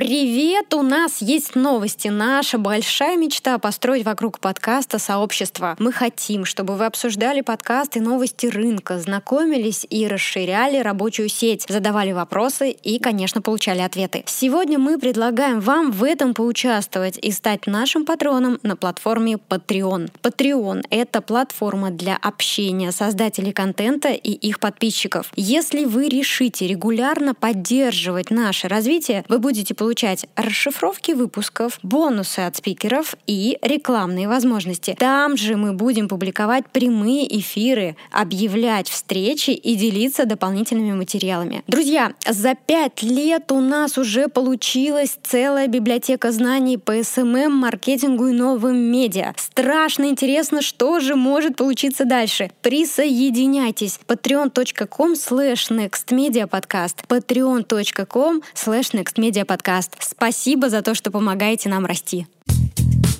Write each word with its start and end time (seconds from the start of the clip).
Привет! 0.00 0.72
У 0.72 0.80
нас 0.80 1.20
есть 1.20 1.54
новости. 1.54 2.08
Наша 2.08 2.56
большая 2.56 3.18
мечта 3.18 3.58
построить 3.58 4.06
вокруг 4.06 4.40
подкаста 4.40 4.98
сообщество. 4.98 5.76
Мы 5.78 5.92
хотим, 5.92 6.46
чтобы 6.46 6.76
вы 6.76 6.86
обсуждали 6.86 7.42
подкасты, 7.42 8.00
новости 8.00 8.46
рынка, 8.46 8.98
знакомились 8.98 9.86
и 9.90 10.08
расширяли 10.08 10.78
рабочую 10.78 11.28
сеть, 11.28 11.66
задавали 11.68 12.12
вопросы 12.12 12.70
и, 12.70 12.98
конечно, 12.98 13.42
получали 13.42 13.80
ответы. 13.80 14.24
Сегодня 14.24 14.78
мы 14.78 14.98
предлагаем 14.98 15.60
вам 15.60 15.92
в 15.92 16.02
этом 16.02 16.32
поучаствовать 16.32 17.18
и 17.18 17.30
стать 17.30 17.66
нашим 17.66 18.06
патроном 18.06 18.58
на 18.62 18.76
платформе 18.76 19.34
Patreon. 19.50 20.10
Patreon— 20.22 20.82
это 20.88 21.20
платформа 21.20 21.90
для 21.90 22.16
общения 22.16 22.90
создателей 22.90 23.52
контента 23.52 24.08
и 24.08 24.30
их 24.30 24.60
подписчиков. 24.60 25.30
Если 25.36 25.84
вы 25.84 26.08
решите 26.08 26.66
регулярно 26.66 27.34
поддерживать 27.34 28.30
наше 28.30 28.66
развитие, 28.66 29.26
вы 29.28 29.38
будете 29.38 29.74
получать 29.74 29.89
получать 29.90 30.26
расшифровки 30.36 31.10
выпусков, 31.10 31.80
бонусы 31.82 32.38
от 32.38 32.56
спикеров 32.56 33.16
и 33.26 33.58
рекламные 33.60 34.28
возможности. 34.28 34.94
Там 34.96 35.36
же 35.36 35.56
мы 35.56 35.72
будем 35.72 36.06
публиковать 36.06 36.64
прямые 36.68 37.26
эфиры, 37.40 37.96
объявлять 38.12 38.88
встречи 38.88 39.50
и 39.50 39.74
делиться 39.74 40.26
дополнительными 40.26 40.92
материалами. 40.92 41.64
Друзья, 41.66 42.12
за 42.24 42.54
пять 42.54 43.02
лет 43.02 43.50
у 43.50 43.58
нас 43.58 43.98
уже 43.98 44.28
получилась 44.28 45.18
целая 45.24 45.66
библиотека 45.66 46.30
знаний 46.30 46.78
по 46.78 46.96
SMM, 46.96 47.48
маркетингу 47.48 48.28
и 48.28 48.32
новым 48.32 48.76
медиа. 48.76 49.34
Страшно 49.36 50.04
интересно, 50.04 50.62
что 50.62 51.00
же 51.00 51.16
может 51.16 51.56
получиться 51.56 52.04
дальше. 52.04 52.52
Присоединяйтесь. 52.62 53.98
patreon.com 54.06 55.14
slash 55.14 55.68
nextmediapodcast 55.72 57.08
patreon.com 57.08 58.42
slash 58.54 58.92
nextmediapodcast 58.94 59.69
подкаст. 59.70 59.96
Спасибо 60.00 60.68
за 60.68 60.82
то, 60.82 60.94
что 60.94 61.10
помогаете 61.10 61.68
нам 61.68 61.86
расти. 61.86 62.26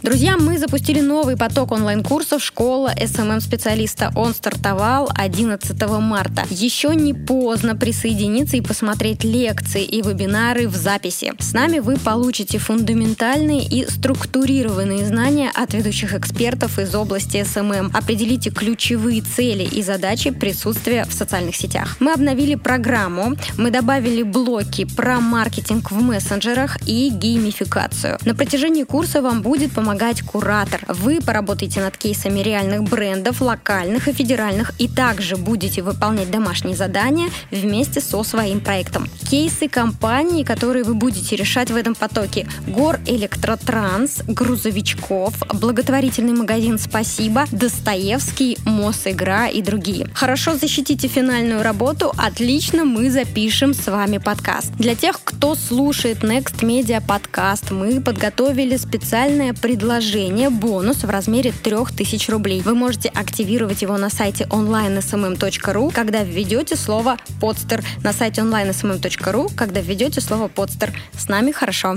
Друзья, 0.02 0.38
мы 0.38 0.58
запустили 0.58 1.00
новый 1.00 1.36
поток 1.36 1.72
онлайн-курсов 1.72 2.42
«Школа 2.42 2.90
SMM-специалиста». 2.96 4.10
Он 4.16 4.32
стартовал 4.32 5.10
11 5.14 5.78
марта. 5.98 6.46
Еще 6.48 6.94
не 6.94 7.12
поздно 7.12 7.76
присоединиться 7.76 8.56
и 8.56 8.62
посмотреть 8.62 9.24
лекции 9.24 9.84
и 9.84 10.00
вебинары 10.00 10.68
в 10.68 10.74
записи. 10.74 11.34
С 11.38 11.52
нами 11.52 11.80
вы 11.80 11.98
получите 11.98 12.56
фундаментальные 12.56 13.62
и 13.62 13.86
структурированные 13.90 15.04
знания 15.04 15.50
от 15.54 15.74
ведущих 15.74 16.14
экспертов 16.14 16.78
из 16.78 16.94
области 16.94 17.44
SMM. 17.44 17.90
Определите 17.92 18.48
ключевые 18.48 19.20
цели 19.20 19.64
и 19.64 19.82
задачи 19.82 20.30
присутствия 20.30 21.04
в 21.04 21.12
социальных 21.12 21.56
сетях. 21.56 21.98
Мы 22.00 22.14
обновили 22.14 22.54
программу, 22.54 23.34
мы 23.58 23.70
добавили 23.70 24.22
блоки 24.22 24.86
про 24.86 25.20
маркетинг 25.20 25.90
в 25.90 26.00
мессенджерах 26.00 26.78
и 26.86 27.10
геймификацию. 27.10 28.16
На 28.24 28.34
протяжении 28.34 28.84
курса 28.84 29.20
вам 29.20 29.42
будет 29.42 29.72
помогать 29.72 29.89
помогать 29.90 30.22
куратор. 30.22 30.80
Вы 30.86 31.20
поработаете 31.20 31.80
над 31.80 31.96
кейсами 31.96 32.38
реальных 32.38 32.84
брендов, 32.84 33.40
локальных 33.40 34.06
и 34.06 34.12
федеральных, 34.12 34.72
и 34.78 34.86
также 34.86 35.36
будете 35.36 35.82
выполнять 35.82 36.30
домашние 36.30 36.76
задания 36.76 37.28
вместе 37.50 38.00
со 38.00 38.22
своим 38.22 38.60
проектом. 38.60 39.08
Кейсы 39.28 39.68
компаний, 39.68 40.44
которые 40.44 40.84
вы 40.84 40.94
будете 40.94 41.34
решать 41.34 41.72
в 41.72 41.76
этом 41.76 41.96
потоке. 41.96 42.46
Горэлектротранс, 42.68 44.22
Грузовичков, 44.28 45.34
благотворительный 45.52 46.34
магазин 46.34 46.78
«Спасибо», 46.78 47.46
Достаевский, 47.50 48.58
Мосигра 48.64 49.48
и 49.48 49.60
другие. 49.60 50.06
Хорошо 50.14 50.54
защитите 50.54 51.08
финальную 51.08 51.64
работу, 51.64 52.12
отлично 52.16 52.84
мы 52.84 53.10
запишем 53.10 53.74
с 53.74 53.90
вами 53.90 54.18
подкаст. 54.18 54.70
Для 54.78 54.94
тех, 54.94 55.18
кто 55.24 55.56
слушает 55.56 56.18
Next 56.22 56.60
Media 56.60 57.02
подкаст, 57.04 57.72
мы 57.72 58.00
подготовили 58.00 58.76
специальное 58.76 59.52
предложение 59.52 59.79
предложение 59.80 60.50
бонус 60.50 61.04
в 61.04 61.08
размере 61.08 61.52
3000 61.52 62.30
рублей. 62.30 62.60
Вы 62.60 62.74
можете 62.74 63.08
активировать 63.08 63.80
его 63.80 63.96
на 63.96 64.10
сайте 64.10 64.44
onlinesmm.ru, 64.50 65.90
когда 65.90 66.22
введете 66.22 66.76
слово 66.76 67.16
«подстер». 67.40 67.82
На 68.04 68.12
сайте 68.12 68.42
onlinesmm.ru, 68.42 69.50
когда 69.56 69.80
введете 69.80 70.20
слово 70.20 70.48
«подстер». 70.48 70.92
С 71.18 71.28
нами 71.28 71.50
хорошо. 71.50 71.96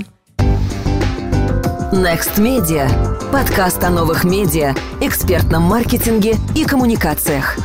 Next 1.92 2.38
Media. 2.38 2.88
Подкаст 3.30 3.84
о 3.84 3.90
новых 3.90 4.24
медиа, 4.24 4.74
экспертном 5.02 5.64
маркетинге 5.64 6.36
и 6.56 6.64
коммуникациях. 6.64 7.58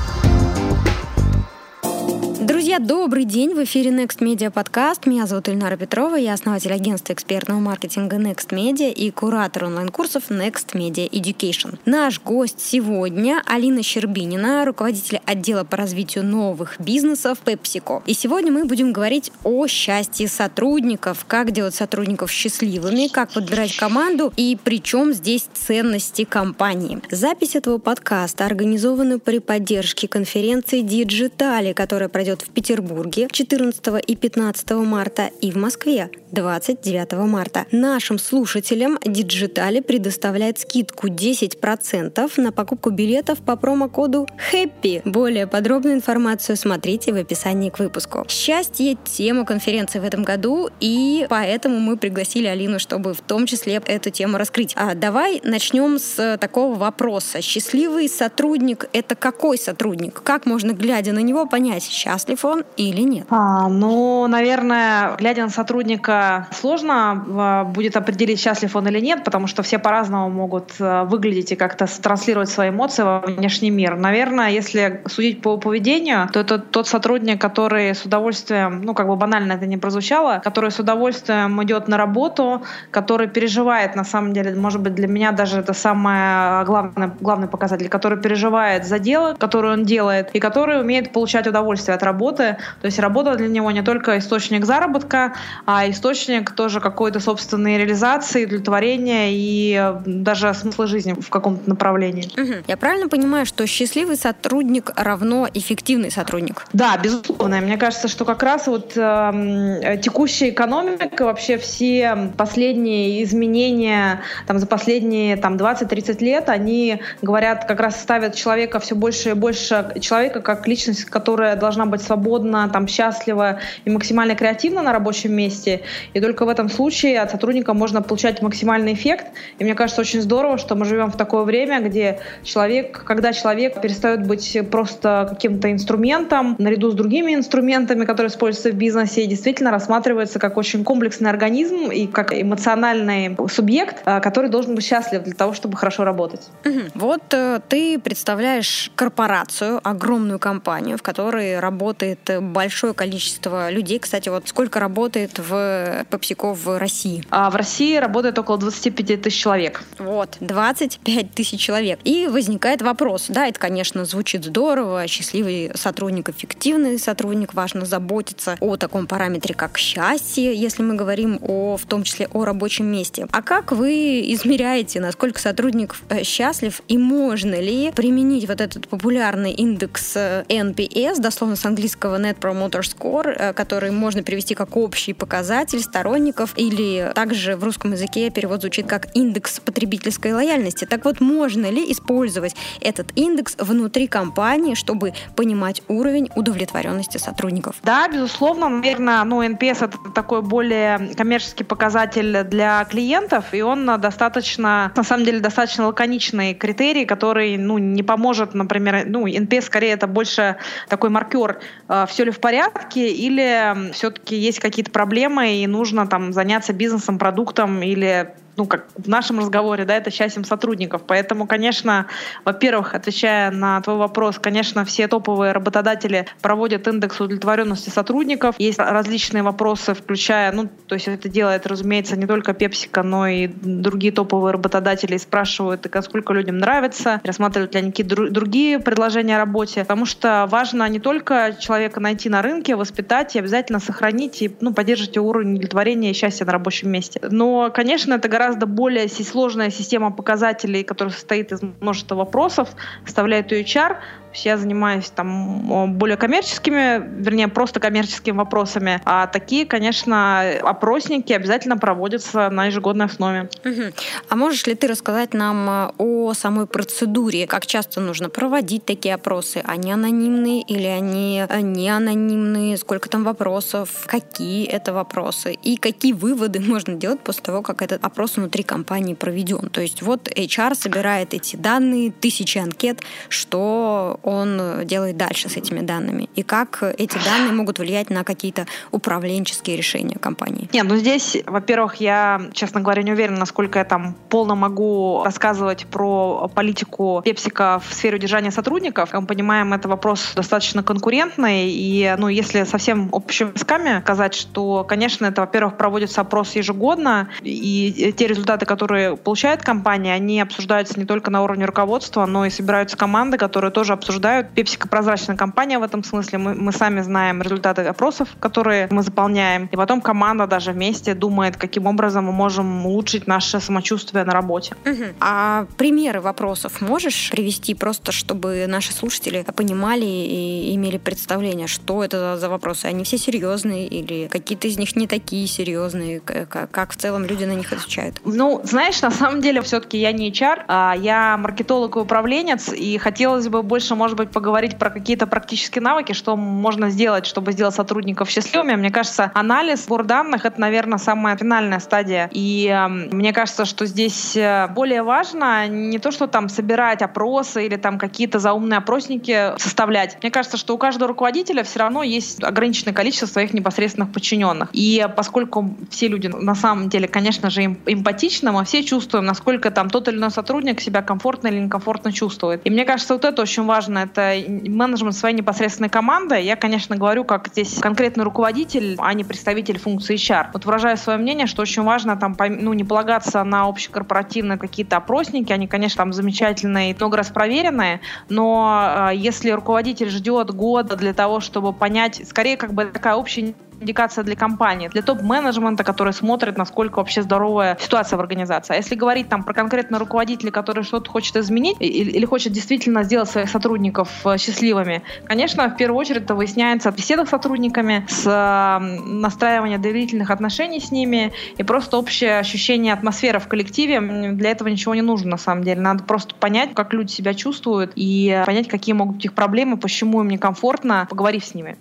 Друзья, 2.49 2.79
добрый 2.79 3.25
день! 3.25 3.53
В 3.53 3.63
эфире 3.63 3.91
Next 3.91 4.21
Media 4.21 4.49
подкаст. 4.49 5.05
Меня 5.05 5.27
зовут 5.27 5.47
Ильнара 5.49 5.77
Петрова, 5.77 6.15
я 6.15 6.33
основатель 6.33 6.73
агентства 6.73 7.13
экспертного 7.13 7.59
маркетинга 7.59 8.15
Next 8.15 8.49
Media 8.49 8.91
и 8.91 9.11
куратор 9.11 9.65
онлайн-курсов 9.65 10.31
Next 10.31 10.73
Media 10.73 11.07
Education. 11.07 11.77
Наш 11.85 12.19
гость 12.19 12.59
сегодня 12.59 13.43
Алина 13.45 13.83
Щербинина, 13.83 14.65
руководитель 14.65 15.21
отдела 15.27 15.63
по 15.63 15.77
развитию 15.77 16.25
новых 16.25 16.77
бизнесов 16.79 17.37
PepsiCo. 17.45 18.01
И 18.07 18.15
сегодня 18.15 18.51
мы 18.51 18.65
будем 18.65 18.93
говорить 18.93 19.31
о 19.43 19.67
счастье 19.67 20.27
сотрудников, 20.27 21.25
как 21.27 21.51
делать 21.51 21.75
сотрудников 21.75 22.31
счастливыми, 22.31 23.09
как 23.09 23.29
подбирать 23.29 23.77
команду 23.77 24.33
и 24.35 24.57
при 24.63 24.81
чем 24.81 25.13
здесь 25.13 25.47
ценности 25.53 26.23
компании. 26.23 26.99
Запись 27.11 27.55
этого 27.55 27.77
подкаста 27.77 28.47
организована 28.47 29.19
при 29.19 29.37
поддержке 29.37 30.07
конференции 30.07 30.81
Digitali, 30.81 31.75
которая 31.75 32.09
пройдет 32.09 32.38
в 32.43 32.49
Петербурге 32.51 33.27
14 33.31 33.83
и 34.05 34.15
15 34.15 34.71
марта 34.71 35.29
и 35.41 35.51
в 35.51 35.55
Москве 35.57 36.09
29 36.31 37.13
марта. 37.27 37.65
Нашим 37.71 38.19
слушателям 38.19 38.97
Digitali 38.97 39.81
предоставляет 39.81 40.59
скидку 40.59 41.07
10% 41.07 42.31
на 42.41 42.51
покупку 42.51 42.91
билетов 42.91 43.39
по 43.39 43.55
промокоду 43.55 44.27
HAPPY. 44.51 45.01
Более 45.05 45.47
подробную 45.47 45.95
информацию 45.95 46.55
смотрите 46.55 47.13
в 47.13 47.15
описании 47.15 47.69
к 47.69 47.79
выпуску. 47.79 48.25
Счастье– 48.27 48.97
тема 49.03 49.45
конференции 49.45 49.99
в 49.99 50.03
этом 50.03 50.23
году, 50.23 50.69
и 50.79 51.25
поэтому 51.29 51.79
мы 51.79 51.97
пригласили 51.97 52.47
Алину, 52.47 52.79
чтобы 52.79 53.13
в 53.13 53.21
том 53.21 53.45
числе 53.45 53.81
эту 53.85 54.09
тему 54.09 54.37
раскрыть. 54.37 54.73
А 54.75 54.95
давай 54.95 55.41
начнем 55.43 55.99
с 55.99 56.37
такого 56.37 56.75
вопроса. 56.75 57.41
Счастливый 57.41 58.07
сотрудник– 58.07 58.87
это 58.93 59.15
какой 59.15 59.57
сотрудник? 59.57 60.21
Как 60.21 60.45
можно, 60.45 60.71
глядя 60.71 61.11
на 61.11 61.19
него, 61.19 61.45
понять, 61.45 61.83
счастлив 62.29 62.65
или 62.77 63.01
нет? 63.01 63.27
А, 63.29 63.67
ну, 63.67 64.27
наверное, 64.27 65.15
глядя 65.17 65.43
на 65.43 65.49
сотрудника, 65.49 66.47
сложно 66.51 67.25
а, 67.27 67.63
будет 67.63 67.97
определить, 67.97 68.39
счастлив 68.39 68.75
он 68.75 68.87
или 68.87 68.99
нет, 68.99 69.23
потому 69.23 69.47
что 69.47 69.63
все 69.63 69.79
по-разному 69.79 70.29
могут 70.29 70.73
а, 70.79 71.05
выглядеть 71.05 71.51
и 71.51 71.55
как-то 71.55 71.85
транслировать 72.01 72.49
свои 72.49 72.69
эмоции 72.69 73.03
во 73.03 73.19
внешний 73.19 73.71
мир. 73.71 73.95
Наверное, 73.95 74.49
если 74.49 75.01
судить 75.07 75.41
по 75.41 75.57
поведению, 75.57 76.27
то 76.31 76.39
это 76.39 76.59
тот 76.59 76.87
сотрудник, 76.87 77.41
который 77.41 77.93
с 77.93 78.05
удовольствием, 78.05 78.81
ну, 78.81 78.93
как 78.93 79.07
бы 79.07 79.15
банально 79.15 79.53
это 79.53 79.65
не 79.65 79.77
прозвучало, 79.77 80.41
который 80.43 80.71
с 80.71 80.79
удовольствием 80.79 81.61
идет 81.63 81.87
на 81.87 81.97
работу, 81.97 82.61
который 82.91 83.27
переживает, 83.27 83.95
на 83.95 84.03
самом 84.03 84.33
деле, 84.33 84.55
может 84.55 84.81
быть, 84.81 84.95
для 84.95 85.07
меня 85.07 85.31
даже 85.31 85.59
это 85.59 85.73
самое 85.73 86.65
главное, 86.65 87.11
главный 87.19 87.47
показатель, 87.47 87.89
который 87.89 88.19
переживает 88.19 88.85
за 88.85 88.99
дело, 88.99 89.35
которое 89.39 89.73
он 89.73 89.83
делает, 89.83 90.29
и 90.33 90.39
который 90.39 90.79
умеет 90.81 91.11
получать 91.11 91.47
удовольствие 91.47 91.95
от 91.95 92.03
работы, 92.03 92.08
работы. 92.09 92.57
То 92.81 92.85
есть 92.85 92.99
работа 92.99 93.35
для 93.35 93.47
него 93.47 93.71
не 93.71 93.81
только 93.81 94.17
источник 94.17 94.65
заработка, 94.65 95.33
а 95.65 95.89
источник 95.89 96.51
тоже 96.51 96.79
какой-то 96.79 97.19
собственной 97.19 97.77
реализации, 97.77 98.45
удовлетворения 98.45 99.29
и 99.31 99.93
даже 100.05 100.53
смысла 100.53 100.87
жизни 100.87 101.13
в 101.13 101.29
каком-то 101.29 101.69
направлении. 101.69 102.25
Угу. 102.39 102.65
Я 102.67 102.77
правильно 102.77 103.07
понимаю, 103.07 103.45
что 103.45 103.65
счастливый 103.67 104.17
сотрудник 104.17 104.91
равно 104.95 105.47
эффективный 105.53 106.11
сотрудник? 106.11 106.65
Да, 106.73 106.97
безусловно. 106.97 107.61
Мне 107.61 107.77
кажется, 107.77 108.07
что 108.07 108.25
как 108.25 108.43
раз 108.43 108.67
вот 108.67 108.93
э, 108.95 109.99
текущая 110.01 110.49
экономика, 110.49 111.25
вообще 111.25 111.57
все 111.57 112.31
последние 112.37 113.23
изменения 113.23 114.21
там, 114.47 114.59
за 114.59 114.65
последние 114.65 115.37
там, 115.37 115.55
20-30 115.55 116.23
лет, 116.23 116.49
они 116.49 117.01
говорят, 117.21 117.65
как 117.65 117.79
раз 117.79 117.99
ставят 118.01 118.35
человека 118.35 118.79
все 118.79 118.95
больше 118.95 119.29
и 119.29 119.33
больше, 119.33 119.93
человека 120.01 120.41
как 120.41 120.67
личность, 120.67 121.05
которая 121.05 121.55
должна 121.55 121.85
быть 121.85 121.98
свободна 122.01 122.29
свободно, 122.29 122.69
там, 122.71 122.87
счастливо 122.87 123.59
и 123.85 123.89
максимально 123.89 124.35
креативно 124.35 124.81
на 124.81 124.93
рабочем 124.93 125.33
месте. 125.33 125.81
И 126.13 126.21
только 126.21 126.45
в 126.45 126.49
этом 126.49 126.69
случае 126.69 127.21
от 127.21 127.31
сотрудника 127.31 127.73
можно 127.73 128.01
получать 128.01 128.41
максимальный 128.41 128.93
эффект. 128.93 129.27
И 129.59 129.63
мне 129.63 129.75
кажется, 129.75 130.01
очень 130.01 130.21
здорово, 130.21 130.57
что 130.57 130.75
мы 130.75 130.85
живем 130.85 131.11
в 131.11 131.17
такое 131.17 131.43
время, 131.43 131.79
где 131.81 132.19
человек, 132.43 133.03
когда 133.05 133.33
человек 133.33 133.81
перестает 133.81 134.27
быть 134.27 134.57
просто 134.71 135.27
каким-то 135.29 135.71
инструментом, 135.71 136.55
наряду 136.59 136.91
с 136.91 136.93
другими 136.93 137.33
инструментами, 137.33 138.05
которые 138.05 138.29
используются 138.29 138.71
в 138.71 138.75
бизнесе, 138.75 139.25
действительно 139.25 139.71
рассматривается 139.71 140.39
как 140.39 140.57
очень 140.57 140.83
комплексный 140.83 141.29
организм 141.29 141.91
и 141.91 142.07
как 142.07 142.33
эмоциональный 142.33 143.37
субъект, 143.49 144.01
а, 144.05 144.19
который 144.19 144.49
должен 144.49 144.75
быть 144.75 144.85
счастлив 144.85 145.23
для 145.23 145.33
того, 145.33 145.53
чтобы 145.53 145.77
хорошо 145.77 146.03
работать. 146.03 146.41
Угу. 146.65 146.79
Вот 146.95 147.33
э, 147.33 147.59
ты 147.67 147.99
представляешь 147.99 148.91
корпорацию, 148.95 149.79
огромную 149.83 150.39
компанию, 150.39 150.97
в 150.97 151.01
которой 151.01 151.59
работает 151.59 151.88
работает 151.89 152.29
большое 152.39 152.93
количество 152.93 153.71
людей. 153.71 153.97
Кстати, 153.97 154.29
вот 154.29 154.47
сколько 154.47 154.79
работает 154.79 155.39
в 155.39 156.05
PepsiCo 156.11 156.53
в 156.53 156.77
России? 156.77 157.23
А 157.31 157.49
в 157.49 157.55
России 157.55 157.97
работает 157.97 158.37
около 158.37 158.59
25 158.59 159.23
тысяч 159.23 159.41
человек. 159.41 159.83
Вот, 159.97 160.37
25 160.39 161.31
тысяч 161.31 161.59
человек. 161.59 161.99
И 162.03 162.27
возникает 162.27 162.83
вопрос, 162.83 163.25
да, 163.29 163.47
это, 163.47 163.59
конечно, 163.59 164.05
звучит 164.05 164.45
здорово, 164.45 165.07
счастливый 165.07 165.71
сотрудник, 165.73 166.29
эффективный 166.29 166.99
сотрудник, 166.99 167.55
важно 167.55 167.87
заботиться 167.87 168.55
о 168.59 168.77
таком 168.77 169.07
параметре, 169.07 169.55
как 169.55 169.79
счастье, 169.79 170.55
если 170.55 170.83
мы 170.83 170.93
говорим 170.93 171.39
о, 171.41 171.75
в 171.75 171.85
том 171.85 172.03
числе 172.03 172.27
о 172.27 172.45
рабочем 172.45 172.85
месте. 172.85 173.25
А 173.31 173.41
как 173.41 173.71
вы 173.71 174.21
измеряете, 174.33 174.99
насколько 174.99 175.39
сотрудник 175.39 175.95
э, 176.09 176.23
счастлив 176.23 176.81
и 176.87 176.99
можно 176.99 177.59
ли 177.59 177.91
применить 177.95 178.47
вот 178.47 178.61
этот 178.61 178.87
популярный 178.87 179.53
индекс 179.53 180.11
э, 180.15 180.43
NPS, 180.49 181.19
дословно 181.19 181.55
с 181.55 181.65
английского 181.65 181.78
Net 181.85 182.39
Promoter 182.39 182.81
Score, 182.81 183.35
э, 183.37 183.53
который 183.53 183.91
можно 183.91 184.23
привести 184.23 184.55
как 184.55 184.75
общий 184.75 185.13
показатель 185.13 185.81
сторонников, 185.81 186.53
или 186.57 187.11
также 187.15 187.55
в 187.55 187.63
русском 187.63 187.91
языке 187.93 188.29
перевод 188.29 188.61
звучит 188.61 188.87
как 188.87 189.15
индекс 189.15 189.59
потребительской 189.59 190.33
лояльности. 190.33 190.85
Так 190.85 191.05
вот, 191.05 191.21
можно 191.21 191.69
ли 191.69 191.91
использовать 191.91 192.55
этот 192.81 193.11
индекс 193.15 193.55
внутри 193.57 194.07
компании, 194.07 194.75
чтобы 194.75 195.13
понимать 195.35 195.81
уровень 195.87 196.29
удовлетворенности 196.35 197.17
сотрудников? 197.17 197.75
Да, 197.83 198.07
безусловно, 198.07 198.69
наверное, 198.69 199.23
ну, 199.23 199.43
NPS 199.43 199.85
это 199.85 199.97
такой 200.13 200.41
более 200.41 201.11
коммерческий 201.15 201.63
показатель 201.63 202.43
для 202.43 202.85
клиентов, 202.85 203.53
и 203.53 203.61
он 203.61 203.85
достаточно, 203.99 204.91
на 204.95 205.03
самом 205.03 205.25
деле, 205.25 205.39
достаточно 205.39 205.87
лаконичный 205.87 206.53
критерий, 206.53 207.05
который, 207.05 207.57
ну, 207.57 207.77
не 207.77 208.03
поможет, 208.03 208.53
например, 208.53 209.03
ну, 209.07 209.27
NPS 209.27 209.61
скорее 209.63 209.91
это 209.91 210.07
больше 210.07 210.57
такой 210.87 211.09
маркер, 211.09 211.59
все 212.07 212.23
ли 212.23 212.31
в 212.31 212.39
порядке, 212.39 213.09
или 213.09 213.91
все-таки 213.93 214.35
есть 214.35 214.59
какие-то 214.59 214.91
проблемы, 214.91 215.55
и 215.55 215.67
нужно 215.67 216.07
там 216.07 216.33
заняться 216.33 216.71
бизнесом, 216.71 217.17
продуктом 217.17 217.81
или 217.81 218.33
ну, 218.59 218.65
как 218.65 218.87
в 218.97 219.07
нашем 219.07 219.39
разговоре, 219.39 219.85
да, 219.85 219.95
это 219.95 220.11
счастьем 220.11 220.43
сотрудников. 220.43 221.03
Поэтому, 221.07 221.47
конечно, 221.47 222.07
во-первых, 222.43 222.93
отвечая 222.93 223.51
на 223.51 223.79
твой 223.79 223.95
вопрос, 223.95 224.37
конечно, 224.37 224.83
все 224.83 225.07
топовые 225.07 225.53
работодатели 225.53 226.25
проводят 226.41 226.85
индекс 226.89 227.21
удовлетворенности 227.21 227.89
сотрудников. 227.89 228.55
Есть 228.59 228.77
различные 228.77 229.43
вопросы, 229.43 229.93
включая, 229.93 230.51
ну, 230.51 230.69
то 230.87 230.95
есть 230.95 231.07
это 231.07 231.29
делает, 231.29 231.65
разумеется, 231.67 232.17
не 232.17 232.27
только 232.27 232.53
Пепсика, 232.53 233.01
но 233.01 233.27
и 233.27 233.47
другие 233.47 234.11
топовые 234.11 234.51
работодатели 234.51 235.15
спрашивают, 235.15 235.87
сколько 236.03 236.33
людям 236.33 236.57
нравится, 236.57 237.21
рассматривают 237.23 237.73
ли 237.75 237.79
они 237.79 237.91
какие-то 237.91 238.29
другие 238.29 238.79
предложения 238.79 239.37
о 239.37 239.39
работе. 239.39 239.81
Потому 239.81 240.05
что 240.05 240.45
важно 240.49 240.87
не 240.89 240.99
только 240.99 241.55
человека 241.57 242.01
найти 242.01 242.27
на 242.27 242.41
рынке, 242.41 242.75
воспитать 242.75 243.37
и 243.37 243.39
обязательно 243.39 243.79
сохранить 243.79 244.41
и 244.41 244.53
ну, 244.59 244.73
поддерживать 244.73 245.17
уровень 245.17 245.53
удовлетворения 245.53 246.11
и 246.11 246.13
счастья 246.13 246.43
на 246.43 246.51
рабочем 246.51 246.89
месте. 246.89 247.21
Но, 247.31 247.71
конечно, 247.73 248.15
это 248.15 248.27
гораздо 248.27 248.48
гораздо 248.49 248.65
более 248.65 249.07
сложная 249.07 249.69
система 249.69 250.11
показателей, 250.11 250.83
которая 250.83 251.13
состоит 251.13 251.51
из 251.51 251.61
множества 251.61 252.15
вопросов, 252.15 252.69
вставляет 253.05 253.51
ее 253.51 253.63
HR, 253.63 253.97
я 254.33 254.57
занимаюсь 254.57 255.09
там 255.09 255.97
более 255.97 256.17
коммерческими, 256.17 257.01
вернее, 257.21 257.47
просто 257.47 257.79
коммерческими 257.79 258.37
вопросами. 258.37 259.01
А 259.05 259.27
такие, 259.27 259.65
конечно, 259.65 260.41
опросники 260.61 261.33
обязательно 261.33 261.77
проводятся 261.77 262.49
на 262.49 262.67
ежегодной 262.67 263.05
основе. 263.05 263.49
Угу. 263.65 263.93
А 264.29 264.35
можешь 264.35 264.65
ли 264.67 264.75
ты 264.75 264.87
рассказать 264.87 265.33
нам 265.33 265.69
э, 265.69 265.91
о 265.97 266.33
самой 266.33 266.67
процедуре? 266.67 267.47
Как 267.47 267.65
часто 267.65 268.01
нужно 268.01 268.29
проводить 268.29 268.85
такие 268.85 269.15
опросы? 269.15 269.61
Они 269.65 269.91
анонимные 269.91 270.61
или 270.61 270.87
они 270.87 271.43
э, 271.47 271.61
не 271.61 271.89
анонимные? 271.89 272.77
Сколько 272.77 273.09
там 273.09 273.23
вопросов? 273.23 274.05
Какие 274.05 274.67
это 274.67 274.93
вопросы? 274.93 275.53
И 275.53 275.77
какие 275.77 276.13
выводы 276.13 276.59
можно 276.69 276.93
делать 276.93 277.19
после 277.21 277.43
того, 277.43 277.61
как 277.61 277.81
этот 277.81 278.03
опрос 278.03 278.37
внутри 278.37 278.63
компании 278.63 279.13
проведен? 279.13 279.69
То 279.69 279.81
есть 279.81 280.01
вот 280.01 280.27
HR 280.27 280.75
собирает 280.75 281.33
эти 281.33 281.55
данные, 281.55 282.11
тысячи 282.11 282.57
анкет, 282.57 283.01
что 283.29 284.18
он 284.23 284.85
делает 284.85 285.17
дальше 285.17 285.49
с 285.49 285.57
этими 285.57 285.79
данными? 285.79 286.29
И 286.35 286.43
как 286.43 286.83
эти 286.97 287.17
данные 287.23 287.53
могут 287.53 287.79
влиять 287.79 288.09
на 288.09 288.23
какие-то 288.23 288.65
управленческие 288.91 289.77
решения 289.77 290.17
компании? 290.19 290.69
Нет, 290.73 290.85
ну 290.87 290.97
здесь, 290.97 291.37
во-первых, 291.45 291.95
я, 291.95 292.41
честно 292.53 292.81
говоря, 292.81 293.01
не 293.03 293.11
уверена, 293.11 293.39
насколько 293.39 293.79
я 293.79 293.85
там 293.85 294.15
полно 294.29 294.55
могу 294.55 295.23
рассказывать 295.23 295.85
про 295.87 296.49
политику 296.53 297.21
Пепсика 297.23 297.81
в 297.87 297.93
сфере 297.93 298.17
удержания 298.17 298.51
сотрудников. 298.51 299.11
Как 299.11 299.21
мы 299.21 299.27
понимаем, 299.27 299.73
это 299.73 299.87
вопрос 299.87 300.33
достаточно 300.35 300.83
конкурентный. 300.83 301.69
И, 301.69 302.15
ну, 302.17 302.27
если 302.27 302.63
совсем 302.65 303.09
общими 303.11 303.51
сказать, 303.55 304.01
сказать, 304.01 304.33
что, 304.33 304.83
конечно, 304.83 305.25
это, 305.27 305.41
во-первых, 305.41 305.77
проводится 305.77 306.21
опрос 306.21 306.55
ежегодно, 306.55 307.29
и 307.41 308.13
те 308.17 308.27
результаты, 308.27 308.65
которые 308.65 309.15
получает 309.15 309.63
компания, 309.63 310.13
они 310.13 310.41
обсуждаются 310.41 310.99
не 310.99 311.05
только 311.05 311.31
на 311.31 311.43
уровне 311.43 311.65
руководства, 311.65 312.25
но 312.25 312.45
и 312.45 312.49
собираются 312.49 312.97
команды, 312.97 313.37
которые 313.37 313.71
тоже 313.71 313.93
обсуждают 313.93 314.08
обсуждают. 314.09 314.49
Пепсика 314.55 314.87
прозрачная 314.87 315.37
компания 315.37 315.77
в 315.77 315.83
этом 315.83 316.03
смысле. 316.03 316.39
Мы, 316.39 316.55
мы 316.55 316.71
сами 316.71 317.01
знаем 317.01 317.41
результаты 317.43 317.83
опросов, 317.83 318.29
которые 318.39 318.87
мы 318.89 319.03
заполняем. 319.03 319.69
И 319.71 319.75
потом 319.75 320.01
команда 320.01 320.47
даже 320.47 320.71
вместе 320.71 321.13
думает, 321.13 321.57
каким 321.57 321.85
образом 321.85 322.25
мы 322.25 322.31
можем 322.31 322.87
улучшить 322.87 323.27
наше 323.27 323.59
самочувствие 323.59 324.23
на 324.23 324.31
работе. 324.31 324.75
Угу. 324.85 325.03
А 325.19 325.67
примеры 325.77 326.21
вопросов 326.21 326.81
можешь 326.81 327.29
привести 327.29 327.75
просто, 327.75 328.11
чтобы 328.11 328.65
наши 328.67 328.93
слушатели 328.93 329.45
понимали 329.55 330.05
и 330.05 330.75
имели 330.75 330.97
представление, 330.97 331.67
что 331.67 332.03
это 332.03 332.37
за 332.37 332.49
вопросы? 332.49 332.85
Они 332.85 333.03
все 333.03 333.17
серьезные 333.17 333.87
или 333.87 334.27
какие-то 334.27 334.67
из 334.67 334.79
них 334.79 334.95
не 334.95 335.05
такие 335.05 335.45
серьезные? 335.45 336.19
Как, 336.19 336.71
как 336.71 336.91
в 336.93 336.95
целом 336.95 337.25
люди 337.25 337.45
на 337.45 337.53
них 337.53 337.71
отвечают? 337.71 338.21
Ну, 338.25 338.61
знаешь, 338.63 339.01
на 339.01 339.11
самом 339.11 339.41
деле 339.41 339.61
все-таки 339.61 339.99
я 339.99 340.11
не 340.11 340.31
HR, 340.31 340.63
а 340.67 340.95
я 340.97 341.37
маркетолог 341.37 341.95
и 341.95 341.99
управленец, 341.99 342.73
и 342.73 342.97
хотелось 342.97 343.47
бы 343.47 343.61
больше 343.61 343.98
может 343.99 344.15
быть, 344.15 344.31
поговорить 344.31 344.79
про 344.79 344.89
какие-то 344.89 345.27
практические 345.27 345.81
навыки, 345.83 346.13
что 346.13 346.37
можно 346.37 346.89
сделать, 346.89 347.25
чтобы 347.25 347.51
сделать 347.51 347.75
сотрудников 347.75 348.29
счастливыми. 348.29 348.75
Мне 348.75 348.91
кажется, 348.91 349.29
анализ, 349.35 349.83
сбор 349.83 350.05
данных— 350.05 350.45
это, 350.45 350.59
наверное, 350.59 350.97
самая 350.97 351.35
финальная 351.35 351.79
стадия. 351.79 352.29
И 352.31 352.67
э, 352.67 352.87
мне 352.87 353.33
кажется, 353.33 353.65
что 353.65 353.85
здесь 353.85 354.37
э, 354.37 354.69
более 354.69 355.03
важно 355.03 355.67
не 355.67 355.99
то, 355.99 356.11
что 356.11 356.27
там 356.27 356.47
собирать 356.47 357.01
опросы 357.01 357.65
или 357.65 357.75
там 357.75 357.97
какие-то 357.97 358.39
заумные 358.39 358.77
опросники 358.77 359.51
составлять. 359.57 360.17
Мне 360.21 360.31
кажется, 360.31 360.55
что 360.55 360.73
у 360.73 360.77
каждого 360.77 361.09
руководителя 361.09 361.63
все 361.63 361.79
равно 361.79 362.01
есть 362.01 362.41
ограниченное 362.41 362.93
количество 362.93 363.25
своих 363.25 363.53
непосредственных 363.53 364.13
подчиненных. 364.13 364.69
И 364.71 365.05
поскольку 365.13 365.75
все 365.89 366.07
люди 366.07 366.27
на 366.27 366.55
самом 366.55 366.87
деле, 366.87 367.09
конечно 367.09 367.49
же, 367.49 367.63
эмпатичны, 367.85 368.53
мы 368.53 368.63
все 368.63 368.81
чувствуем, 368.81 369.25
насколько 369.25 369.71
там 369.71 369.89
тот 369.89 370.07
или 370.07 370.15
иной 370.15 370.31
сотрудник 370.31 370.79
себя 370.79 371.01
комфортно 371.01 371.49
или 371.49 371.59
некомфортно 371.59 372.13
чувствует. 372.13 372.61
И 372.63 372.69
мне 372.69 372.85
кажется, 372.85 373.13
вот 373.13 373.25
это 373.25 373.41
очень 373.41 373.65
важно 373.65 373.88
важно, 373.89 373.99
это 373.99 374.35
менеджмент 374.69 375.15
своей 375.15 375.35
непосредственной 375.35 375.89
команды. 375.89 376.39
Я, 376.39 376.55
конечно, 376.55 376.95
говорю, 376.95 377.23
как 377.23 377.47
здесь 377.47 377.79
конкретный 377.79 378.23
руководитель, 378.23 378.95
а 378.99 379.13
не 379.13 379.23
представитель 379.23 379.79
функции 379.79 380.15
HR. 380.15 380.47
Вот 380.53 380.65
выражаю 380.65 380.97
свое 380.97 381.17
мнение, 381.17 381.47
что 381.47 381.61
очень 381.61 381.83
важно 381.83 382.15
там, 382.15 382.35
ну, 382.39 382.73
не 382.73 382.83
полагаться 382.83 383.43
на 383.43 383.67
общекорпоративные 383.67 384.57
какие-то 384.57 384.97
опросники, 384.97 385.51
они, 385.51 385.67
конечно, 385.67 385.97
там 385.97 386.13
замечательные 386.13 386.91
и 386.91 386.95
много 386.95 387.17
раз 387.17 387.29
проверенные, 387.29 388.01
но 388.29 389.09
э, 389.11 389.15
если 389.15 389.51
руководитель 389.51 390.09
ждет 390.09 390.51
года 390.51 390.95
для 390.95 391.13
того, 391.13 391.39
чтобы 391.39 391.73
понять, 391.73 392.21
скорее 392.27 392.57
как 392.57 392.73
бы 392.73 392.85
такая 392.85 393.15
общая 393.15 393.53
индикация 393.79 394.23
для 394.23 394.35
компании, 394.35 394.87
для 394.87 395.01
топ-менеджмента, 395.01 395.83
который 395.83 396.13
смотрит, 396.13 396.57
насколько 396.57 396.97
вообще 396.99 397.21
здоровая 397.21 397.77
ситуация 397.79 398.17
в 398.17 398.19
организации. 398.19 398.73
А 398.73 398.77
если 398.77 398.95
говорить 398.95 399.29
там 399.29 399.43
про 399.43 399.53
конкретно 399.53 399.99
руководителя, 399.99 400.51
который 400.51 400.83
что-то 400.83 401.09
хочет 401.09 401.35
изменить 401.37 401.77
или, 401.79 402.11
или 402.11 402.25
хочет 402.25 402.53
действительно 402.53 403.03
сделать 403.03 403.29
своих 403.29 403.49
сотрудников 403.49 404.09
э, 404.25 404.37
счастливыми, 404.37 405.03
конечно, 405.25 405.67
в 405.69 405.77
первую 405.77 405.99
очередь 405.99 406.23
это 406.23 406.35
выясняется 406.35 406.89
от 406.89 406.95
беседок 406.95 407.27
с 407.27 407.29
сотрудниками, 407.29 408.05
с 408.09 408.79
настраивания 408.79 409.77
доверительных 409.77 410.29
отношений 410.31 410.79
с 410.79 410.91
ними 410.91 411.31
и 411.57 411.63
просто 411.63 411.97
общее 411.97 412.39
ощущение 412.39 412.93
атмосферы 412.93 413.39
в 413.39 413.47
коллективе. 413.47 413.99
Для 414.31 414.51
этого 414.51 414.67
ничего 414.67 414.95
не 414.95 415.01
нужно 415.01 415.31
на 415.31 415.37
самом 415.37 415.63
деле. 415.63 415.81
Надо 415.81 416.03
просто 416.03 416.35
понять, 416.35 416.73
как 416.73 416.93
люди 416.93 417.11
себя 417.11 417.33
чувствуют 417.33 417.91
и 417.95 418.43
понять, 418.45 418.67
какие 418.67 418.93
могут 418.93 419.15
быть 419.17 419.25
их 419.25 419.33
проблемы, 419.33 419.77
почему 419.77 420.21
им 420.21 420.29
некомфортно, 420.29 421.07
поговорив 421.09 421.45
с 421.45 421.53
ними. 421.53 421.77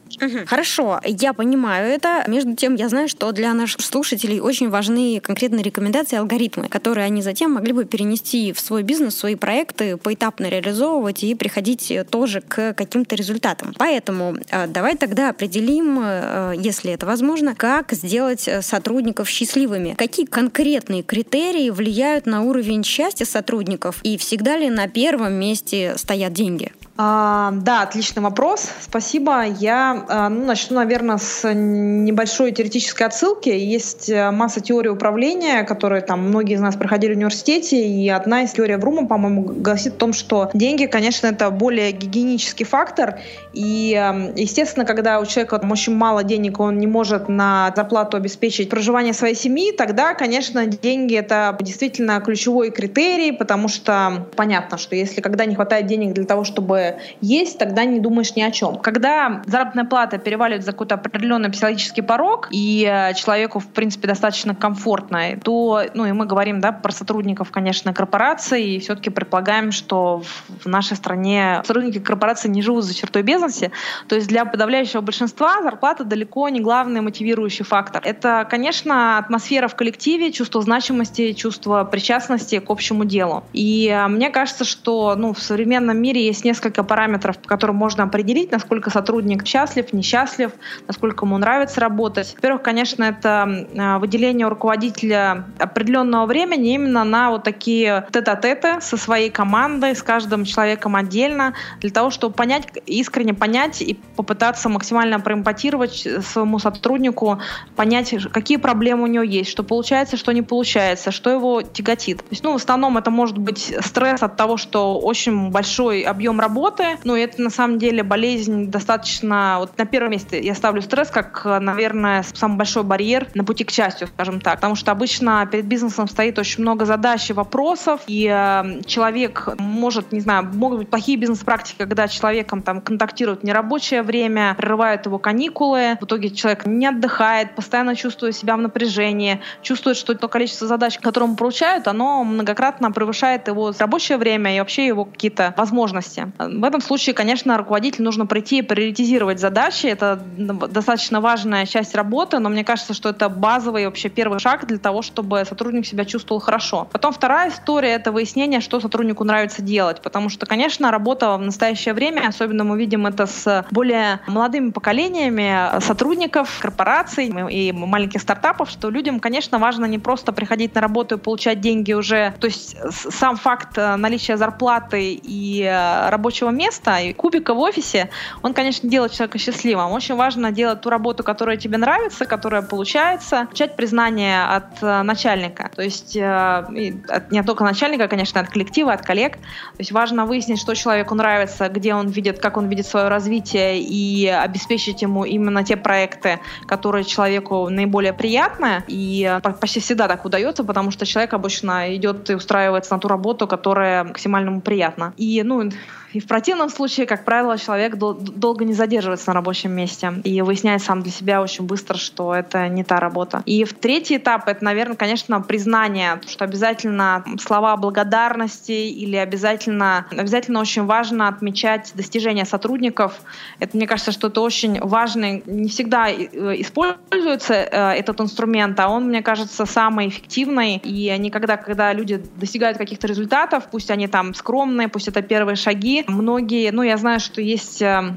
Хорошо, 0.47 1.01
я 1.05 1.33
понимаю 1.33 1.91
это. 1.91 2.25
Между 2.27 2.55
тем, 2.55 2.75
я 2.75 2.89
знаю, 2.89 3.09
что 3.09 3.33
для 3.33 3.55
наших 3.55 3.81
слушателей 3.81 4.41
очень 4.41 4.69
важны 4.69 5.21
конкретные 5.21 5.63
рекомендации, 5.63 6.17
алгоритмы, 6.17 6.69
которые 6.69 7.05
они 7.05 7.23
затем 7.23 7.53
могли 7.53 7.73
бы 7.73 7.85
перенести 7.85 8.53
в 8.53 8.61
свой 8.61 8.83
бизнес, 8.83 9.17
свои 9.17 9.35
проекты, 9.35 9.97
поэтапно 9.97 10.49
реализовывать 10.49 11.25
и 11.25 11.35
приходить 11.35 11.93
тоже 12.11 12.41
к 12.41 12.75
каким-то 12.75 13.17
результатам. 13.17 13.75
Поэтому 13.79 14.37
э, 14.51 14.67
давай 14.67 14.97
тогда 14.97 15.31
определим, 15.31 15.99
э, 16.01 16.55
если 16.57 16.93
это 16.93 17.07
возможно, 17.07 17.55
как 17.55 17.93
сделать 17.93 18.49
э, 18.49 18.63
сотрудников 18.63 19.29
счастливыми. 19.29 19.95
Какие 19.95 20.27
конкретные 20.27 21.03
критерии 21.03 21.71
влияют 21.71 22.27
на 22.27 22.43
уровень 22.43 22.85
счастья 22.85 23.25
сотрудников 23.25 24.01
и 24.03 24.17
всегда 24.17 24.57
ли 24.57 24.71
на 24.71 24.89
первом 24.89 25.35
месте 25.35 25.95
стоят 25.97 26.33
деньги? 26.33 26.73
А, 27.01 27.53
да, 27.53 27.83
отличный 27.83 28.25
вопрос. 28.25 28.71
Спасибо. 28.81 29.45
Я 29.45 30.05
а, 30.09 30.29
ну, 30.29 30.45
начну, 30.45 30.75
наверное, 30.75 31.19
с 31.19 31.49
небольшой 31.55 32.51
теоретической 32.51 33.07
отсылки. 33.07 33.51
Есть 33.51 34.11
э, 34.11 34.33
масса 34.33 34.61
теорий 34.61 34.91
управления, 34.91 35.63
которые 35.63 36.01
там 36.01 36.27
многие 36.27 36.57
из 36.57 36.61
нас 36.61 36.75
проходили 36.75 37.15
в 37.15 37.17
университете, 37.17 37.87
и 37.87 38.09
одна 38.09 38.43
из 38.43 38.51
теорий 38.51 38.75
Брума, 38.75 39.07
по-моему, 39.07 39.43
гласит 39.43 39.95
о 39.95 39.97
том, 39.97 40.13
что 40.13 40.51
деньги, 40.55 40.87
конечно, 40.87 41.29
это 41.29 41.51
более 41.51 41.93
гигиенический 41.93 42.67
фактор, 42.67 43.21
и, 43.53 43.95
эм, 43.95 44.35
естественно, 44.35 44.85
когда 44.85 45.21
у 45.21 45.27
человека 45.27 45.61
очень 45.71 45.95
мало 45.95 46.25
денег, 46.25 46.59
он 46.59 46.79
не 46.79 46.89
может 46.89 47.29
на 47.29 47.73
зарплату 47.77 48.17
обеспечить 48.17 48.71
проживание 48.71 49.15
своей 49.15 49.37
семьи, 49.37 49.71
тогда, 49.71 50.15
конечно, 50.15 50.67
деньги— 50.67 51.15
это 51.17 51.57
действительно 51.61 52.21
ключевой 52.21 52.73
критерий, 52.73 53.31
потому 53.31 53.69
что 53.69 54.27
понятно, 54.35 54.79
что 54.79 54.97
если 54.97 55.21
когда 55.21 55.45
не 55.45 55.55
хватает 55.55 55.87
денег 55.87 56.13
для 56.13 56.25
того, 56.25 56.43
чтобы 56.43 56.88
есть, 57.21 57.59
тогда 57.59 57.85
не 57.85 58.01
думаешь 58.01 58.35
ни 58.37 58.43
о 58.43 58.51
чем. 58.51 58.77
Когда 58.77 59.43
заработная 59.47 59.85
плата 59.85 60.19
переваливает 60.19 60.65
за 60.65 60.73
какой-то 60.73 60.95
определенный 60.95 61.51
психологический 61.51 62.03
порог, 62.03 62.49
и 62.51 62.89
э, 62.89 63.15
человеку, 63.15 63.59
в 63.59 63.69
принципе, 63.69 64.09
достаточно 64.09 64.55
комфортно, 64.55 65.39
то, 65.43 65.83
ну, 65.95 66.07
и 66.07 66.13
мы 66.13 66.27
говорим, 66.27 66.61
да, 66.61 66.73
про 66.73 66.93
сотрудников, 66.93 67.51
конечно, 67.51 67.93
корпораций, 67.93 68.63
и 68.63 68.79
все-таки 68.79 69.11
предполагаем, 69.11 69.73
что 69.73 70.23
в 70.65 70.67
нашей 70.67 70.97
стране 70.97 71.63
сотрудники 71.65 71.99
корпорации 71.99 72.49
не 72.49 72.63
живут 72.63 72.85
за 72.85 72.95
чертой 72.95 73.23
бедности, 73.23 73.71
то 74.09 74.15
есть 74.15 74.29
для 74.29 74.45
подавляющего 74.45 75.01
большинства 75.01 75.63
зарплата 75.63 76.05
далеко 76.05 76.49
не 76.49 76.61
главный 76.61 77.01
мотивирующий 77.01 77.65
фактор. 77.65 78.03
Это, 78.05 78.47
конечно, 78.49 79.19
атмосфера 79.19 79.69
в 79.69 79.75
коллективе, 79.75 80.33
чувство 80.33 80.63
значимости, 80.63 81.33
чувство 81.33 81.85
причастности 81.85 82.59
к 82.59 82.71
общему 82.71 83.05
делу. 83.05 83.45
И 83.53 83.89
э, 83.89 84.07
мне 84.09 84.31
кажется, 84.31 84.65
что 84.65 85.15
ну, 85.17 85.33
в 85.33 85.41
современном 85.41 85.99
мире 85.99 86.25
есть 86.27 86.45
несколько 86.45 86.78
несколько 86.79 86.85
параметров, 86.85 87.39
по 87.39 87.49
которым 87.49 87.77
можно 87.77 88.05
определить, 88.05 88.53
насколько 88.53 88.91
сотрудник 88.91 89.47
счастлив, 89.47 89.93
несчастлив, 89.93 90.53
насколько 90.87 91.27
ему 91.27 91.39
нравится 91.39 91.81
работать. 91.81 92.35
Во-первых, 92.37 92.63
конечно, 92.63 93.05
это 93.05 93.67
а, 93.77 93.99
выделение 93.99 94.47
у 94.47 94.51
руководителя 94.51 95.45
определенного 95.59 96.27
времени 96.27 96.75
именно 96.75 97.05
на 97.05 97.31
вот 97.31 97.45
такие 97.45 98.07
тет-а-теты 98.13 98.81
со 98.81 98.97
своей 98.97 99.31
командой, 99.31 99.95
с 99.95 100.03
каждым 100.03 100.45
человеком 100.45 100.95
отдельно, 100.95 101.55
для 101.81 101.91
того, 101.91 102.11
чтобы 102.11 102.35
понять, 102.35 102.69
искренне 102.87 103.35
понять 103.35 103.83
и 103.83 103.95
попытаться 104.17 104.69
максимально 104.69 105.21
проэмпатировать 105.21 106.07
своему 106.23 106.59
сотруднику, 106.59 107.39
понять, 107.77 108.15
какие 108.33 108.59
проблемы 108.59 109.05
у 109.05 109.07
него 109.07 109.25
есть, 109.25 109.51
что 109.51 109.63
получается, 109.63 110.17
что 110.17 110.33
не 110.33 110.43
получается, 110.43 111.11
что 111.11 111.31
его 111.31 111.63
тяготит. 111.63 112.19
То 112.19 112.31
есть, 112.31 112.45
ну, 112.45 112.53
в 112.53 112.57
основном 112.57 112.99
это 112.99 113.11
может 113.11 113.39
быть 113.39 113.75
стресс 113.81 114.23
от 114.23 114.37
того, 114.37 114.57
что 114.57 114.99
очень 114.99 115.51
большой 115.51 116.03
объем 116.03 116.41
работы, 116.41 116.58
работы. 116.59 116.99
Ну, 117.05 117.15
это 117.17 117.41
на 117.41 117.51
самом 117.51 117.79
деле 117.79 118.03
болезнь 118.03 118.71
достаточно... 118.71 119.57
Вот 119.61 119.79
на 119.79 119.87
первом 119.87 120.11
месте 120.11 120.41
я 120.41 120.55
ставлю 120.55 120.83
стресс 120.83 121.11
как, 121.11 121.45
наверное, 121.45 122.25
самый 122.35 122.59
большой 122.59 122.83
барьер 122.83 123.29
на 123.35 123.45
пути 123.45 123.65
к 123.65 123.71
счастью, 123.71 124.09
скажем 124.09 124.41
так. 124.41 124.57
Потому 124.57 124.75
что 124.75 124.91
обычно 124.93 125.47
перед 125.51 125.67
бизнесом 125.67 126.09
стоит 126.09 126.39
очень 126.39 126.63
много 126.63 126.85
задач 126.85 127.31
и 127.31 127.33
вопросов, 127.33 128.01
и 128.07 128.29
э, 128.29 128.83
человек 128.87 129.49
может, 129.59 130.13
не 130.13 130.21
знаю, 130.21 130.49
могут 130.53 130.79
быть 130.79 130.89
плохие 130.91 131.17
бизнес-практики, 131.17 131.77
когда 131.79 132.09
человеком 132.09 132.63
там 132.63 132.81
контактируют 132.81 133.41
в 133.41 133.45
нерабочее 133.45 134.03
время, 134.03 134.55
прерывают 134.57 135.07
его 135.07 135.19
каникулы, 135.19 135.97
в 136.01 136.05
итоге 136.05 136.31
человек 136.31 136.67
не 136.67 136.87
отдыхает, 136.87 137.55
постоянно 137.55 137.95
чувствует 137.95 138.37
себя 138.37 138.57
в 138.57 138.61
напряжении, 138.61 139.41
чувствует, 139.63 139.97
что 139.97 140.15
то 140.15 140.29
количество 140.29 140.67
задач, 140.67 140.99
которые 140.99 141.29
ему 141.29 141.37
поручают, 141.37 141.87
оно 141.87 142.25
многократно 142.25 142.91
превышает 142.91 143.49
его 143.49 143.73
рабочее 143.79 144.19
время 144.19 144.57
и 144.57 144.59
вообще 144.59 144.87
его 144.87 145.05
какие-то 145.05 145.55
возможности. 145.57 146.33
В 146.49 146.65
этом 146.65 146.81
случае, 146.81 147.15
конечно, 147.15 147.57
руководителю 147.57 148.05
нужно 148.05 148.27
прийти 148.27 148.59
и 148.59 148.63
приоритизировать 148.63 149.41
задачи. 149.41 149.87
Это 149.87 150.21
достаточно 150.37 151.21
важная 151.21 151.67
часть 151.67 151.95
работы, 151.95 152.39
но 152.39 152.49
мне 152.49 152.65
кажется, 152.65 152.95
что 152.95 153.11
это 153.11 153.29
базовый 153.29 153.87
вообще 153.87 154.09
первый 154.09 154.39
шаг 154.39 154.67
для 154.67 154.79
того, 154.79 155.03
чтобы 155.03 155.45
сотрудник 155.45 155.87
себя 155.87 156.05
чувствовал 156.05 156.41
хорошо. 156.41 156.89
Потом 156.93 157.13
вторая 157.13 157.51
история— 157.51 157.91
это 157.95 158.13
выяснение, 158.13 158.61
что 158.61 158.81
сотруднику 158.81 159.25
нравится 159.25 159.63
делать. 159.63 160.01
Потому 160.03 160.29
что, 160.29 160.47
конечно, 160.47 160.91
работа 160.91 161.37
в 161.37 161.43
настоящее 161.43 161.95
время, 161.95 162.29
особенно 162.29 162.65
мы 162.65 162.79
видим 162.79 163.07
это 163.07 163.27
с 163.27 163.67
более 163.71 164.21
молодыми 164.27 164.71
поколениями 164.71 165.81
сотрудников, 165.81 166.59
корпораций 166.61 167.27
и 167.51 167.73
маленьких 167.73 168.21
стартапов, 168.21 168.71
что 168.71 168.91
людям, 168.91 169.21
конечно, 169.21 169.59
важно 169.59 169.85
не 169.85 169.99
просто 169.99 170.33
приходить 170.33 170.75
на 170.75 170.81
работу 170.81 171.17
и 171.17 171.19
получать 171.19 171.61
деньги 171.61 171.93
уже, 171.93 172.35
то 172.41 172.47
есть 172.47 172.77
сам 172.91 173.37
факт 173.37 173.77
э, 173.77 173.97
наличия 173.97 174.37
зарплаты 174.37 175.13
и 175.15 175.63
э, 175.63 176.11
рабочего 176.11 176.38
рабочего 176.39 176.51
места 176.51 176.99
и 176.99 177.13
кубика 177.13 177.55
в 177.55 177.59
офисе, 177.59 178.11
он, 178.43 178.55
конечно, 178.55 178.89
делает 178.89 179.13
человека 179.13 179.39
счастливым. 179.39 179.93
Очень 179.93 180.17
важно 180.17 180.53
делать 180.53 180.81
ту 180.81 180.91
работу, 180.91 181.25
которая 181.25 181.57
тебе 181.57 181.79
нравится, 181.79 182.25
которая 182.25 182.63
получается, 182.63 183.47
получать 183.47 183.77
признание 183.77 184.45
от 184.45 184.83
э, 184.83 185.03
начальника. 185.03 185.71
То 185.75 185.83
есть 185.83 186.17
э, 186.17 187.01
от, 187.09 187.33
не 187.33 187.43
только 187.43 187.65
начальника, 187.65 188.09
конечно, 188.09 188.41
от 188.41 188.49
коллектива, 188.49 188.93
от 188.93 189.03
коллег. 189.03 189.33
То 189.37 189.79
есть 189.79 189.93
важно 189.93 190.27
выяснить, 190.27 190.61
что 190.61 190.75
человеку 190.75 191.15
нравится, 191.15 191.69
где 191.69 191.95
он 191.95 192.09
видит, 192.09 192.39
как 192.39 192.57
он 192.57 192.69
видит 192.69 192.87
свое 192.87 193.09
развитие 193.09 193.81
и 193.81 194.27
обеспечить 194.27 195.03
ему 195.03 195.25
именно 195.25 195.65
те 195.65 195.77
проекты, 195.77 196.39
которые 196.67 197.05
человеку 197.05 197.69
наиболее 197.69 198.13
приятны. 198.13 198.83
И 198.89 199.29
э, 199.29 199.41
почти 199.41 199.81
всегда 199.81 200.09
так 200.09 200.25
удается, 200.25 200.65
потому 200.65 200.91
что 200.91 201.07
человек 201.07 201.35
обычно 201.35 201.95
идет 201.97 202.31
и 202.31 202.35
устраивается 202.35 202.95
на 202.95 203.01
ту 203.01 203.09
работу, 203.09 203.47
которая 203.47 204.05
максимально 204.05 204.51
ему 204.51 204.61
приятна. 204.61 205.13
И, 205.17 205.43
ну, 205.45 205.71
и 206.13 206.21
в 206.21 206.27
противном 206.27 206.71
случае, 206.71 207.07
как 207.07 207.25
правило, 207.25 207.59
человек 207.59 207.97
дол- 207.97 208.15
долго 208.15 208.65
не 208.65 208.73
задерживается 208.73 209.29
на 209.29 209.35
рабочем 209.35 209.73
месте 209.73 210.13
и 210.25 210.41
выясняет 210.43 210.83
сам 210.83 211.03
для 211.03 211.13
себя 211.13 211.43
очень 211.43 211.65
быстро, 211.65 211.99
что 211.99 212.35
это 212.35 212.69
не 212.69 212.85
та 212.85 212.99
работа. 212.99 213.43
И 213.45 213.65
в 213.65 213.75
третий 213.75 214.17
этап 214.17 214.49
это, 214.49 214.65
наверное, 214.65 214.97
конечно, 214.97 215.41
признание, 215.41 216.21
что 216.27 216.45
обязательно 216.45 217.25
слова 217.41 217.77
благодарности 217.77 218.73
или 218.73 219.17
обязательно, 219.17 220.07
обязательно 220.11 220.61
очень 220.61 220.85
важно 220.85 221.29
отмечать 221.29 221.93
достижения 221.95 222.45
сотрудников. 222.45 223.21
Это, 223.59 223.77
мне 223.77 223.87
кажется, 223.87 224.13
что 224.13 224.29
это 224.29 224.41
очень 224.41 224.81
важно. 224.81 225.41
Не 225.45 225.69
всегда 225.69 226.09
э, 226.11 226.25
используется 226.61 227.55
э, 227.55 227.93
этот 227.93 228.21
инструмент, 228.21 228.79
а 228.81 228.89
он, 228.89 229.09
мне 229.09 229.23
кажется, 229.23 229.67
самый 229.67 230.09
эффективный. 230.09 230.77
И 230.77 231.15
никогда, 231.19 231.57
когда 231.57 231.93
люди 231.93 232.23
достигают 232.37 232.79
каких-то 232.79 233.07
результатов, 233.07 233.69
пусть 233.71 233.91
они 233.91 234.09
там 234.09 234.33
скромные, 234.35 234.89
пусть 234.89 235.09
это 235.09 235.21
первые 235.23 235.57
шаги, 235.57 235.98
многие, 236.07 236.71
ну, 236.71 236.83
я 236.83 236.97
знаю, 236.97 237.21
что 237.21 237.41
есть 237.41 237.83
э, 237.83 238.17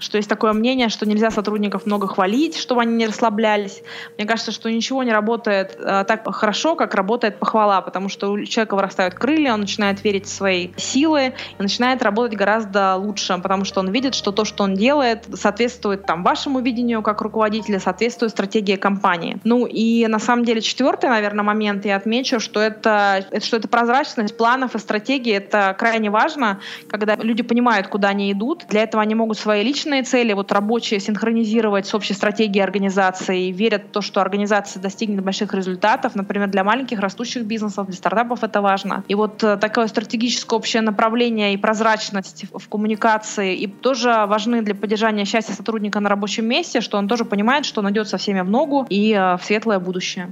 что 0.00 0.16
есть 0.16 0.28
такое 0.28 0.52
мнение, 0.52 0.88
что 0.88 1.06
нельзя 1.06 1.30
сотрудников 1.30 1.86
много 1.86 2.06
хвалить, 2.06 2.56
чтобы 2.56 2.82
они 2.82 2.94
не 2.94 3.06
расслаблялись. 3.06 3.82
Мне 4.16 4.26
кажется, 4.26 4.52
что 4.52 4.70
ничего 4.70 5.02
не 5.02 5.12
работает 5.12 5.76
э, 5.78 6.04
так 6.06 6.26
хорошо, 6.34 6.76
как 6.76 6.94
работает 6.94 7.38
похвала, 7.38 7.80
потому 7.80 8.08
что 8.08 8.32
у 8.32 8.44
человека 8.44 8.76
вырастают 8.76 9.14
крылья, 9.14 9.54
он 9.54 9.60
начинает 9.60 10.02
верить 10.04 10.26
в 10.26 10.30
свои 10.30 10.70
силы 10.76 11.34
и 11.58 11.62
начинает 11.62 12.02
работать 12.02 12.36
гораздо 12.36 12.96
лучше, 12.96 13.38
потому 13.38 13.64
что 13.64 13.80
он 13.80 13.90
видит, 13.90 14.14
что 14.14 14.32
то, 14.32 14.44
что 14.44 14.64
он 14.64 14.74
делает, 14.74 15.26
соответствует 15.34 16.06
там 16.06 16.22
вашему 16.22 16.60
видению 16.60 17.02
как 17.02 17.20
руководителя, 17.20 17.80
соответствует 17.80 18.32
стратегии 18.32 18.76
компании. 18.76 19.38
Ну 19.44 19.66
и 19.66 20.06
на 20.06 20.18
самом 20.18 20.44
деле 20.44 20.60
четвертый, 20.60 21.10
наверное, 21.10 21.44
момент 21.44 21.84
я 21.84 21.96
отмечу, 21.96 22.40
что 22.40 22.60
это, 22.60 23.26
что 23.42 23.56
это 23.56 23.68
прозрачность 23.68 24.36
планов 24.36 24.74
и 24.74 24.78
стратегии. 24.78 25.32
Это 25.32 25.74
крайне 25.78 26.10
важно, 26.10 26.60
когда 26.88 27.16
люди 27.16 27.42
понимают, 27.42 27.88
куда 27.88 28.08
они 28.08 28.32
идут. 28.32 28.66
Для 28.68 28.82
этого 28.82 29.02
они 29.02 29.14
могут 29.14 29.38
свои 29.38 29.62
личные 29.62 29.87
личные 29.88 30.02
цели, 30.02 30.34
вот 30.34 30.52
рабочие 30.52 31.00
синхронизировать 31.00 31.86
с 31.86 31.94
общей 31.94 32.14
стратегией 32.14 32.62
организации, 32.62 33.50
верят 33.50 33.84
в 33.84 33.90
то, 33.90 34.02
что 34.02 34.20
организация 34.20 34.82
достигнет 34.82 35.22
больших 35.22 35.54
результатов. 35.54 36.14
Например, 36.14 36.48
для 36.48 36.62
маленьких 36.62 37.00
растущих 37.00 37.44
бизнесов, 37.44 37.86
для 37.86 37.96
стартапов 37.96 38.44
это 38.44 38.60
важно. 38.60 39.02
И 39.08 39.14
вот 39.14 39.42
э, 39.42 39.56
такое 39.56 39.86
стратегическое 39.86 40.56
общее 40.56 40.82
направление 40.82 41.54
и 41.54 41.56
прозрачность 41.56 42.44
в 42.52 42.68
коммуникации 42.68 43.56
и 43.56 43.66
тоже 43.66 44.26
важны 44.26 44.62
для 44.62 44.74
поддержания 44.74 45.24
счастья 45.24 45.54
сотрудника 45.54 46.00
на 46.00 46.08
рабочем 46.08 46.46
месте, 46.46 46.80
что 46.80 46.98
он 46.98 47.08
тоже 47.08 47.24
понимает, 47.24 47.64
что 47.64 47.80
он 47.80 47.90
идет 47.90 48.08
со 48.08 48.18
всеми 48.18 48.42
в 48.42 48.50
ногу 48.50 48.86
и 48.90 49.12
э, 49.12 49.36
в 49.36 49.44
светлое 49.44 49.78
будущее. 49.78 50.28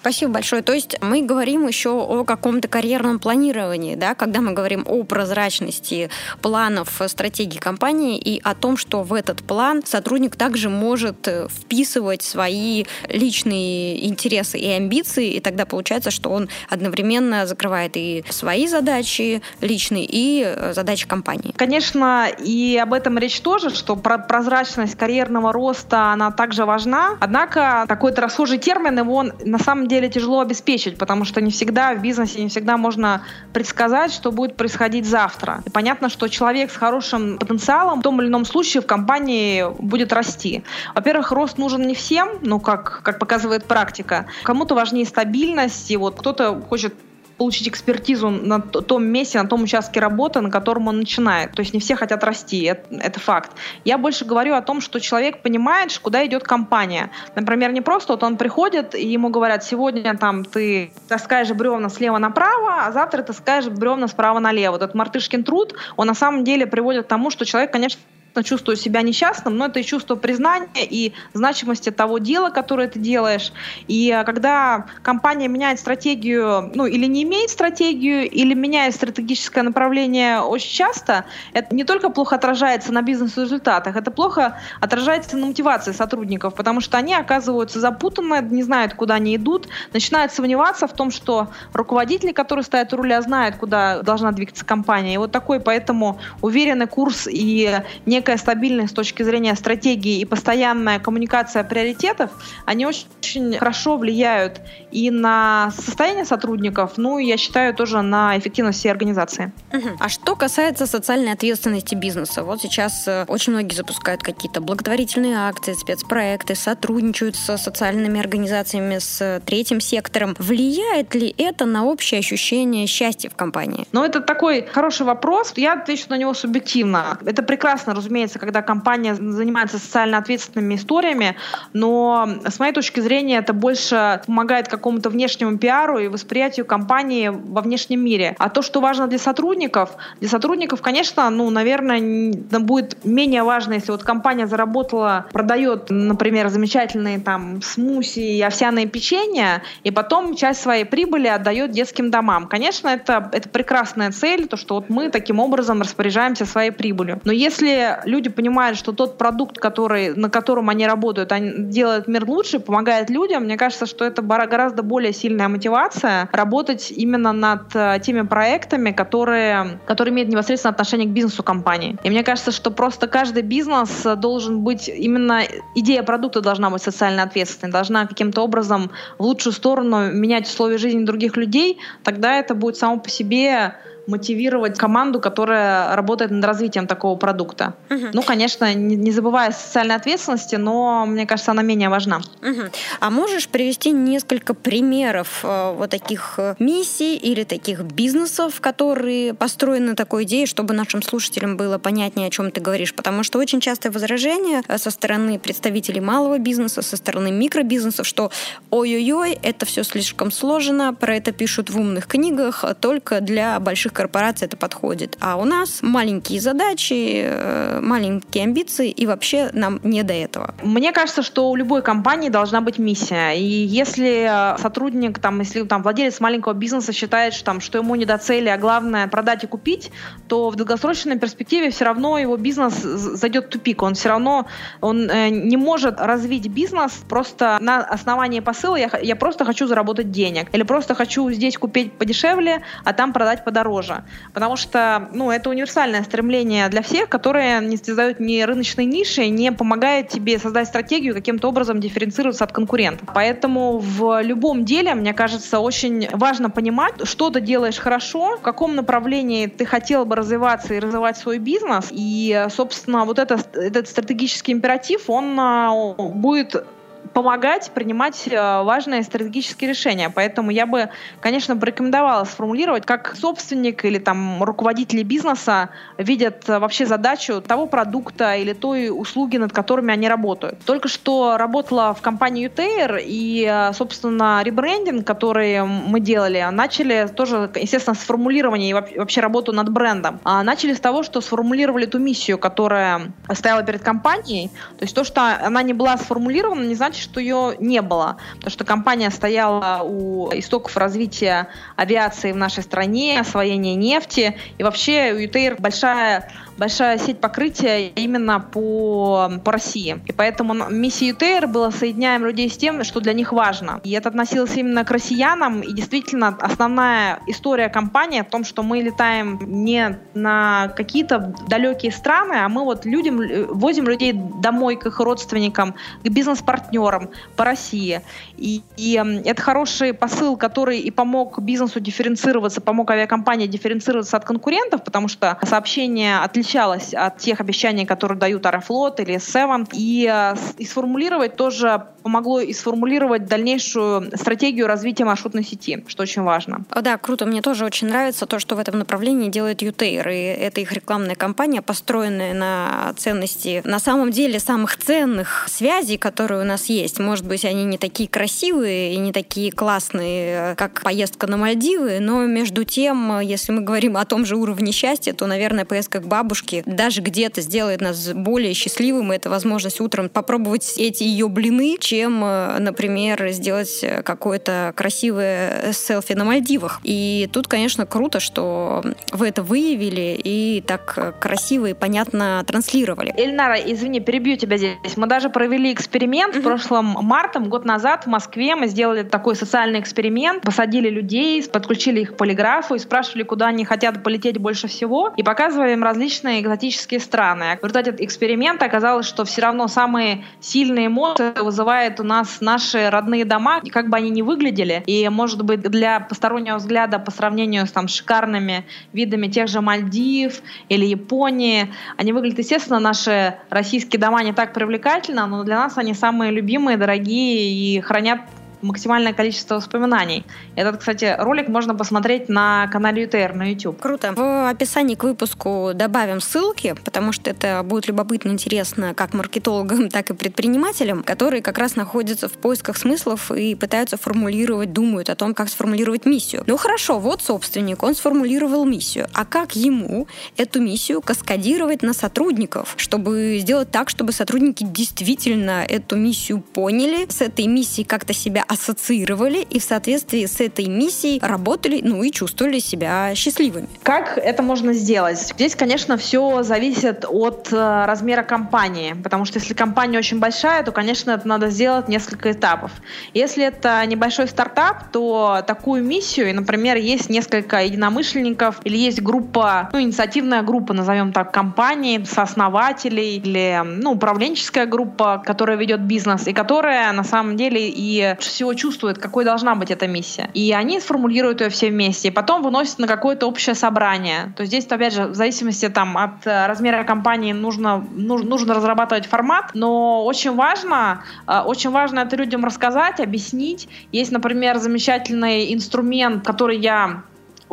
Спасибо 0.00 0.32
большое. 0.32 0.62
То 0.62 0.74
есть 0.74 0.96
мы 1.00 1.22
говорим 1.22 1.66
еще 1.66 1.90
о 1.90 2.24
каком-то 2.24 2.68
карьерном 2.68 3.18
планировании, 3.18 3.94
да, 3.96 4.14
когда 4.14 4.40
мы 4.40 4.52
говорим 4.52 4.84
о 4.86 5.04
прозрачности 5.04 6.10
планов, 6.42 7.00
стратегии 7.06 7.58
компании 7.58 8.18
и 8.18 8.40
о 8.44 8.54
том, 8.54 8.73
том, 8.74 8.76
что 8.76 9.02
в 9.02 9.12
этот 9.12 9.42
план 9.42 9.82
сотрудник 9.84 10.36
также 10.36 10.68
может 10.68 11.28
э, 11.28 11.46
вписывать 11.48 12.22
свои 12.22 12.84
личные 13.08 14.04
интересы 14.06 14.58
и 14.58 14.68
амбиции, 14.68 15.34
и 15.34 15.40
тогда 15.40 15.64
получается, 15.64 16.10
что 16.10 16.30
он 16.30 16.48
одновременно 16.68 17.46
закрывает 17.46 17.92
и 17.96 18.24
свои 18.30 18.66
задачи 18.66 19.42
личные, 19.60 20.06
и 20.08 20.42
э, 20.44 20.72
задачи 20.72 21.06
компании. 21.06 21.52
Конечно, 21.56 22.26
и 22.44 22.76
об 22.82 22.92
этом 22.92 23.18
речь 23.18 23.40
тоже, 23.40 23.70
что 23.70 23.96
прозрачность 23.96 24.96
карьерного 24.96 25.52
роста, 25.52 26.12
она 26.12 26.32
также 26.32 26.64
важна. 26.64 27.16
Однако 27.20 27.84
такой-то 27.86 28.22
расхожий 28.22 28.58
термин, 28.58 28.98
его 28.98 29.24
на 29.44 29.58
самом 29.58 29.86
деле 29.86 30.08
тяжело 30.08 30.40
обеспечить, 30.40 30.98
потому 30.98 31.24
что 31.24 31.40
не 31.40 31.50
всегда 31.50 31.94
в 31.94 32.02
бизнесе, 32.02 32.42
не 32.42 32.48
всегда 32.48 32.76
можно 32.76 33.22
предсказать, 33.52 34.12
что 34.12 34.32
будет 34.32 34.56
происходить 34.56 35.06
завтра. 35.06 35.62
И 35.64 35.70
понятно, 35.70 36.08
что 36.08 36.28
человек 36.28 36.72
с 36.72 36.76
хорошим 36.76 37.38
потенциалом 37.38 38.00
в 38.00 38.02
том 38.02 38.20
или 38.20 38.28
ином 38.28 38.44
случае 38.44 38.63
в 38.64 38.86
компании 38.86 39.64
будет 39.78 40.12
расти. 40.12 40.64
Во-первых, 40.94 41.32
рост 41.32 41.58
нужен 41.58 41.86
не 41.86 41.94
всем, 41.94 42.38
ну, 42.42 42.60
как, 42.60 43.00
как 43.02 43.18
показывает 43.18 43.64
практика. 43.64 44.26
Кому-то 44.42 44.74
важнее 44.74 45.06
стабильность, 45.06 45.90
и 45.90 45.96
вот 45.96 46.18
кто-то 46.18 46.60
хочет 46.68 46.94
получить 47.36 47.68
экспертизу 47.68 48.30
на 48.30 48.60
том 48.60 49.04
месте, 49.04 49.40
на 49.42 49.48
том 49.48 49.62
участке 49.62 50.00
работы, 50.00 50.40
на 50.40 50.50
котором 50.50 50.88
он 50.88 50.98
начинает. 50.98 51.52
То 51.52 51.60
есть 51.60 51.74
не 51.74 51.80
все 51.80 51.96
хотят 51.96 52.22
расти, 52.24 52.62
это, 52.62 52.94
это 52.94 53.20
факт. 53.20 53.50
Я 53.84 53.98
больше 53.98 54.24
говорю 54.24 54.54
о 54.54 54.62
том, 54.62 54.80
что 54.80 55.00
человек 55.00 55.42
понимает, 55.42 55.98
куда 55.98 56.24
идет 56.26 56.44
компания. 56.44 57.10
Например, 57.34 57.72
не 57.72 57.80
просто 57.80 58.12
вот 58.12 58.22
он 58.22 58.36
приходит, 58.36 58.94
и 58.94 59.06
ему 59.06 59.30
говорят, 59.30 59.64
сегодня 59.64 60.16
там 60.16 60.44
ты 60.44 60.92
таскаешь 61.08 61.50
бревна 61.50 61.88
слева 61.88 62.18
направо, 62.18 62.86
а 62.86 62.92
завтра 62.92 63.22
таскаешь 63.22 63.66
бревна 63.66 64.08
справа 64.08 64.38
налево. 64.38 64.72
Вот 64.72 64.82
этот 64.82 64.94
мартышкин 64.94 65.44
труд, 65.44 65.74
он 65.96 66.06
на 66.06 66.14
самом 66.14 66.44
деле 66.44 66.66
приводит 66.66 67.06
к 67.06 67.08
тому, 67.08 67.30
что 67.30 67.44
человек, 67.44 67.72
конечно, 67.72 68.00
чувствую 68.42 68.76
себя 68.76 69.02
несчастным, 69.02 69.56
но 69.56 69.66
это 69.66 69.80
и 69.80 69.84
чувство 69.84 70.16
признания 70.16 70.84
и 70.84 71.12
значимости 71.32 71.90
того 71.90 72.18
дела, 72.18 72.50
которое 72.50 72.88
ты 72.88 72.98
делаешь. 72.98 73.52
И 73.88 74.10
а, 74.10 74.24
когда 74.24 74.86
компания 75.02 75.48
меняет 75.48 75.78
стратегию, 75.78 76.70
ну 76.74 76.86
или 76.86 77.06
не 77.06 77.22
имеет 77.22 77.50
стратегию, 77.50 78.28
или 78.28 78.54
меняет 78.54 78.94
стратегическое 78.94 79.62
направление 79.62 80.40
очень 80.40 80.70
часто, 80.70 81.24
это 81.52 81.74
не 81.74 81.84
только 81.84 82.10
плохо 82.10 82.36
отражается 82.36 82.92
на 82.92 83.02
бизнес-результатах, 83.02 83.96
это 83.96 84.10
плохо 84.10 84.58
отражается 84.80 85.36
на 85.36 85.46
мотивации 85.46 85.92
сотрудников, 85.92 86.54
потому 86.54 86.80
что 86.80 86.98
они 86.98 87.14
оказываются 87.14 87.80
запутаны, 87.80 88.40
не 88.50 88.62
знают, 88.62 88.94
куда 88.94 89.14
они 89.14 89.36
идут, 89.36 89.68
начинают 89.92 90.32
сомневаться 90.32 90.86
в 90.86 90.92
том, 90.92 91.10
что 91.10 91.48
руководители, 91.72 92.32
которые 92.32 92.64
стоят 92.64 92.92
у 92.92 92.96
руля, 92.96 93.22
знают, 93.22 93.56
куда 93.56 94.02
должна 94.02 94.32
двигаться 94.32 94.64
компания. 94.64 95.14
И 95.14 95.18
вот 95.18 95.30
такой 95.32 95.60
поэтому 95.60 96.18
уверенный 96.40 96.86
курс 96.86 97.28
и 97.30 97.80
не 98.06 98.20
некая 98.24 98.38
стабильность 98.38 98.92
с 98.92 98.94
точки 98.94 99.22
зрения 99.22 99.54
стратегии 99.54 100.18
и 100.18 100.24
постоянная 100.24 100.98
коммуникация 100.98 101.62
приоритетов, 101.62 102.30
они 102.64 102.86
очень 102.86 103.58
хорошо 103.58 103.98
влияют 103.98 104.62
и 104.94 105.10
на 105.10 105.72
состояние 105.76 106.24
сотрудников, 106.24 106.92
ну 106.96 107.18
и 107.18 107.26
я 107.26 107.36
считаю 107.36 107.74
тоже 107.74 108.00
на 108.00 108.38
эффективность 108.38 108.78
всей 108.78 108.90
организации. 108.90 109.52
А 109.98 110.08
что 110.08 110.36
касается 110.36 110.86
социальной 110.86 111.32
ответственности 111.32 111.96
бизнеса, 111.96 112.44
вот 112.44 112.60
сейчас 112.60 113.06
э, 113.08 113.24
очень 113.26 113.52
многие 113.52 113.74
запускают 113.74 114.22
какие-то 114.22 114.60
благотворительные 114.60 115.36
акции, 115.36 115.72
спецпроекты, 115.72 116.54
сотрудничают 116.54 117.34
с 117.34 117.56
социальными 117.58 118.20
организациями, 118.20 118.98
с 118.98 119.42
третьим 119.44 119.80
сектором. 119.80 120.36
Влияет 120.38 121.14
ли 121.14 121.34
это 121.38 121.64
на 121.64 121.84
общее 121.84 122.20
ощущение 122.20 122.86
счастья 122.86 123.30
в 123.30 123.34
компании? 123.34 123.88
Ну, 123.90 124.04
это 124.04 124.20
такой 124.20 124.64
хороший 124.64 125.06
вопрос. 125.06 125.52
Я 125.56 125.72
отвечу 125.72 126.06
на 126.10 126.16
него 126.16 126.34
субъективно. 126.34 127.18
Это 127.26 127.42
прекрасно, 127.42 127.94
разумеется, 127.94 128.38
когда 128.38 128.62
компания 128.62 129.16
занимается 129.16 129.78
социально 129.80 130.18
ответственными 130.18 130.76
историями, 130.76 131.36
но 131.72 132.28
с 132.46 132.60
моей 132.60 132.72
точки 132.72 133.00
зрения 133.00 133.38
это 133.38 133.52
больше 133.52 134.22
помогает 134.26 134.68
какому-то 134.84 135.08
внешнему 135.08 135.56
пиару 135.56 135.98
и 135.98 136.08
восприятию 136.08 136.66
компании 136.66 137.28
во 137.32 137.62
внешнем 137.62 138.04
мире. 138.04 138.36
А 138.38 138.50
то, 138.50 138.60
что 138.60 138.82
важно 138.82 139.06
для 139.06 139.18
сотрудников, 139.18 139.96
для 140.20 140.28
сотрудников, 140.28 140.82
конечно, 140.82 141.30
ну, 141.30 141.48
наверное, 141.48 142.34
будет 142.60 143.02
менее 143.02 143.44
важно, 143.44 143.72
если 143.74 143.92
вот 143.92 144.02
компания 144.02 144.46
заработала, 144.46 145.24
продает, 145.32 145.86
например, 145.88 146.50
замечательные 146.50 147.18
там 147.18 147.62
смуси 147.62 148.18
и 148.18 148.42
овсяные 148.42 148.86
печенья, 148.86 149.62
и 149.84 149.90
потом 149.90 150.36
часть 150.36 150.60
своей 150.60 150.84
прибыли 150.84 151.28
отдает 151.28 151.70
детским 151.70 152.10
домам. 152.10 152.46
Конечно, 152.46 152.88
это, 152.88 153.30
это 153.32 153.48
прекрасная 153.48 154.10
цель, 154.10 154.48
то, 154.48 154.58
что 154.58 154.74
вот 154.74 154.90
мы 154.90 155.08
таким 155.08 155.40
образом 155.40 155.80
распоряжаемся 155.80 156.44
своей 156.44 156.72
прибылью. 156.72 157.22
Но 157.24 157.32
если 157.32 158.00
люди 158.04 158.28
понимают, 158.28 158.76
что 158.76 158.92
тот 158.92 159.16
продукт, 159.16 159.56
который, 159.56 160.14
на 160.14 160.28
котором 160.28 160.68
они 160.68 160.86
работают, 160.86 161.32
они 161.32 161.52
делают 161.70 162.06
мир 162.06 162.28
лучше, 162.28 162.58
помогает 162.58 163.08
людям, 163.08 163.44
мне 163.44 163.56
кажется, 163.56 163.86
что 163.86 164.04
это 164.04 164.20
гораздо 164.20 164.73
более 164.82 165.12
сильная 165.12 165.48
мотивация 165.48 166.28
работать 166.32 166.90
именно 166.90 167.32
над 167.32 167.74
э, 167.74 167.98
теми 168.02 168.22
проектами, 168.22 168.90
которые, 168.90 169.78
которые 169.86 170.12
имеют 170.12 170.30
непосредственно 170.30 170.72
отношение 170.72 171.08
к 171.08 171.10
бизнесу 171.10 171.42
компании. 171.42 171.96
И 172.02 172.10
мне 172.10 172.22
кажется, 172.22 172.52
что 172.52 172.70
просто 172.70 173.06
каждый 173.06 173.42
бизнес 173.42 174.06
должен 174.16 174.60
быть, 174.60 174.88
именно 174.88 175.42
идея 175.74 176.02
продукта 176.02 176.40
должна 176.40 176.70
быть 176.70 176.82
социально 176.82 177.22
ответственной, 177.22 177.72
должна 177.72 178.06
каким-то 178.06 178.42
образом 178.42 178.90
в 179.18 179.22
лучшую 179.22 179.52
сторону 179.52 180.12
менять 180.12 180.46
условия 180.46 180.78
жизни 180.78 181.04
других 181.04 181.36
людей, 181.36 181.78
тогда 182.02 182.38
это 182.38 182.54
будет 182.54 182.76
само 182.76 182.98
по 182.98 183.08
себе 183.08 183.74
мотивировать 184.06 184.78
команду, 184.78 185.20
которая 185.20 185.96
работает 185.96 186.30
над 186.30 186.44
развитием 186.44 186.86
такого 186.86 187.16
продукта. 187.16 187.74
Угу. 187.90 188.06
Ну, 188.12 188.22
конечно, 188.22 188.72
не, 188.74 188.96
не 188.96 189.12
забывая 189.12 189.52
социальной 189.52 189.94
ответственности, 189.94 190.56
но 190.56 191.06
мне 191.06 191.26
кажется, 191.26 191.52
она 191.52 191.62
менее 191.62 191.88
важна. 191.88 192.20
Угу. 192.42 192.62
А 193.00 193.10
можешь 193.10 193.48
привести 193.48 193.90
несколько 193.92 194.54
примеров 194.54 195.40
э, 195.42 195.74
вот 195.76 195.90
таких 195.90 196.34
э, 196.38 196.54
миссий 196.58 197.16
или 197.16 197.44
таких 197.44 197.80
бизнесов, 197.80 198.60
которые 198.60 199.34
построены 199.34 199.90
на 199.90 199.96
такой 199.96 200.24
идее, 200.24 200.46
чтобы 200.46 200.74
нашим 200.74 201.02
слушателям 201.02 201.56
было 201.56 201.78
понятнее, 201.78 202.28
о 202.28 202.30
чем 202.30 202.50
ты 202.50 202.60
говоришь? 202.60 202.94
Потому 202.94 203.22
что 203.22 203.38
очень 203.38 203.60
частое 203.60 203.90
возражение 203.90 204.62
э, 204.68 204.78
со 204.78 204.90
стороны 204.90 205.38
представителей 205.38 206.00
малого 206.00 206.38
бизнеса, 206.38 206.82
со 206.82 206.96
стороны 206.96 207.30
микробизнесов, 207.30 208.06
что 208.06 208.30
ой-ой-ой, 208.70 209.38
это 209.42 209.64
все 209.66 209.82
слишком 209.82 210.30
сложно, 210.30 210.92
про 210.92 211.16
это 211.16 211.32
пишут 211.32 211.70
в 211.70 211.78
умных 211.78 212.06
книгах 212.06 212.64
только 212.80 213.20
для 213.20 213.58
больших 213.60 213.93
корпораций 213.94 214.46
это 214.46 214.56
подходит. 214.56 215.16
А 215.20 215.36
у 215.36 215.44
нас 215.44 215.78
маленькие 215.82 216.40
задачи, 216.40 217.22
э, 217.24 217.80
маленькие 217.80 218.44
амбиции, 218.44 218.90
и 218.90 219.06
вообще 219.06 219.50
нам 219.52 219.80
не 219.82 220.02
до 220.02 220.12
этого. 220.12 220.54
Мне 220.62 220.92
кажется, 220.92 221.22
что 221.22 221.50
у 221.50 221.56
любой 221.56 221.82
компании 221.82 222.28
должна 222.28 222.60
быть 222.60 222.78
миссия. 222.78 223.32
И 223.32 223.44
если 223.44 224.28
э, 224.28 224.58
сотрудник, 224.58 225.18
там, 225.18 225.40
если 225.40 225.62
там, 225.62 225.82
владелец 225.82 226.20
маленького 226.20 226.52
бизнеса 226.52 226.92
считает, 226.92 227.34
что, 227.34 227.44
там, 227.44 227.60
что 227.60 227.78
ему 227.78 227.94
не 227.94 228.04
до 228.04 228.18
цели, 228.18 228.48
а 228.48 228.58
главное 228.58 229.08
продать 229.08 229.44
и 229.44 229.46
купить, 229.46 229.90
то 230.28 230.50
в 230.50 230.56
долгосрочной 230.56 231.18
перспективе 231.18 231.70
все 231.70 231.84
равно 231.84 232.18
его 232.18 232.36
бизнес 232.36 232.74
зайдет 232.74 233.46
в 233.46 233.48
тупик. 233.48 233.82
Он 233.82 233.94
все 233.94 234.08
равно 234.08 234.46
он, 234.80 235.08
э, 235.10 235.28
не 235.30 235.56
может 235.56 236.00
развить 236.00 236.48
бизнес 236.48 236.92
просто 237.08 237.58
на 237.60 237.78
основании 237.78 238.40
посыла 238.40 238.76
я, 238.76 238.90
я 239.02 239.16
просто 239.16 239.44
хочу 239.44 239.66
заработать 239.66 240.10
денег. 240.10 240.48
Или 240.52 240.62
просто 240.62 240.94
хочу 240.94 241.30
здесь 241.30 241.56
купить 241.56 241.92
подешевле, 241.92 242.62
а 242.84 242.92
там 242.92 243.12
продать 243.12 243.44
подороже 243.44 243.83
тоже. 243.84 244.04
Потому 244.32 244.56
что 244.56 245.08
ну, 245.12 245.30
это 245.30 245.50
универсальное 245.50 246.02
стремление 246.02 246.68
для 246.68 246.82
всех, 246.82 247.08
которое 247.08 247.60
не 247.60 247.76
создает 247.76 248.20
ни 248.20 248.42
рыночной 248.42 248.84
ниши, 248.84 249.28
не 249.28 249.52
помогает 249.52 250.08
тебе 250.08 250.38
создать 250.38 250.68
стратегию, 250.68 251.14
каким-то 251.14 251.48
образом 251.48 251.80
дифференцироваться 251.80 252.44
от 252.44 252.52
конкурентов. 252.52 253.08
Поэтому 253.14 253.78
в 253.78 254.22
любом 254.22 254.64
деле, 254.64 254.94
мне 254.94 255.14
кажется, 255.14 255.60
очень 255.60 256.08
важно 256.12 256.50
понимать, 256.50 257.06
что 257.06 257.30
ты 257.30 257.40
делаешь 257.40 257.78
хорошо, 257.78 258.36
в 258.36 258.40
каком 258.40 258.74
направлении 258.74 259.46
ты 259.46 259.64
хотел 259.64 260.04
бы 260.04 260.16
развиваться 260.16 260.74
и 260.74 260.78
развивать 260.78 261.16
свой 261.16 261.38
бизнес. 261.38 261.88
И, 261.90 262.46
собственно, 262.50 263.04
вот 263.04 263.18
это, 263.18 263.38
этот 263.54 263.88
стратегический 263.88 264.52
императив, 264.52 265.10
он 265.10 265.38
а, 265.38 265.94
будет 265.96 266.64
помогать 267.12 267.70
принимать 267.74 268.26
э, 268.26 268.62
важные 268.62 269.02
стратегические 269.02 269.70
решения. 269.70 270.10
Поэтому 270.10 270.50
я 270.50 270.66
бы, 270.66 270.90
конечно, 271.20 271.56
порекомендовала 271.56 272.24
сформулировать, 272.24 272.86
как 272.86 273.14
собственник 273.16 273.84
или 273.84 273.98
там 273.98 274.42
руководители 274.42 275.02
бизнеса 275.02 275.70
видят 275.98 276.48
э, 276.48 276.58
вообще 276.58 276.86
задачу 276.86 277.40
того 277.40 277.66
продукта 277.66 278.34
или 278.34 278.52
той 278.52 278.90
услуги, 278.90 279.36
над 279.36 279.52
которыми 279.52 279.92
они 279.92 280.08
работают. 280.08 280.58
Только 280.64 280.88
что 280.88 281.36
работала 281.36 281.94
в 281.94 282.00
компании 282.00 282.48
UTair, 282.48 283.00
и, 283.04 283.46
э, 283.50 283.72
собственно, 283.74 284.42
ребрендинг, 284.42 285.06
который 285.06 285.64
мы 285.64 286.00
делали, 286.00 286.46
начали 286.50 287.08
тоже, 287.14 287.50
естественно, 287.54 287.94
с 287.94 288.00
формулирования 288.00 288.70
и 288.70 288.72
вообще 288.72 289.20
работу 289.20 289.52
над 289.52 289.70
брендом. 289.70 290.20
А 290.24 290.42
начали 290.42 290.72
с 290.74 290.80
того, 290.80 291.02
что 291.02 291.20
сформулировали 291.20 291.86
ту 291.86 291.98
миссию, 291.98 292.38
которая 292.38 293.12
стояла 293.32 293.62
перед 293.62 293.82
компанией. 293.82 294.48
То 294.78 294.84
есть 294.84 294.94
то, 294.94 295.04
что 295.04 295.22
она 295.22 295.62
не 295.62 295.72
была 295.72 295.96
сформулирована, 295.96 296.62
не 296.62 296.74
значит, 296.74 296.93
что 296.96 297.20
ее 297.20 297.56
не 297.58 297.82
было, 297.82 298.16
потому 298.36 298.50
что 298.50 298.64
компания 298.64 299.10
стояла 299.10 299.82
у 299.82 300.30
истоков 300.32 300.76
развития 300.76 301.48
авиации 301.76 302.32
в 302.32 302.36
нашей 302.36 302.62
стране, 302.62 303.20
освоения 303.20 303.74
нефти, 303.74 304.38
и 304.58 304.62
вообще 304.62 305.12
у 305.12 305.18
ЮТР 305.18 305.56
большая 305.58 306.30
большая 306.56 306.98
сеть 306.98 307.20
покрытия 307.20 307.88
именно 307.88 308.40
по, 308.40 309.30
по 309.44 309.52
России. 309.52 310.00
И 310.06 310.12
поэтому 310.12 310.54
миссия 310.70 311.08
ЮТР 311.08 311.46
была 311.46 311.70
«Соединяем 311.70 312.24
людей 312.24 312.48
с 312.48 312.56
тем, 312.56 312.84
что 312.84 313.00
для 313.00 313.12
них 313.12 313.32
важно». 313.32 313.80
И 313.84 313.90
это 313.92 314.08
относилось 314.08 314.56
именно 314.56 314.84
к 314.84 314.90
россиянам. 314.90 315.60
И 315.60 315.72
действительно, 315.72 316.36
основная 316.40 317.20
история 317.26 317.68
компании 317.68 318.20
в 318.22 318.30
том, 318.30 318.44
что 318.44 318.62
мы 318.62 318.80
летаем 318.80 319.38
не 319.42 319.98
на 320.14 320.68
какие-то 320.76 321.34
далекие 321.48 321.92
страны, 321.92 322.34
а 322.34 322.48
мы 322.48 322.64
вот 322.64 322.84
людям 322.84 323.20
возим 323.48 323.86
людей 323.88 324.12
домой 324.12 324.76
к 324.76 324.86
их 324.86 325.00
родственникам, 325.00 325.74
к 326.02 326.08
бизнес-партнерам 326.08 327.10
по 327.36 327.44
России. 327.44 328.02
И, 328.36 328.62
и 328.76 329.02
это 329.24 329.40
хороший 329.42 329.94
посыл, 329.94 330.36
который 330.36 330.78
и 330.78 330.90
помог 330.90 331.38
бизнесу 331.40 331.80
дифференцироваться, 331.80 332.60
помог 332.60 332.90
авиакомпании 332.90 333.46
дифференцироваться 333.46 334.16
от 334.16 334.24
конкурентов, 334.24 334.84
потому 334.84 335.08
что 335.08 335.38
сообщение 335.42 336.18
отличалось 336.44 336.92
от 336.94 337.18
тех 337.18 337.40
обещаний, 337.40 337.86
которые 337.86 338.18
дают 338.18 338.44
Аэрофлот 338.44 339.00
или 339.00 339.16
Seven, 339.16 339.66
и, 339.72 340.06
э, 340.12 340.34
и 340.58 340.66
сформулировать 340.66 341.36
тоже 341.36 341.86
помогло 342.04 342.38
и 342.38 342.52
сформулировать 342.52 343.24
дальнейшую 343.24 344.10
стратегию 344.14 344.66
развития 344.66 345.06
маршрутной 345.06 345.42
сети, 345.42 345.82
что 345.88 346.02
очень 346.02 346.22
важно. 346.22 346.66
Да, 346.82 346.98
круто. 346.98 347.24
Мне 347.24 347.40
тоже 347.40 347.64
очень 347.64 347.88
нравится 347.88 348.26
то, 348.26 348.38
что 348.38 348.56
в 348.56 348.58
этом 348.58 348.78
направлении 348.78 349.30
делает 349.30 349.62
Ютейр. 349.62 350.06
И 350.10 350.16
это 350.16 350.60
их 350.60 350.70
рекламная 350.72 351.14
кампания, 351.14 351.62
построенная 351.62 352.34
на 352.34 352.92
ценности, 352.98 353.62
на 353.64 353.78
самом 353.78 354.10
деле, 354.10 354.38
самых 354.38 354.76
ценных 354.76 355.46
связей, 355.48 355.96
которые 355.96 356.42
у 356.42 356.44
нас 356.44 356.66
есть. 356.66 356.98
Может 356.98 357.26
быть, 357.26 357.46
они 357.46 357.64
не 357.64 357.78
такие 357.78 358.06
красивые 358.06 358.92
и 358.94 358.98
не 358.98 359.10
такие 359.10 359.50
классные, 359.50 360.54
как 360.56 360.82
поездка 360.82 361.26
на 361.26 361.38
Мальдивы, 361.38 362.00
но 362.00 362.26
между 362.26 362.64
тем, 362.64 363.20
если 363.20 363.52
мы 363.52 363.62
говорим 363.62 363.96
о 363.96 364.04
том 364.04 364.26
же 364.26 364.36
уровне 364.36 364.72
счастья, 364.72 365.14
то, 365.14 365.26
наверное, 365.26 365.64
поездка 365.64 366.00
к 366.00 366.06
бабушке 366.06 366.62
даже 366.66 367.00
где-то 367.00 367.40
сделает 367.40 367.80
нас 367.80 368.12
более 368.12 368.52
счастливым. 368.52 369.10
Это 369.10 369.30
возможность 369.30 369.80
утром 369.80 370.10
попробовать 370.10 370.74
эти 370.76 371.02
ее 371.02 371.28
блины, 371.28 371.78
чем, 371.94 372.24
э, 372.24 372.58
например, 372.58 373.28
сделать 373.30 373.84
какое-то 374.04 374.72
красивое 374.76 375.72
селфи 375.72 376.12
на 376.12 376.24
Мальдивах. 376.24 376.80
И 376.82 377.28
тут, 377.32 377.48
конечно, 377.48 377.86
круто, 377.86 378.20
что 378.20 378.82
вы 379.12 379.28
это 379.28 379.42
выявили 379.42 380.20
и 380.22 380.62
так 380.66 381.18
красиво 381.20 381.66
и 381.66 381.74
понятно 381.74 382.42
транслировали. 382.46 383.14
Эльнара, 383.16 383.56
извини, 383.56 384.00
перебью 384.00 384.36
тебя 384.36 384.56
здесь. 384.56 384.96
Мы 384.96 385.06
даже 385.06 385.30
провели 385.30 385.72
эксперимент 385.72 386.34
mm-hmm. 386.34 386.40
в 386.40 386.42
прошлом 386.42 386.84
мартом, 387.00 387.48
год 387.48 387.64
назад 387.64 388.04
в 388.04 388.08
Москве. 388.08 388.56
Мы 388.56 388.66
сделали 388.66 389.02
такой 389.02 389.36
социальный 389.36 389.80
эксперимент, 389.80 390.42
посадили 390.42 390.90
людей, 390.90 391.42
подключили 391.48 392.00
их 392.00 392.14
к 392.14 392.16
полиграфу 392.16 392.74
и 392.74 392.78
спрашивали, 392.78 393.22
куда 393.22 393.46
они 393.46 393.64
хотят 393.64 394.02
полететь 394.02 394.38
больше 394.38 394.68
всего, 394.68 395.12
и 395.16 395.22
показывали 395.22 395.72
им 395.72 395.82
различные 395.82 396.40
экзотические 396.40 397.00
страны. 397.00 397.58
В 397.62 397.64
результате 397.64 397.94
эксперимента 398.04 398.66
оказалось, 398.66 399.06
что 399.06 399.24
все 399.24 399.42
равно 399.42 399.68
самые 399.68 400.24
сильные 400.40 400.86
эмоции 400.86 401.32
вызывают 401.40 401.83
вызывает 401.84 402.00
у 402.00 402.04
нас 402.04 402.40
наши 402.40 402.90
родные 402.90 403.24
дома, 403.24 403.60
как 403.70 403.88
бы 403.88 403.96
они 403.96 404.10
ни 404.10 404.22
выглядели. 404.22 404.82
И, 404.86 405.08
может 405.08 405.42
быть, 405.42 405.60
для 405.60 406.00
постороннего 406.00 406.56
взгляда 406.56 406.98
по 406.98 407.10
сравнению 407.10 407.66
с 407.66 407.72
там 407.72 407.88
шикарными 407.88 408.64
видами 408.92 409.28
тех 409.28 409.48
же 409.48 409.60
Мальдив 409.60 410.42
или 410.68 410.86
Японии, 410.86 411.72
они 411.96 412.12
выглядят, 412.12 412.38
естественно, 412.38 412.80
наши 412.80 413.34
российские 413.50 414.00
дома 414.00 414.22
не 414.22 414.32
так 414.32 414.52
привлекательно, 414.52 415.26
но 415.26 415.44
для 415.44 415.56
нас 415.56 415.78
они 415.78 415.94
самые 415.94 416.30
любимые, 416.32 416.76
дорогие 416.76 417.52
и 417.52 417.80
хранят 417.80 418.20
максимальное 418.64 419.12
количество 419.12 419.56
воспоминаний. 419.56 420.24
Этот, 420.56 420.78
кстати, 420.78 421.14
ролик 421.18 421.48
можно 421.48 421.74
посмотреть 421.74 422.28
на 422.28 422.68
канале 422.68 423.04
UTR 423.04 423.34
на 423.34 423.50
YouTube. 423.50 423.80
Круто. 423.80 424.12
В 424.16 424.50
описании 424.50 424.94
к 424.94 425.04
выпуску 425.04 425.72
добавим 425.74 426.20
ссылки, 426.20 426.74
потому 426.84 427.12
что 427.12 427.30
это 427.30 427.62
будет 427.62 427.86
любопытно 427.86 428.30
интересно 428.30 428.94
как 428.94 429.14
маркетологам, 429.14 429.88
так 429.90 430.10
и 430.10 430.14
предпринимателям, 430.14 431.02
которые 431.02 431.42
как 431.42 431.58
раз 431.58 431.76
находятся 431.76 432.28
в 432.28 432.32
поисках 432.32 432.76
смыслов 432.76 433.30
и 433.30 433.54
пытаются 433.54 433.96
формулировать, 433.96 434.72
думают 434.72 435.10
о 435.10 435.14
том, 435.14 435.34
как 435.34 435.48
сформулировать 435.48 436.06
миссию. 436.06 436.42
Ну 436.46 436.56
хорошо, 436.56 436.98
вот 436.98 437.22
собственник, 437.22 437.82
он 437.82 437.94
сформулировал 437.94 438.64
миссию. 438.64 439.06
А 439.12 439.24
как 439.24 439.56
ему 439.56 440.08
эту 440.36 440.60
миссию 440.60 441.00
каскадировать 441.02 441.82
на 441.82 441.92
сотрудников, 441.92 442.74
чтобы 442.76 443.38
сделать 443.40 443.70
так, 443.70 443.90
чтобы 443.90 444.12
сотрудники 444.12 444.64
действительно 444.64 445.64
эту 445.68 445.96
миссию 445.96 446.40
поняли, 446.40 447.06
с 447.08 447.20
этой 447.20 447.46
миссией 447.46 447.86
как-то 447.86 448.12
себя 448.12 448.44
ассоциировали 448.54 449.38
и 449.38 449.58
в 449.58 449.64
соответствии 449.64 450.24
с 450.26 450.40
этой 450.40 450.66
миссией 450.66 451.20
работали, 451.20 451.80
ну 451.82 452.02
и 452.02 452.10
чувствовали 452.10 452.58
себя 452.58 453.14
счастливыми. 453.14 453.68
Как 453.82 454.16
это 454.16 454.42
можно 454.42 454.72
сделать? 454.72 455.18
Здесь, 455.18 455.54
конечно, 455.54 455.96
все 455.96 456.42
зависит 456.42 457.04
от 457.06 457.52
э, 457.52 457.84
размера 457.86 458.22
компании, 458.22 458.94
потому 458.94 459.24
что 459.24 459.38
если 459.38 459.54
компания 459.54 459.98
очень 459.98 460.18
большая, 460.18 460.62
то, 460.62 460.72
конечно, 460.72 461.10
это 461.10 461.28
надо 461.28 461.50
сделать 461.50 461.88
несколько 461.88 462.32
этапов. 462.32 462.70
Если 463.12 463.44
это 463.44 463.84
небольшой 463.86 464.28
стартап, 464.28 464.90
то 464.92 465.42
такую 465.46 465.82
миссию, 465.82 466.30
и, 466.30 466.32
например, 466.32 466.76
есть 466.76 467.10
несколько 467.10 467.62
единомышленников 467.62 468.60
или 468.64 468.76
есть 468.76 469.02
группа, 469.02 469.68
ну, 469.72 469.80
инициативная 469.80 470.42
группа, 470.42 470.72
назовем 470.72 471.12
так, 471.12 471.32
компании, 471.32 472.04
сооснователей 472.04 473.16
или 473.16 473.62
ну, 473.64 473.92
управленческая 473.92 474.66
группа, 474.66 475.22
которая 475.24 475.56
ведет 475.56 475.80
бизнес 475.80 476.26
и 476.26 476.32
которая 476.32 476.92
на 476.92 477.04
самом 477.04 477.36
деле 477.36 477.68
и 477.68 478.14
все 478.20 478.43
всего 478.44 478.54
чувствует, 478.54 478.98
какой 478.98 479.24
должна 479.24 479.54
быть 479.54 479.70
эта 479.70 479.86
миссия. 479.86 480.28
И 480.34 480.52
они 480.52 480.80
сформулируют 480.80 481.40
ее 481.40 481.48
все 481.48 481.70
вместе, 481.70 482.08
и 482.08 482.10
потом 482.10 482.42
выносят 482.42 482.78
на 482.78 482.86
какое-то 482.86 483.26
общее 483.26 483.54
собрание. 483.54 484.34
То 484.36 484.42
есть 484.42 484.52
здесь, 484.52 484.66
опять 484.66 484.92
же, 484.92 485.06
в 485.06 485.14
зависимости 485.14 485.68
там, 485.68 485.96
от 485.96 486.26
э, 486.26 486.46
размера 486.46 486.84
компании 486.84 487.32
нужно, 487.32 487.82
нужно, 487.92 488.28
нужно 488.28 488.54
разрабатывать 488.54 489.06
формат, 489.06 489.52
но 489.54 490.04
очень 490.04 490.34
важно, 490.34 491.02
э, 491.26 491.40
очень 491.40 491.70
важно 491.70 492.00
это 492.00 492.16
людям 492.16 492.44
рассказать, 492.44 493.00
объяснить. 493.00 493.68
Есть, 493.92 494.12
например, 494.12 494.58
замечательный 494.58 495.54
инструмент, 495.54 496.24
который 496.26 496.58
я 496.58 497.02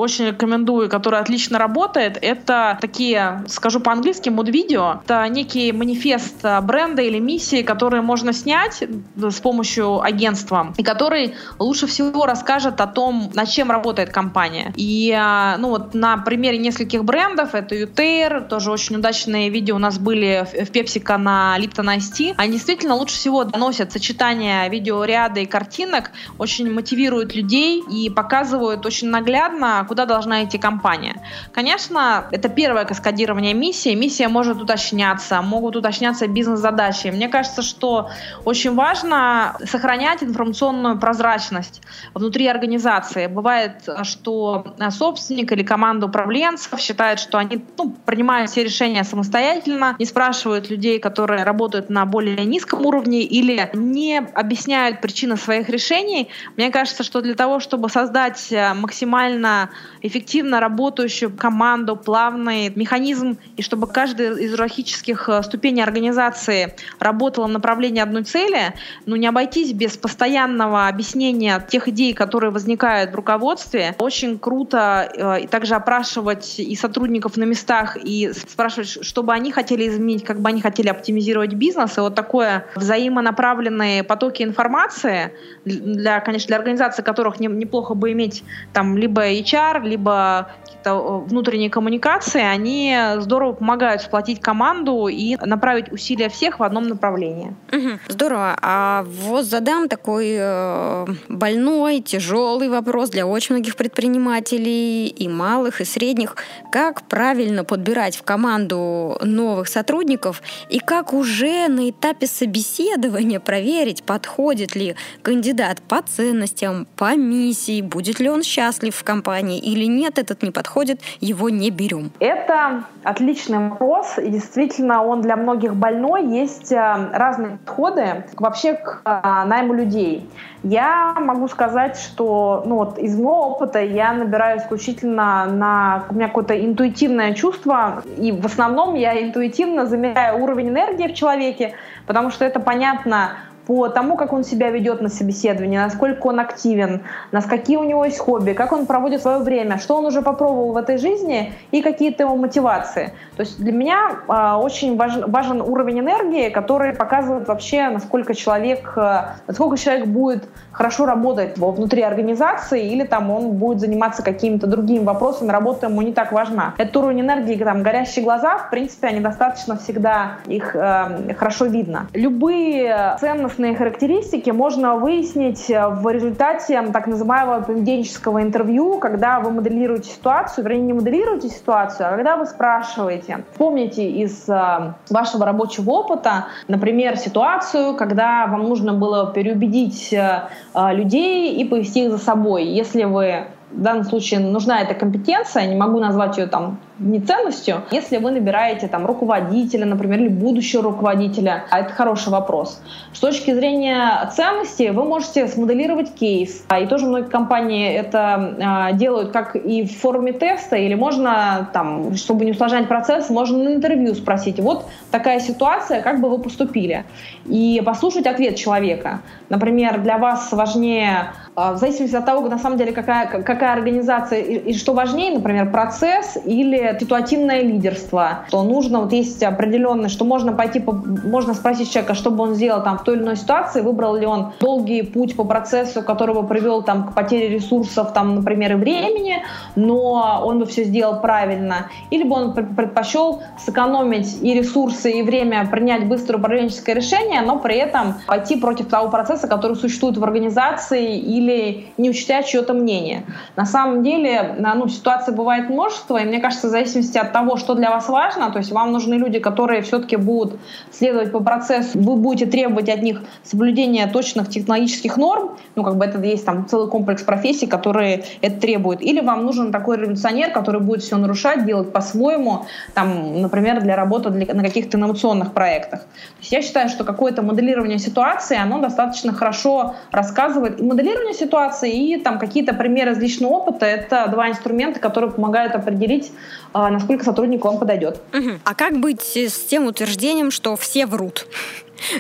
очень 0.02 0.28
рекомендую, 0.28 0.90
который 0.90 1.20
отлично 1.20 1.60
работает, 1.60 2.18
это 2.22 2.78
такие, 2.82 3.44
скажу 3.48 3.80
по-английски, 3.80 4.30
мод-видео. 4.30 5.02
Это 5.04 5.28
некий 5.30 5.72
манифест 5.72 6.44
э, 6.44 6.60
бренда 6.62 7.02
или 7.02 7.20
миссии, 7.20 7.62
которые 7.62 8.02
можно 8.02 8.34
снять 8.34 8.84
с 9.16 9.40
помощью 9.40 10.02
агентства, 10.02 10.74
и 10.78 10.84
который 10.84 11.36
лучше 11.60 11.88
всего 11.88 12.26
расскажет 12.26 12.82
о 12.82 12.88
том, 12.88 13.32
над 13.34 13.50
чем 13.50 13.72
работает 13.72 14.10
компания. 14.10 14.74
И 14.76 15.16
э, 15.16 15.58
ну 15.58 15.70
вот 15.70 15.94
на 15.94 16.18
примере 16.18 16.58
нескольких 16.58 17.04
брендов, 17.04 17.56
это 17.56 17.76
UTR, 17.76 18.48
тоже 18.48 18.72
очень 18.72 18.98
удачные 18.98 19.50
видео 19.50 19.76
у 19.76 19.80
нас 19.80 20.00
были 20.00 20.46
в 20.52 20.72
PepsiCo 20.72 21.18
на 21.18 21.58
Ice 21.58 22.12
Tea. 22.12 22.34
Они 22.38 22.54
действительно 22.54 22.96
лучше 22.96 23.16
всего 23.16 23.44
доносят 23.44 23.92
сочетание 23.92 24.70
видеоряда 24.70 25.42
и 25.42 25.46
картинок, 25.46 26.12
очень 26.38 26.72
мотивируют 26.72 27.36
людей 27.36 27.84
и 27.90 28.10
показывают 28.10 28.86
очень 28.86 29.10
наглядно, 29.10 29.86
куда 29.92 30.06
должна 30.06 30.46
идти 30.46 30.58
компания. 30.58 31.22
Конечно, 31.52 32.24
это 32.32 32.48
первое 32.48 32.86
каскадирование 32.86 33.54
миссии. 33.54 33.94
Миссия 33.94 34.30
может 34.30 34.62
уточняться, 34.62 35.42
могут 35.42 35.76
уточняться 35.76 36.28
бизнес-задачи. 36.28 37.08
Мне 37.08 37.28
кажется, 37.28 37.62
что 37.62 38.10
очень 38.46 38.74
важно 38.74 39.58
сохранять 39.66 40.24
информационную 40.24 40.98
прозрачность 40.98 41.82
внутри 42.14 42.48
организации. 42.48 43.28
Бывает, 43.28 43.90
что 44.04 44.76
собственник 44.92 45.52
или 45.52 45.64
команда 45.64 46.06
управленцев 46.06 46.80
считает, 46.80 47.20
что 47.20 47.38
они 47.38 47.62
ну, 47.78 47.94
принимают 48.06 48.50
все 48.50 48.64
решения 48.64 49.04
самостоятельно, 49.04 49.98
не 50.00 50.06
спрашивают 50.06 50.70
людей, 50.70 51.00
которые 51.00 51.44
работают 51.44 51.90
на 51.90 52.06
более 52.06 52.46
низком 52.46 52.86
уровне 52.86 53.24
или 53.24 53.70
не 53.74 54.20
объясняют 54.20 55.02
причины 55.02 55.36
своих 55.36 55.68
решений. 55.68 56.30
Мне 56.56 56.72
кажется, 56.72 57.04
что 57.04 57.20
для 57.20 57.36
того, 57.36 57.60
чтобы 57.60 57.90
создать 57.90 58.54
максимально 58.76 59.71
эффективно 60.02 60.60
работающую 60.60 61.32
команду, 61.32 61.96
плавный 61.96 62.72
механизм, 62.76 63.38
и 63.58 63.62
чтобы 63.62 63.88
каждая 63.88 64.34
из 64.34 64.52
иерархических 64.52 65.30
э, 65.30 65.44
ступеней 65.44 65.84
организации 65.84 66.76
работала 67.00 67.48
в 67.48 67.50
направлении 67.50 68.02
одной 68.02 68.24
цели, 68.24 68.74
ну 69.06 69.16
не 69.16 69.28
обойтись 69.28 69.74
без 69.74 69.98
постоянного 69.98 70.88
объяснения 70.88 71.66
тех 71.70 71.88
идей, 71.88 72.14
которые 72.14 72.52
возникают 72.52 73.12
в 73.12 73.16
руководстве. 73.16 73.96
Очень 74.00 74.40
круто 74.40 75.12
э, 75.14 75.42
и 75.42 75.48
также 75.48 75.76
опрашивать 75.76 76.60
и 76.60 76.76
сотрудников 76.76 77.38
на 77.38 77.44
местах, 77.44 77.98
и 77.98 78.32
спрашивать, 78.34 79.06
что 79.06 79.24
бы 79.24 79.34
они 79.34 79.52
хотели 79.52 79.88
изменить, 79.88 80.24
как 80.24 80.40
бы 80.42 80.50
они 80.50 80.62
хотели 80.62 80.90
оптимизировать 80.90 81.54
бизнес. 81.54 81.98
И 81.98 82.02
вот 82.02 82.16
такое 82.16 82.66
взаимонаправленные 82.76 84.04
потоки 84.04 84.44
информации 84.44 85.34
для, 85.66 86.20
конечно, 86.20 86.48
для 86.48 86.58
организаций, 86.58 87.04
которых 87.04 87.40
не, 87.40 87.48
неплохо 87.48 87.94
бы 87.94 88.12
иметь 88.12 88.44
там 88.74 88.98
либо 88.98 89.32
HR 89.32 89.61
пиар, 89.62 89.84
либо 89.84 90.48
какие-то 90.64 90.90
э, 90.92 91.30
внутренние 91.30 91.70
коммуникации, 91.70 92.42
они 92.42 92.98
здорово 93.20 93.54
помогают 93.54 94.02
сплотить 94.02 94.42
команду 94.42 95.08
и 95.08 95.36
направить 95.36 95.92
усилия 95.92 96.30
всех 96.30 96.60
в 96.60 96.64
одном 96.64 96.88
направлении. 96.88 97.56
Угу, 97.72 98.00
здорово. 98.08 98.58
А 98.62 99.04
вот 99.04 99.46
задам 99.46 99.88
такой 99.88 100.36
э, 100.38 101.06
больной, 101.30 102.02
тяжелый 102.02 102.70
вопрос 102.70 103.10
для 103.10 103.26
очень 103.26 103.56
многих 103.56 103.76
предпринимателей 103.76 105.08
и 105.08 105.28
малых, 105.28 105.82
и 105.82 105.86
средних. 105.86 106.36
Как 106.72 107.04
правильно 107.04 107.64
подбирать 107.64 108.16
в 108.16 108.24
команду 108.24 109.18
новых 109.22 109.68
сотрудников 109.68 110.42
и 110.70 110.80
как 110.80 111.14
уже 111.14 111.68
на 111.68 111.90
этапе 111.90 112.28
собеседования 112.28 113.40
проверить, 113.40 114.04
подходит 114.04 114.76
ли 114.76 114.96
кандидат 115.22 115.82
по 115.82 116.02
ценностям, 116.02 116.88
по 116.96 117.16
миссии, 117.16 117.82
будет 117.82 118.20
ли 118.20 118.30
он 118.30 118.44
счастлив 118.44 118.96
в 118.96 119.04
компании 119.04 119.51
или 119.58 119.86
нет, 119.86 120.18
этот 120.20 120.44
не 120.44 120.52
подходит, 120.52 121.02
его 121.20 121.50
не 121.50 121.70
берем? 121.70 122.12
Это 122.20 122.84
отличный 123.04 123.70
вопрос, 123.70 124.18
и 124.18 124.30
действительно 124.30 125.04
он 125.04 125.22
для 125.22 125.36
многих 125.36 125.76
больной. 125.76 126.26
Есть 126.28 126.72
э, 126.72 127.10
разные 127.14 127.58
подходы 127.58 128.26
вообще 128.38 128.74
к 128.74 129.02
э, 129.06 129.46
найму 129.46 129.74
людей. 129.74 130.30
Я 130.64 131.16
могу 131.20 131.48
сказать, 131.48 131.98
что 131.98 132.64
ну, 132.66 132.76
вот 132.76 133.00
из 133.00 133.16
моего 133.16 133.48
опыта 133.48 133.82
я 133.82 134.14
набираю 134.14 134.60
исключительно 134.60 135.46
на... 135.46 136.06
У 136.10 136.14
меня 136.14 136.28
какое-то 136.28 136.60
интуитивное 136.60 137.34
чувство, 137.34 138.04
и 138.18 138.32
в 138.32 138.46
основном 138.46 138.94
я 138.96 139.20
интуитивно 139.22 139.86
замеряю 139.86 140.44
уровень 140.44 140.70
энергии 140.70 141.08
в 141.08 141.16
человеке, 141.16 141.74
потому 142.06 142.30
что 142.30 142.46
это 142.46 142.60
понятно 142.60 143.38
по 143.68 143.88
тому, 143.90 144.18
как 144.18 144.34
он 144.34 144.44
себя 144.44 144.70
ведет 144.70 145.02
на 145.02 145.10
собеседовании, 145.10 145.78
насколько 145.78 146.28
он 146.28 146.40
активен, 146.40 147.02
на 147.32 147.42
какие 147.42 147.78
у 147.78 147.84
него 147.84 148.06
есть 148.06 148.20
хобби, 148.20 148.54
как 148.54 148.72
он 148.72 148.86
проводит 148.86 149.22
свое 149.22 149.40
время, 149.40 149.78
что 149.78 149.98
он 149.98 150.06
уже 150.06 150.22
попробовал 150.22 150.74
в 150.74 150.78
этой 150.78 150.98
жизни 150.98 151.54
и 151.72 151.82
какие-то 151.82 152.24
его 152.24 152.36
мотивации. 152.36 153.14
То 153.36 153.42
есть 153.42 153.60
для 153.60 153.72
меня 153.72 154.12
э, 154.28 154.56
очень 154.56 154.98
важен, 154.98 155.30
важен 155.30 155.62
уровень 155.62 156.00
энергии, 156.00 156.50
который 156.50 156.94
показывает 156.94 157.48
вообще, 157.48 157.90
насколько 157.90 158.34
человек, 158.34 158.94
э, 158.96 159.22
насколько 159.48 159.78
человек 159.78 160.08
будет 160.08 160.44
хорошо 160.72 161.06
работать 161.06 161.58
внутри 161.58 162.02
организации 162.02 162.92
или 162.92 163.04
там 163.04 163.30
он 163.32 163.52
будет 163.52 163.80
заниматься 163.80 164.24
какими-то 164.24 164.68
другими 164.68 165.04
вопросами, 165.04 165.52
работа 165.52 165.88
ему 165.88 166.02
не 166.02 166.14
так 166.14 166.32
важна. 166.32 166.74
Этот 166.78 166.96
уровень 166.98 167.22
энергии, 167.22 167.56
там, 167.56 167.84
горящие 167.84 168.24
глаза, 168.24 168.58
в 168.58 168.70
принципе, 168.70 169.08
они 169.08 169.20
достаточно 169.20 169.78
всегда, 169.78 170.38
их 170.46 170.76
э, 170.76 171.34
хорошо 171.38 171.66
видно. 171.66 172.08
Любые 172.14 173.18
ценности 173.20 173.51
личностные 173.52 173.76
характеристики 173.76 174.50
можно 174.50 174.96
выяснить 174.96 175.70
э, 175.70 175.88
в 175.88 176.10
результате 176.10 176.82
так 176.94 177.08
называемого 177.08 177.62
поведенческого 177.62 178.42
интервью, 178.42 179.00
когда 179.00 179.40
вы 179.40 179.52
моделируете 179.52 180.10
ситуацию, 180.10 180.64
вернее, 180.64 180.82
не 180.82 180.94
моделируете 180.94 181.50
ситуацию, 181.50 182.08
а 182.08 182.12
когда 182.12 182.38
вы 182.38 182.46
спрашиваете. 182.46 183.44
Помните 183.58 184.10
из 184.10 184.48
э, 184.48 184.94
вашего 185.10 185.46
рабочего 185.46 185.92
опыта, 185.92 186.46
например, 186.68 187.18
ситуацию, 187.18 187.96
когда 187.96 188.48
вам 188.48 188.64
нужно 188.64 188.94
было 188.94 189.32
переубедить 189.34 190.14
э, 190.14 190.48
людей 190.94 191.54
и 191.56 191.66
повести 191.66 192.06
их 192.06 192.12
за 192.12 192.18
собой. 192.18 192.66
Если 192.66 193.04
вы 193.04 193.46
в 193.72 193.82
данном 193.82 194.04
случае 194.04 194.40
нужна 194.40 194.82
эта 194.82 194.94
компетенция, 194.94 195.68
не 195.68 195.76
могу 195.76 196.00
назвать 196.00 196.38
ее 196.38 196.48
там 196.48 196.78
не 197.00 197.20
ценностью. 197.20 197.84
Если 197.92 198.18
вы 198.18 198.32
набираете 198.32 198.88
там 198.88 199.06
руководителя, 199.06 199.86
например, 199.86 200.20
или 200.20 200.28
будущего 200.28 200.84
руководителя, 200.84 201.66
а 201.70 201.80
это 201.80 201.94
хороший 201.94 202.30
вопрос. 202.30 202.82
С 203.14 203.20
точки 203.20 203.54
зрения 203.54 204.30
ценности 204.36 204.90
вы 204.90 205.04
можете 205.04 205.48
смоделировать 205.48 206.14
кейс. 206.14 206.64
А 206.68 206.80
И 206.80 206.86
тоже 206.86 207.08
многие 207.08 207.30
компании 207.30 207.92
это 207.92 208.90
э, 208.92 208.98
делают 208.98 209.32
как 209.32 209.56
и 209.56 209.84
в 209.84 210.00
форме 210.00 210.34
теста, 210.34 210.76
или 210.76 210.94
можно 210.94 211.70
там, 211.74 212.16
чтобы 212.16 212.46
не 212.46 212.52
усложнять 212.52 212.88
процесс, 212.88 213.30
можно 213.30 213.58
на 213.58 213.74
интервью 213.74 214.14
спросить, 214.14 214.60
вот 214.60 214.86
такая 215.10 215.40
ситуация, 215.40 216.02
как 216.02 216.22
бы 216.22 216.30
вы 216.30 216.40
поступили? 216.40 217.06
И 217.46 217.82
послушать 217.86 218.28
ответ 218.28 218.56
человека. 218.56 219.22
Например, 219.50 220.00
для 220.00 220.18
вас 220.18 220.52
важнее, 220.52 221.32
э, 221.56 221.74
в 221.74 221.78
зависимости 221.78 222.16
от 222.16 222.26
того, 222.26 222.48
на 222.48 222.60
самом 222.60 222.78
деле, 222.78 222.92
какая, 222.92 223.28
какая 223.28 223.74
организация 223.74 224.40
и, 224.40 224.72
и 224.72 224.74
что 224.78 224.94
важнее, 224.94 225.34
например, 225.34 225.72
процесс 225.72 226.38
или 226.46 226.91
ситуативное 227.00 227.62
лидерство, 227.62 228.46
что 228.48 228.64
нужно, 228.64 229.02
вот 229.02 229.14
есть 229.14 229.42
определенное, 229.44 230.10
что 230.10 230.26
можно 230.26 230.54
пойти, 230.54 230.80
по, 230.80 230.92
можно 230.92 231.54
спросить 231.54 231.92
человека, 231.92 232.14
что 232.14 232.32
бы 232.32 232.44
он 232.44 232.56
сделал 232.56 232.84
там 232.84 232.98
в 232.98 233.04
той 233.04 233.16
или 233.16 233.24
иной 233.24 233.36
ситуации, 233.36 233.82
выбрал 233.82 234.16
ли 234.16 234.26
он 234.26 234.54
долгий 234.60 235.02
путь 235.04 235.36
по 235.36 235.44
процессу, 235.44 236.02
который 236.02 236.36
бы 236.36 236.48
привел 236.48 236.84
там 236.84 237.08
к 237.08 237.14
потере 237.14 237.50
ресурсов, 237.50 238.14
там, 238.14 238.36
например, 238.36 238.74
и 238.74 238.76
времени, 238.76 239.44
но 239.76 240.42
он 240.44 240.60
бы 240.60 240.66
все 240.66 240.84
сделал 240.84 241.20
правильно, 241.22 241.90
или 242.10 242.24
бы 242.24 242.36
он 242.36 242.54
предпочел 242.54 243.42
сэкономить 243.58 244.42
и 244.42 244.54
ресурсы, 244.54 245.12
и 245.12 245.24
время 245.24 245.68
принять 245.68 246.08
быстрое 246.08 246.40
управленческое 246.40 246.96
решение, 246.96 247.42
но 247.42 247.60
при 247.60 247.76
этом 247.76 248.16
пойти 248.28 248.56
против 248.56 248.88
того 248.88 249.10
процесса, 249.10 249.48
который 249.48 249.76
существует 249.76 250.18
в 250.18 250.24
организации 250.24 251.18
или 251.18 251.88
не 251.98 252.10
учтя 252.10 252.44
чье-то 252.44 252.74
мнение. 252.74 253.24
На 253.56 253.66
самом 253.66 254.04
деле, 254.04 254.56
ну, 254.58 254.88
ситуаций 254.88 255.34
бывает 255.34 255.70
множество, 255.70 256.18
и 256.18 256.26
мне 256.26 256.40
кажется, 256.40 256.70
зависимости 256.72 257.18
от 257.18 257.32
того, 257.32 257.58
что 257.58 257.76
для 257.76 257.90
вас 257.90 258.10
важно, 258.10 258.52
то 258.52 258.60
есть 258.60 258.72
вам 258.72 258.92
нужны 258.92 259.16
люди, 259.16 259.40
которые 259.40 259.82
все-таки 259.82 260.16
будут 260.16 260.60
следовать 260.92 261.32
по 261.32 261.40
процессу, 261.40 262.00
вы 262.00 262.16
будете 262.16 262.50
требовать 262.50 262.90
от 262.90 263.02
них 263.02 263.22
соблюдения 263.44 264.08
точных 264.08 264.50
технологических 264.50 265.18
норм, 265.18 265.58
ну, 265.76 265.84
как 265.84 265.98
бы 265.98 266.06
это 266.06 266.20
есть 266.20 266.46
там 266.46 266.68
целый 266.68 266.90
комплекс 266.90 267.24
профессий, 267.24 267.68
которые 267.68 268.24
это 268.42 268.60
требуют, 268.60 269.02
или 269.02 269.22
вам 269.22 269.46
нужен 269.46 269.72
такой 269.72 269.98
революционер, 269.98 270.52
который 270.52 270.82
будет 270.82 271.04
все 271.04 271.18
нарушать, 271.18 271.66
делать 271.66 271.92
по-своему, 271.92 272.66
там, 272.94 273.42
например, 273.42 273.82
для 273.82 273.96
работы 273.96 274.30
для, 274.30 274.54
на 274.54 274.64
каких-то 274.64 274.98
инновационных 274.98 275.54
проектах. 275.54 276.02
То 276.02 276.40
есть 276.40 276.52
я 276.52 276.62
считаю, 276.62 276.90
что 276.90 277.04
какое-то 277.04 277.42
моделирование 277.42 278.00
ситуации, 278.00 278.58
оно 278.58 278.80
достаточно 278.80 279.34
хорошо 279.34 279.96
рассказывает 280.12 280.80
и 280.80 280.84
моделирование 280.84 281.34
ситуации, 281.34 281.92
и 281.92 282.18
там 282.18 282.40
какие-то 282.40 282.74
примеры 282.74 283.12
из 283.12 283.20
личного 283.20 283.52
опыта, 283.54 283.86
это 283.86 284.28
два 284.28 284.50
инструмента, 284.50 285.00
которые 285.00 285.32
помогают 285.32 285.76
определить, 285.76 286.32
насколько 286.74 287.24
сотрудник 287.24 287.64
вам 287.64 287.78
подойдет. 287.80 288.22
Угу. 288.34 288.60
А 288.64 288.76
как 288.76 289.00
быть 289.00 289.36
с 289.36 289.66
тем 289.66 289.88
утверждением, 289.88 290.52
что 290.52 290.76
все 290.76 291.06
врут? 291.06 291.48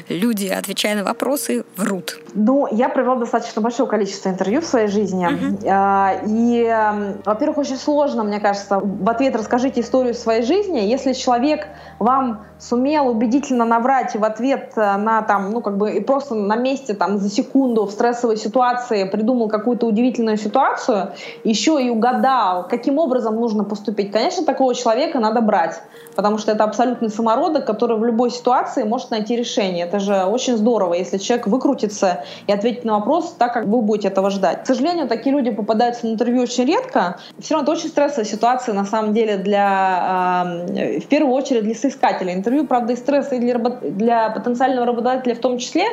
люди, 0.09 0.47
отвечая 0.47 0.95
на 0.95 1.03
вопросы, 1.03 1.65
врут? 1.75 2.19
Ну, 2.33 2.67
я 2.71 2.89
провела 2.89 3.15
достаточно 3.15 3.61
большое 3.61 3.89
количество 3.89 4.29
интервью 4.29 4.61
в 4.61 4.65
своей 4.65 4.87
жизни. 4.87 5.27
Uh-huh. 5.27 6.21
И, 6.27 6.63
эм, 6.63 7.21
во-первых, 7.25 7.57
очень 7.57 7.77
сложно, 7.77 8.23
мне 8.23 8.39
кажется, 8.39 8.79
в 8.79 9.09
ответ 9.09 9.35
расскажите 9.35 9.81
историю 9.81 10.13
своей 10.13 10.43
жизни. 10.43 10.79
Если 10.79 11.13
человек 11.13 11.67
вам 11.99 12.45
сумел 12.61 13.07
убедительно 13.07 13.65
наврать 13.65 14.15
и 14.15 14.17
в 14.17 14.23
ответ 14.23 14.73
э, 14.75 14.97
на 14.97 15.23
там, 15.23 15.51
ну, 15.51 15.61
как 15.61 15.77
бы, 15.77 15.91
и 15.91 15.99
просто 15.99 16.35
на 16.35 16.55
месте, 16.55 16.93
там, 16.93 17.17
за 17.17 17.29
секунду 17.29 17.85
в 17.85 17.91
стрессовой 17.91 18.37
ситуации 18.37 19.03
придумал 19.05 19.49
какую-то 19.49 19.87
удивительную 19.87 20.37
ситуацию, 20.37 21.11
еще 21.43 21.83
и 21.83 21.89
угадал, 21.89 22.67
каким 22.67 22.99
образом 22.99 23.35
нужно 23.35 23.63
поступить, 23.63 24.11
конечно, 24.11 24.45
такого 24.45 24.75
человека 24.75 25.19
надо 25.19 25.41
брать, 25.41 25.81
потому 26.15 26.37
что 26.37 26.51
это 26.51 26.63
абсолютный 26.63 27.09
самородок, 27.09 27.65
который 27.65 27.97
в 27.97 28.05
любой 28.05 28.29
ситуации 28.29 28.83
может 28.83 29.09
найти 29.09 29.35
решение. 29.35 29.85
Это 29.85 29.99
же 29.99 30.25
очень 30.25 30.55
здорово, 30.55 30.93
если 30.93 31.17
человек 31.17 31.47
выкрутится 31.47 32.20
и 32.47 32.51
ответит 32.51 32.85
на 32.85 32.99
вопрос 32.99 33.35
так, 33.37 33.53
как 33.53 33.65
вы 33.65 33.81
будете 33.81 34.07
этого 34.07 34.29
ждать. 34.29 34.63
К 34.63 34.65
сожалению, 34.65 35.07
такие 35.07 35.35
люди 35.35 35.51
попадаются 35.51 36.05
на 36.05 36.11
интервью 36.11 36.41
очень 36.41 36.65
редко. 36.65 37.19
Все 37.39 37.55
равно 37.55 37.71
это 37.71 37.79
очень 37.79 37.89
стрессовая 37.89 38.25
ситуация, 38.25 38.73
на 38.73 38.85
самом 38.85 39.13
деле, 39.13 39.37
для, 39.37 40.65
э, 40.67 40.99
в 40.99 41.07
первую 41.07 41.33
очередь 41.33 41.63
для 41.63 41.75
соискателя 41.75 42.33
интервью, 42.33 42.65
правда, 42.65 42.93
и 42.93 42.95
стресс 42.95 43.31
и 43.31 43.39
для, 43.39 43.57
для 43.57 44.29
потенциального 44.29 44.85
работодателя 44.85 45.35
в 45.35 45.39
том 45.39 45.57
числе, 45.57 45.85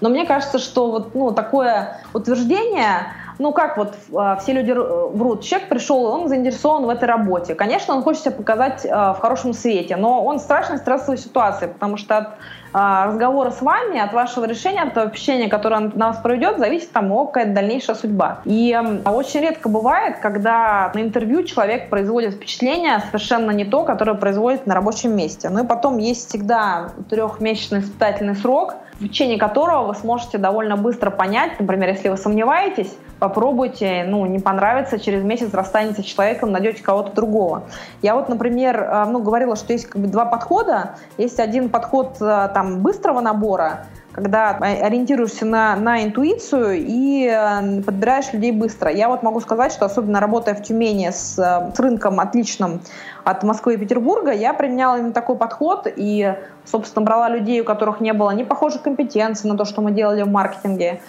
но 0.00 0.08
мне 0.08 0.26
кажется, 0.26 0.58
что 0.58 0.90
вот 0.90 1.14
ну, 1.14 1.32
такое 1.32 2.00
утверждение, 2.14 3.12
ну 3.38 3.52
как 3.52 3.76
вот 3.76 3.94
э, 4.12 4.36
все 4.40 4.52
люди 4.52 4.72
врут, 4.72 5.42
человек 5.42 5.68
пришел, 5.68 6.04
он 6.04 6.28
заинтересован 6.28 6.84
в 6.84 6.88
этой 6.88 7.04
работе. 7.04 7.54
Конечно, 7.54 7.94
он 7.94 8.02
хочет 8.02 8.22
себя 8.22 8.32
показать 8.32 8.84
э, 8.84 8.88
в 8.88 9.18
хорошем 9.20 9.52
свете, 9.52 9.96
но 9.96 10.24
он 10.24 10.38
в 10.38 10.42
страшной 10.42 10.78
стрессовой 10.78 11.18
ситуации, 11.18 11.66
потому 11.66 11.96
что 11.96 12.18
от 12.18 12.28
разговора 12.72 13.50
с 13.50 13.60
вами, 13.60 13.98
от 13.98 14.12
вашего 14.12 14.44
решения, 14.44 14.82
от 14.82 14.96
общения, 14.96 15.48
которое 15.48 15.90
на 15.94 16.08
вас 16.08 16.18
проведет, 16.18 16.58
зависит 16.58 16.90
там 16.92 17.12
какая-то 17.26 17.52
дальнейшая 17.52 17.96
судьба. 17.96 18.40
И 18.44 18.78
очень 19.04 19.40
редко 19.40 19.68
бывает, 19.68 20.18
когда 20.20 20.90
на 20.94 21.00
интервью 21.00 21.42
человек 21.44 21.90
производит 21.90 22.34
впечатление 22.34 23.00
совершенно 23.06 23.50
не 23.50 23.64
то, 23.64 23.84
которое 23.84 24.14
производит 24.14 24.66
на 24.66 24.74
рабочем 24.74 25.14
месте. 25.14 25.48
Ну 25.50 25.64
и 25.64 25.66
потом 25.66 25.98
есть 25.98 26.28
всегда 26.28 26.90
трехмесячный 27.10 27.80
испытательный 27.80 28.36
срок, 28.36 28.74
в 29.00 29.08
течение 29.08 29.38
которого 29.38 29.88
вы 29.88 29.94
сможете 29.94 30.38
довольно 30.38 30.76
быстро 30.76 31.10
понять, 31.10 31.58
например, 31.58 31.88
если 31.88 32.08
вы 32.08 32.16
сомневаетесь, 32.16 32.94
попробуйте, 33.18 34.04
ну, 34.06 34.26
не 34.26 34.38
понравится, 34.38 34.98
через 34.98 35.22
месяц 35.22 35.54
расстанетесь 35.54 36.04
с 36.04 36.06
человеком, 36.06 36.52
найдете 36.52 36.82
кого-то 36.82 37.12
другого. 37.12 37.64
Я 38.02 38.14
вот, 38.14 38.28
например, 38.28 38.80
э, 38.82 39.04
ну, 39.06 39.22
говорила, 39.22 39.56
что 39.56 39.72
есть 39.72 39.86
как 39.86 40.02
бы 40.02 40.08
два 40.08 40.24
подхода. 40.24 40.96
Есть 41.18 41.38
один 41.40 41.68
подход 41.68 42.16
э, 42.20 42.50
там 42.52 42.80
быстрого 42.80 43.20
набора, 43.20 43.86
когда 44.12 44.50
ориентируешься 44.50 45.46
на, 45.46 45.74
на 45.76 46.04
интуицию 46.04 46.74
и 46.78 47.26
э, 47.26 47.82
подбираешь 47.82 48.32
людей 48.32 48.52
быстро. 48.52 48.90
Я 48.90 49.08
вот 49.08 49.22
могу 49.22 49.40
сказать, 49.40 49.72
что 49.72 49.86
особенно 49.86 50.20
работая 50.20 50.54
в 50.54 50.62
Тюмени 50.62 51.10
с, 51.10 51.36
с 51.36 51.80
рынком 51.80 52.20
отличным 52.20 52.82
от 53.24 53.42
Москвы 53.42 53.74
и 53.74 53.76
Петербурга, 53.78 54.32
я 54.32 54.52
применяла 54.52 54.98
именно 54.98 55.12
такой 55.12 55.36
подход 55.36 55.86
и, 55.94 56.34
собственно, 56.64 57.04
брала 57.04 57.28
людей, 57.28 57.60
у 57.62 57.64
которых 57.64 58.00
не 58.00 58.12
было 58.12 58.30
ни 58.32 58.42
похожих 58.42 58.82
компетенций 58.82 59.48
на 59.48 59.56
то, 59.56 59.64
что 59.64 59.80
мы 59.80 59.92
делали 59.92 60.22
в 60.22 60.28
маркетинге, 60.28 61.00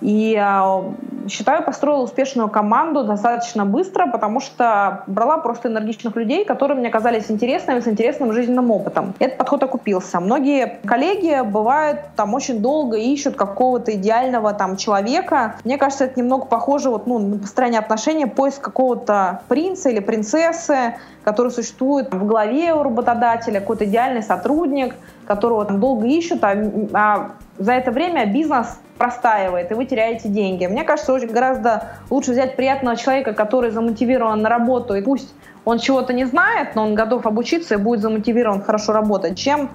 и 0.00 0.36
а, 0.40 0.84
считаю, 1.28 1.64
построила 1.64 2.02
успешную 2.02 2.48
команду 2.48 3.04
достаточно 3.04 3.64
быстро, 3.64 4.06
потому 4.06 4.40
что 4.40 5.04
брала 5.06 5.38
просто 5.38 5.68
энергичных 5.68 6.16
людей, 6.16 6.44
которые 6.44 6.78
мне 6.78 6.90
казались 6.90 7.30
интересными, 7.30 7.80
с 7.80 7.88
интересным 7.88 8.32
жизненным 8.32 8.70
опытом. 8.70 9.14
Этот 9.18 9.38
подход 9.38 9.62
окупился. 9.62 10.20
Многие 10.20 10.78
коллеги 10.84 11.42
бывают 11.42 12.00
там 12.16 12.34
очень 12.34 12.60
долго 12.60 12.96
ищут 12.96 13.36
какого-то 13.36 13.94
идеального 13.94 14.52
там 14.52 14.76
человека. 14.76 15.56
Мне 15.64 15.78
кажется, 15.78 16.04
это 16.04 16.18
немного 16.18 16.46
похоже 16.46 16.90
вот, 16.90 17.06
ну, 17.06 17.18
на 17.18 17.38
построение 17.38 17.80
отношений, 17.80 18.26
поиск 18.26 18.60
какого-то 18.60 19.42
принца 19.48 19.90
или 19.90 20.00
принцессы, 20.00 20.94
который 21.28 21.52
существует 21.52 22.14
в 22.14 22.26
голове 22.26 22.72
у 22.72 22.82
работодателя, 22.82 23.60
какой-то 23.60 23.84
идеальный 23.84 24.22
сотрудник, 24.22 24.94
которого 25.26 25.66
там 25.66 25.78
долго 25.78 26.06
ищут, 26.06 26.42
а, 26.42 26.56
а 26.94 27.30
за 27.58 27.72
это 27.72 27.90
время 27.90 28.24
бизнес 28.24 28.80
простаивает, 28.96 29.70
и 29.70 29.74
вы 29.74 29.84
теряете 29.84 30.30
деньги. 30.30 30.64
Мне 30.64 30.84
кажется, 30.84 31.12
очень 31.12 31.28
гораздо 31.28 31.82
лучше 32.08 32.30
взять 32.30 32.56
приятного 32.56 32.96
человека, 32.96 33.34
который 33.34 33.70
замотивирован 33.70 34.40
на 34.40 34.48
работу, 34.48 34.94
и 34.94 35.02
пусть 35.02 35.34
он 35.66 35.78
чего-то 35.78 36.14
не 36.14 36.24
знает, 36.24 36.74
но 36.74 36.84
он 36.84 36.94
готов 36.94 37.26
обучиться 37.26 37.74
и 37.74 37.76
будет 37.76 38.00
замотивирован 38.00 38.62
хорошо 38.62 38.94
работать, 38.94 39.36
чем 39.36 39.68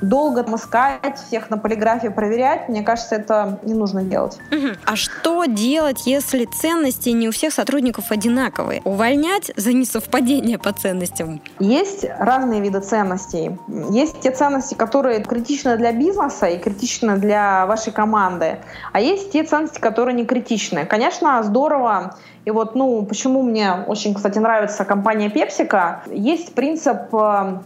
долго 0.00 0.44
искать, 0.56 1.18
всех 1.26 1.50
на 1.50 1.58
полиграфе 1.58 2.10
проверять, 2.10 2.68
мне 2.68 2.82
кажется, 2.82 3.16
это 3.16 3.58
не 3.62 3.74
нужно 3.74 4.02
делать. 4.02 4.38
А 4.84 4.96
что 4.96 5.44
делать, 5.44 6.06
если 6.06 6.44
ценности 6.44 7.10
не 7.10 7.28
у 7.28 7.32
всех 7.32 7.52
сотрудников 7.52 8.10
одинаковые? 8.10 8.82
Увольнять 8.84 9.50
за 9.56 9.72
несовпадение 9.72 10.58
по 10.58 10.72
ценностям? 10.72 11.40
Есть 11.58 12.06
разные 12.18 12.60
виды 12.60 12.80
ценностей. 12.80 13.56
Есть 13.90 14.20
те 14.20 14.30
ценности, 14.30 14.74
которые 14.74 15.22
критичны 15.22 15.76
для 15.76 15.92
бизнеса 15.92 16.46
и 16.46 16.58
критичны 16.58 17.16
для 17.16 17.66
вашей 17.66 17.92
команды, 17.92 18.58
а 18.92 19.00
есть 19.00 19.32
те 19.32 19.44
ценности, 19.44 19.78
которые 19.80 20.14
не 20.14 20.24
критичны. 20.24 20.84
Конечно, 20.86 21.42
здорово 21.42 22.16
и 22.46 22.50
вот, 22.52 22.76
ну, 22.76 23.04
почему 23.04 23.42
мне 23.42 23.72
очень, 23.88 24.14
кстати, 24.14 24.38
нравится 24.38 24.84
компания 24.84 25.28
PepsiCo, 25.28 25.96
есть 26.12 26.54
принцип 26.54 27.12
э, 27.12 27.16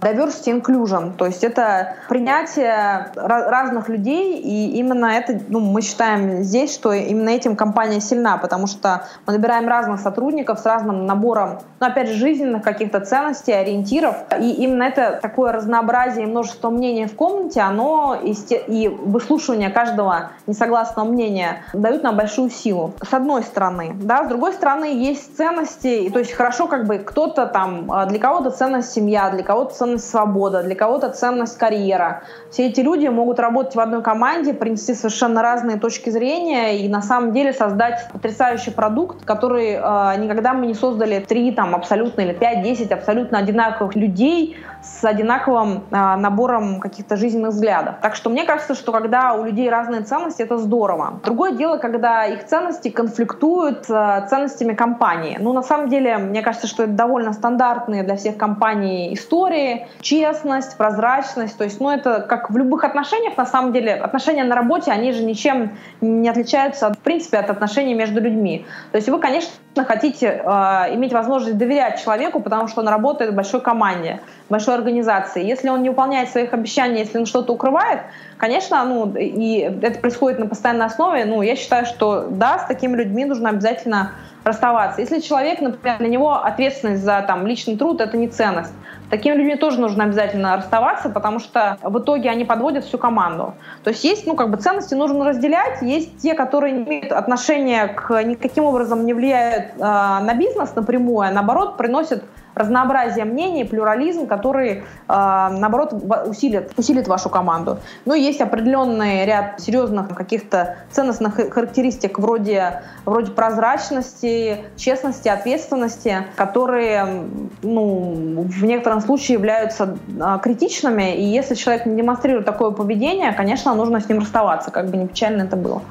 diversity 0.01 0.59
inclusion, 0.59 1.15
то 1.19 1.27
есть 1.27 1.45
это 1.45 1.97
принятие 2.21 3.07
разных 3.17 3.89
людей, 3.89 4.39
и 4.39 4.77
именно 4.79 5.07
это, 5.07 5.41
ну, 5.49 5.61
мы 5.61 5.81
считаем 5.81 6.43
здесь, 6.43 6.75
что 6.75 6.93
именно 6.93 7.31
этим 7.31 7.57
компания 7.57 8.01
сильна, 8.01 8.37
потому 8.37 8.67
что 8.67 9.05
мы 9.27 9.33
набираем 9.33 9.67
разных 9.67 10.01
сотрудников 10.01 10.59
с 10.59 10.67
разным 10.67 11.07
набором, 11.07 11.61
ну, 11.81 11.87
опять 11.87 12.09
же, 12.09 12.15
жизненных 12.15 12.63
каких-то 12.63 13.01
ценностей, 13.01 13.53
ориентиров, 13.53 14.17
и 14.39 14.51
именно 14.51 14.83
это 14.83 15.19
такое 15.23 15.53
разнообразие 15.53 16.27
и 16.27 16.29
множество 16.29 16.69
мнений 16.69 17.07
в 17.07 17.17
комнате, 17.17 17.61
оно 17.61 18.19
и, 18.23 18.35
и 18.69 18.89
выслушивание 18.89 19.71
каждого 19.71 20.33
несогласного 20.47 21.09
мнения 21.09 21.63
дают 21.73 22.03
нам 22.03 22.17
большую 22.17 22.51
силу. 22.51 22.93
С 23.03 23.15
одной 23.15 23.43
стороны, 23.45 23.93
да, 23.95 24.25
с 24.25 24.29
другой 24.29 24.53
стороны, 24.53 24.85
есть 24.85 25.39
ценности, 25.39 26.11
то 26.13 26.19
есть 26.19 26.33
хорошо, 26.33 26.67
как 26.67 26.87
бы 26.87 26.99
кто-то 26.99 27.47
там, 27.47 27.91
а, 27.91 28.05
для 28.05 28.19
кого-то 28.19 28.51
ценность 28.51 28.93
семья, 28.93 29.31
для 29.31 29.43
кого-то 29.43 29.75
ценность 29.75 30.11
свобода, 30.11 30.63
для 30.63 30.75
кого-то 30.75 31.09
ценность 31.09 31.57
карьера. 31.57 32.10
Все 32.51 32.69
эти 32.69 32.81
люди 32.81 33.07
могут 33.07 33.39
работать 33.41 33.75
в 33.75 33.81
одной 33.81 34.03
команде, 34.03 34.53
принести 34.55 34.95
совершенно 34.95 35.43
разные 35.43 35.79
точки 35.79 36.11
зрения 36.11 36.79
и 36.79 36.89
на 36.89 37.03
самом 37.03 37.33
деле 37.33 37.53
создать 37.53 38.09
потрясающий 38.13 38.71
продукт, 38.71 39.25
который 39.25 39.73
э, 39.73 39.79
никогда 40.19 40.53
мы 40.53 40.67
не 40.67 40.75
создали 40.75 41.21
три 41.21 41.53
там 41.53 41.75
абсолютно 41.75 42.23
или 42.23 42.33
пять-десять 42.33 42.93
абсолютно 42.93 43.39
одинаковых 43.39 43.95
людей 43.95 44.57
с 44.83 45.05
одинаковым 45.05 45.85
э, 45.91 46.17
набором 46.17 46.81
каких-то 46.81 47.17
жизненных 47.17 47.51
взглядов. 47.51 47.97
Так 48.03 48.15
что 48.15 48.31
мне 48.31 48.45
кажется, 48.45 48.75
что 48.75 48.93
когда 48.93 49.35
у 49.35 49.45
людей 49.45 49.69
разные 49.71 50.03
ценности, 50.03 50.43
это 50.43 50.59
здорово. 50.59 51.21
Другое 51.25 51.53
дело, 51.53 51.77
когда 51.77 52.27
их 52.27 52.47
ценности 52.47 52.91
конфликтуют 52.91 53.87
с 53.87 54.27
ценностями 54.29 54.51
ценностями 54.51 54.75
компании. 54.75 55.39
Ну, 55.41 55.53
на 55.53 55.63
самом 55.63 55.89
деле, 55.89 56.19
мне 56.19 56.43
кажется, 56.43 56.67
что 56.67 56.85
это 56.85 56.93
довольно 56.93 57.33
стандартные 57.33 58.03
для 58.03 58.17
всех 58.17 58.37
компаний 58.37 59.15
истории. 59.15 59.87
Честность, 60.01 60.77
прозрачность. 60.77 61.57
То 61.57 61.65
есть, 61.65 61.81
ну, 61.81 61.91
это 61.91 62.21
как 62.21 62.51
в 62.51 62.57
любых 62.57 62.85
отношениях, 62.85 63.37
на 63.37 63.47
самом 63.47 63.73
деле, 63.73 63.95
отношения 63.95 64.45
на 64.45 64.55
работе, 64.55 64.91
они 64.91 65.13
же 65.13 65.23
ничем 65.25 65.79
не 66.01 66.29
отличаются, 66.29 66.93
в 66.93 66.99
принципе, 66.99 67.39
от 67.39 67.51
отношений 67.51 67.95
между 67.95 68.21
людьми. 68.21 68.67
То 68.93 68.97
есть 68.97 69.09
вы, 69.09 69.19
конечно, 69.19 69.51
хотите 69.77 70.27
э, 70.27 70.95
иметь 70.95 71.13
возможность 71.13 71.57
доверять 71.57 72.03
человеку, 72.03 72.41
потому 72.41 72.69
что 72.69 72.81
он 72.81 72.89
работает 72.89 73.31
в 73.31 73.35
большой 73.35 73.61
команде, 73.61 74.21
в 74.49 74.51
большой 74.51 74.75
организации. 74.75 75.45
Если 75.45 75.69
он 75.69 75.83
не 75.83 75.89
выполняет 75.91 76.29
своих 76.29 76.53
обещаний, 76.53 76.99
если 76.99 77.19
он 77.19 77.27
что-то 77.27 77.53
укрывает, 77.53 78.01
конечно, 78.37 78.85
ну, 78.85 79.13
и 79.15 79.59
это 79.83 80.01
происходит 80.01 80.39
на 80.39 80.47
постоянной 80.47 80.87
основе, 80.87 81.25
ну, 81.25 81.43
я 81.43 81.57
считаю, 81.57 81.87
что 81.87 82.27
да, 82.31 82.59
с 82.59 82.67
такими 82.67 82.97
людьми 82.97 83.25
нужно 83.25 83.51
обязательно 83.51 84.13
расставаться. 84.45 85.01
Если 85.01 85.21
человек, 85.21 85.61
например, 85.61 85.99
для 85.99 86.09
него 86.09 86.35
ответственность 86.35 87.03
за 87.03 87.23
там, 87.23 87.47
личный 87.47 87.77
труд— 87.77 88.01
это 88.03 88.17
не 88.17 88.29
ценность, 88.29 88.73
с 89.07 89.11
такими 89.11 89.35
людьми 89.35 89.57
тоже 89.57 89.81
нужно 89.81 90.05
обязательно 90.05 90.57
расставаться, 90.57 91.09
потому 91.09 91.41
что 91.41 91.77
в 91.83 91.99
итоге 91.99 92.31
они 92.31 92.45
подводят 92.45 92.85
всю 92.85 92.97
команду. 92.97 93.55
То 93.83 93.91
есть 93.91 94.05
есть, 94.05 94.27
ну, 94.27 94.37
как 94.37 94.51
бы 94.51 94.57
ценности 94.57 94.95
нужно 94.95 95.25
разделять, 95.25 95.83
есть 95.83 96.19
те, 96.19 96.35
которые 96.35 96.73
не 96.73 96.85
имеют 96.85 97.13
отношения 97.13 97.89
к 97.89 98.23
никаким 98.23 98.65
образом 98.65 99.05
не 99.05 99.13
влияют 99.13 99.73
э, 99.77 99.81
на 99.81 100.35
бизнес 100.35 100.75
напрямую, 100.77 101.29
а 101.29 101.33
наоборот 101.33 101.77
приносят 101.77 102.23
разнообразие 102.55 103.25
мнений, 103.25 103.65
плюрализм, 103.65 104.27
который, 104.27 104.71
э, 104.71 104.83
наоборот, 105.09 105.93
усилит, 106.27 106.73
усилит 106.77 107.09
вашу 107.09 107.29
команду. 107.29 107.79
Но 108.05 108.15
есть 108.15 108.41
определенный 108.41 109.25
ряд 109.25 109.61
серьезных 109.61 110.09
каких-то 110.15 110.77
ценностных 110.91 111.35
характеристик 111.53 112.19
вроде, 112.19 112.83
вроде 113.05 113.33
прозрачности, 113.33 114.65
честности, 114.77 115.29
ответственности, 115.29 116.27
которые 116.37 117.25
ну, 117.63 118.45
в 118.49 118.65
некотором 118.65 119.01
случае 119.01 119.35
являются 119.35 119.97
э, 120.09 120.39
критичными. 120.43 121.17
И 121.17 121.25
если 121.25 121.55
человек 121.55 121.87
не 121.87 121.97
демонстрирует 121.97 122.47
такое 122.47 122.71
поведение, 122.71 123.33
конечно, 123.33 123.75
нужно 123.75 124.01
с 124.01 124.09
ним 124.09 124.21
расставаться, 124.21 124.71
как 124.71 124.91
бы 124.91 124.97
не 124.97 125.07
печально 125.07 125.43
это 125.43 125.57
было. 125.57 125.83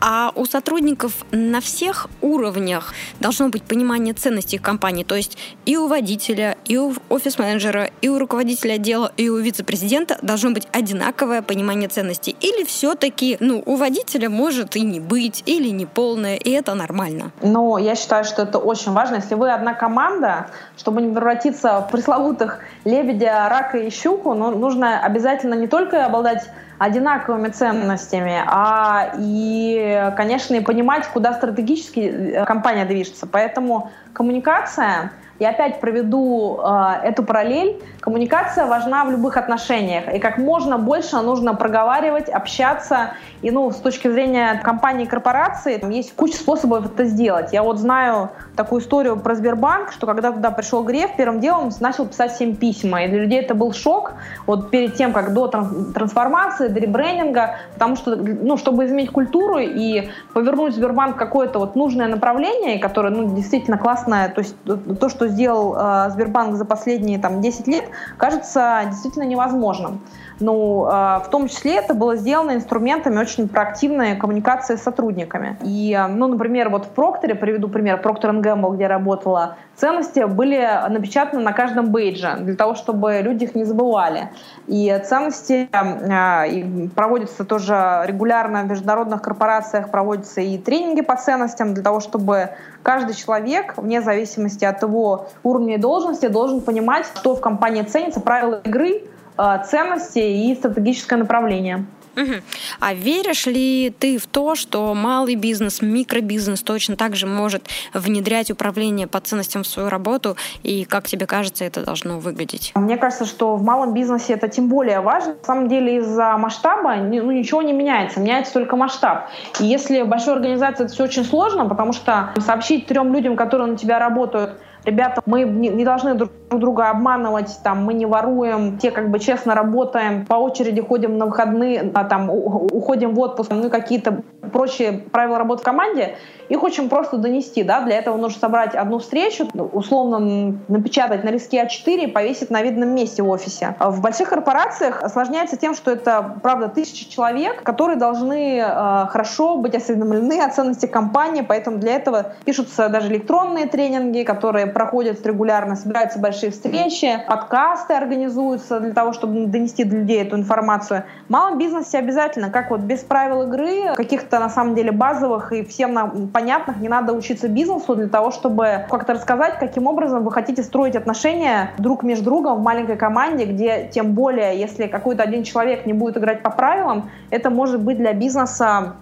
А 0.00 0.32
у 0.34 0.44
сотрудников 0.44 1.12
на 1.30 1.60
всех 1.60 2.08
уровнях 2.20 2.92
должно 3.20 3.48
быть 3.48 3.62
понимание 3.62 4.14
ценностей 4.14 4.58
компании, 4.58 5.04
то 5.04 5.14
есть 5.14 5.38
и 5.66 5.76
у 5.76 5.86
руководителя, 6.12 6.56
и 6.66 6.76
у 6.76 6.92
офис-менеджера, 7.08 7.88
и 8.02 8.08
у 8.08 8.18
руководителя 8.18 8.74
отдела, 8.74 9.12
и 9.16 9.28
у 9.30 9.38
вице-президента 9.38 10.18
должно 10.22 10.50
быть 10.50 10.68
одинаковое 10.72 11.42
понимание 11.42 11.88
ценностей. 11.88 12.36
Или 12.40 12.64
все-таки, 12.64 13.36
ну, 13.40 13.62
у 13.64 13.76
водителя 13.76 14.28
может 14.28 14.76
и 14.76 14.82
не 14.82 15.00
быть, 15.00 15.42
или 15.46 15.70
не 15.70 15.86
полное, 15.86 16.36
и 16.36 16.50
это 16.50 16.74
нормально. 16.74 17.30
Ну, 17.42 17.78
я 17.78 17.94
считаю, 17.94 18.24
что 18.24 18.42
это 18.42 18.58
очень 18.58 18.92
важно. 18.92 19.16
Если 19.16 19.34
вы 19.34 19.50
одна 19.50 19.74
команда, 19.74 20.46
чтобы 20.76 21.00
не 21.02 21.12
превратиться 21.12 21.80
в 21.80 21.90
пресловутых 21.90 22.58
лебедя, 22.84 23.48
рака 23.48 23.78
и 23.78 23.90
щуку, 23.90 24.34
ну, 24.34 24.50
нужно 24.50 25.00
обязательно 25.00 25.54
не 25.54 25.66
только 25.66 26.04
обладать 26.04 26.42
одинаковыми 26.78 27.48
ценностями, 27.48 28.42
а 28.46 29.14
и, 29.18 30.12
конечно, 30.16 30.56
и 30.56 30.60
понимать, 30.60 31.06
куда 31.06 31.32
стратегически 31.32 32.00
э, 32.00 32.44
компания 32.44 32.84
движется. 32.84 33.26
Поэтому 33.26 33.90
коммуникация 34.12 35.12
я 35.38 35.50
опять 35.50 35.80
проведу 35.80 36.60
э, 36.62 37.08
эту 37.08 37.22
параллель. 37.24 37.82
Коммуникация 38.00 38.66
важна 38.66 39.04
в 39.04 39.10
любых 39.10 39.36
отношениях. 39.36 40.12
И 40.14 40.18
как 40.18 40.38
можно 40.38 40.78
больше 40.78 41.16
нужно 41.20 41.54
проговаривать, 41.54 42.28
общаться. 42.28 43.14
И 43.40 43.50
ну, 43.50 43.70
с 43.70 43.76
точки 43.76 44.08
зрения 44.08 44.60
компании 44.62 45.04
и 45.04 45.08
корпорации, 45.08 45.76
там 45.78 45.90
есть 45.90 46.14
куча 46.14 46.36
способов 46.36 46.86
это 46.86 47.04
сделать. 47.04 47.52
Я 47.52 47.62
вот 47.62 47.78
знаю 47.78 48.30
такую 48.56 48.82
историю 48.82 49.18
про 49.18 49.34
Сбербанк, 49.34 49.92
что 49.92 50.06
когда 50.06 50.30
туда 50.30 50.50
пришел 50.50 50.84
Греф, 50.84 51.16
первым 51.16 51.40
делом 51.40 51.70
начал 51.80 52.06
писать 52.06 52.32
всем 52.32 52.54
письма. 52.54 53.04
И 53.04 53.08
для 53.08 53.20
людей 53.22 53.40
это 53.40 53.54
был 53.54 53.72
шок. 53.72 54.12
Вот 54.46 54.70
перед 54.70 54.94
тем, 54.94 55.12
как 55.12 55.32
до 55.32 55.48
трансформации, 55.48 56.68
до 56.68 56.78
ребрендинга, 56.78 57.56
потому 57.74 57.96
что, 57.96 58.14
ну, 58.14 58.56
чтобы 58.56 58.84
изменить 58.84 59.10
культуру 59.10 59.58
и 59.58 60.08
повернуть 60.34 60.74
Сбербанк 60.74 61.16
какое-то 61.16 61.58
вот 61.58 61.74
нужное 61.74 62.06
направление, 62.06 62.78
которое, 62.78 63.10
ну, 63.10 63.34
действительно 63.34 63.78
классное, 63.78 64.28
то 64.28 64.40
есть 64.40 64.54
то, 65.00 65.08
что 65.08 65.31
сделал 65.32 65.74
э, 65.76 66.10
Сбербанк 66.10 66.56
за 66.56 66.64
последние 66.64 67.18
там, 67.18 67.40
10 67.40 67.66
лет, 67.66 67.84
кажется 68.16 68.82
действительно 68.86 69.24
невозможным. 69.24 70.00
Ну, 70.42 70.86
э, 70.86 70.90
в 71.24 71.28
том 71.30 71.48
числе 71.48 71.76
это 71.76 71.94
было 71.94 72.16
сделано 72.16 72.52
инструментами 72.52 73.18
очень 73.18 73.48
проактивной 73.48 74.16
коммуникации 74.16 74.76
с 74.76 74.82
сотрудниками. 74.82 75.56
И, 75.62 75.98
ну, 76.10 76.26
например, 76.26 76.68
вот 76.68 76.86
в 76.86 76.88
Прокторе, 76.88 77.34
приведу 77.34 77.68
пример, 77.68 78.00
Procter 78.02 78.32
Gamble, 78.42 78.74
где 78.74 78.82
я 78.82 78.88
работала, 78.88 79.56
ценности 79.76 80.24
были 80.24 80.68
напечатаны 80.88 81.42
на 81.42 81.52
каждом 81.52 81.90
бейдже, 81.90 82.36
для 82.40 82.56
того, 82.56 82.74
чтобы 82.74 83.20
люди 83.22 83.44
их 83.44 83.54
не 83.54 83.64
забывали. 83.64 84.30
И 84.66 85.00
ценности 85.04 85.68
э, 85.72 86.88
проводятся 86.94 87.44
тоже 87.44 88.02
регулярно 88.06 88.62
в 88.62 88.66
международных 88.66 89.22
корпорациях, 89.22 89.90
проводятся 89.90 90.40
и 90.40 90.58
тренинги 90.58 91.02
по 91.02 91.16
ценностям, 91.16 91.74
для 91.74 91.84
того, 91.84 92.00
чтобы 92.00 92.50
каждый 92.82 93.14
человек, 93.14 93.74
вне 93.76 94.02
зависимости 94.02 94.64
от 94.64 94.82
его 94.82 95.28
уровня 95.44 95.76
и 95.76 95.78
должности, 95.78 96.26
должен 96.26 96.60
понимать, 96.60 97.06
что 97.14 97.36
в 97.36 97.40
компании 97.40 97.82
ценится, 97.82 98.20
правила 98.20 98.60
игры, 98.64 99.02
ценности 99.36 100.18
и 100.18 100.54
стратегическое 100.54 101.16
направление. 101.16 101.86
Угу. 102.16 102.32
А 102.80 102.94
веришь 102.94 103.46
ли 103.46 103.94
ты 103.98 104.18
в 104.18 104.26
то, 104.26 104.54
что 104.54 104.94
малый 104.94 105.34
бизнес, 105.34 105.80
микробизнес 105.80 106.62
точно 106.62 106.96
так 106.96 107.16
же 107.16 107.26
может 107.26 107.66
внедрять 107.94 108.50
управление 108.50 109.06
по 109.06 109.20
ценностям 109.20 109.62
в 109.62 109.66
свою 109.66 109.88
работу? 109.88 110.36
И 110.62 110.84
как 110.84 111.08
тебе 111.08 111.26
кажется, 111.26 111.64
это 111.64 111.84
должно 111.84 112.18
выглядеть? 112.18 112.72
Мне 112.74 112.98
кажется, 112.98 113.24
что 113.24 113.56
в 113.56 113.62
малом 113.62 113.94
бизнесе 113.94 114.34
это 114.34 114.48
тем 114.48 114.68
более 114.68 115.00
важно. 115.00 115.34
На 115.34 115.44
самом 115.44 115.68
деле 115.68 115.98
из-за 115.98 116.36
масштаба 116.36 116.96
ну, 116.96 117.30
ничего 117.30 117.62
не 117.62 117.72
меняется, 117.72 118.20
меняется 118.20 118.52
только 118.52 118.76
масштаб. 118.76 119.28
И 119.60 119.64
если 119.64 120.02
в 120.02 120.08
большой 120.08 120.34
организации 120.34 120.84
это 120.84 120.92
все 120.92 121.04
очень 121.04 121.24
сложно, 121.24 121.66
потому 121.68 121.92
что 121.92 122.34
сообщить 122.38 122.86
трем 122.86 123.12
людям, 123.14 123.36
которые 123.36 123.70
на 123.70 123.78
тебя 123.78 123.98
работают, 123.98 124.58
ребята, 124.84 125.22
мы 125.26 125.44
не 125.44 125.84
должны 125.84 126.14
друг 126.14 126.30
друга 126.58 126.90
обманывать, 126.90 127.58
там, 127.62 127.84
мы 127.84 127.94
не 127.94 128.06
воруем, 128.06 128.78
те 128.78 128.90
как 128.90 129.10
бы 129.10 129.18
честно 129.18 129.54
работаем, 129.54 130.26
по 130.26 130.34
очереди 130.34 130.80
ходим 130.80 131.18
на 131.18 131.26
выходные, 131.26 131.90
а, 131.94 132.04
там, 132.04 132.30
уходим 132.30 133.14
в 133.14 133.20
отпуск, 133.20 133.50
ну, 133.50 133.70
какие-то 133.70 134.22
прочие 134.52 134.92
правила 134.92 135.38
работы 135.38 135.62
в 135.62 135.64
команде, 135.64 136.16
их 136.48 136.62
очень 136.62 136.88
просто 136.88 137.16
донести, 137.16 137.62
да, 137.62 137.80
для 137.80 137.96
этого 137.96 138.16
нужно 138.16 138.38
собрать 138.38 138.74
одну 138.74 138.98
встречу, 138.98 139.48
условно 139.72 140.58
напечатать 140.68 141.24
на 141.24 141.30
листке 141.30 141.64
А4 141.64 142.04
и 142.04 142.06
повесить 142.06 142.50
на 142.50 142.62
видном 142.62 142.90
месте 142.90 143.22
в 143.22 143.30
офисе. 143.30 143.74
В 143.80 144.00
больших 144.00 144.28
корпорациях 144.28 145.02
осложняется 145.02 145.56
тем, 145.56 145.74
что 145.74 145.90
это, 145.90 146.38
правда, 146.42 146.68
тысячи 146.68 147.08
человек, 147.08 147.62
которые 147.62 147.96
должны 147.96 148.58
э, 148.58 149.06
хорошо 149.08 149.56
быть 149.56 149.74
осведомлены 149.74 150.40
о 150.40 150.50
ценности 150.50 150.86
компании, 150.86 151.44
поэтому 151.46 151.78
для 151.78 151.94
этого 151.94 152.34
пишутся 152.44 152.88
даже 152.88 153.08
электронные 153.08 153.66
тренинги, 153.66 154.22
которые 154.22 154.66
проходят 154.66 155.24
регулярно, 155.26 155.76
собираются 155.76 156.18
большие 156.18 156.41
встречи, 156.50 157.18
подкасты 157.28 157.94
организуются 157.94 158.80
для 158.80 158.92
того, 158.92 159.12
чтобы 159.12 159.46
донести 159.46 159.84
до 159.84 159.96
людей 159.96 160.22
эту 160.22 160.36
информацию. 160.36 161.04
В 161.28 161.30
малом 161.30 161.58
бизнесе 161.58 161.98
обязательно, 161.98 162.50
как 162.50 162.70
вот 162.70 162.80
без 162.80 163.00
правил 163.00 163.42
игры, 163.42 163.94
каких-то 163.94 164.38
на 164.38 164.48
самом 164.48 164.74
деле 164.74 164.92
базовых 164.92 165.52
и 165.52 165.64
всем 165.64 165.92
нам 165.92 166.28
понятных, 166.28 166.78
не 166.78 166.88
надо 166.88 167.12
учиться 167.12 167.48
бизнесу 167.48 167.94
для 167.94 168.08
того, 168.08 168.30
чтобы 168.30 168.86
как-то 168.90 169.14
рассказать, 169.14 169.58
каким 169.58 169.86
образом 169.86 170.24
вы 170.24 170.32
хотите 170.32 170.62
строить 170.62 170.96
отношения 170.96 171.70
друг 171.78 172.02
между 172.02 172.24
другом 172.24 172.60
в 172.60 172.62
маленькой 172.62 172.96
команде, 172.96 173.44
где 173.44 173.90
тем 173.92 174.12
более, 174.12 174.58
если 174.58 174.86
какой-то 174.86 175.22
один 175.22 175.44
человек 175.44 175.86
не 175.86 175.92
будет 175.92 176.16
играть 176.16 176.42
по 176.42 176.50
правилам, 176.50 177.10
это 177.30 177.50
может 177.50 177.82
быть 177.82 177.98
для 177.98 178.12
бизнеса 178.12 178.94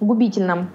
губительным. 0.00 0.68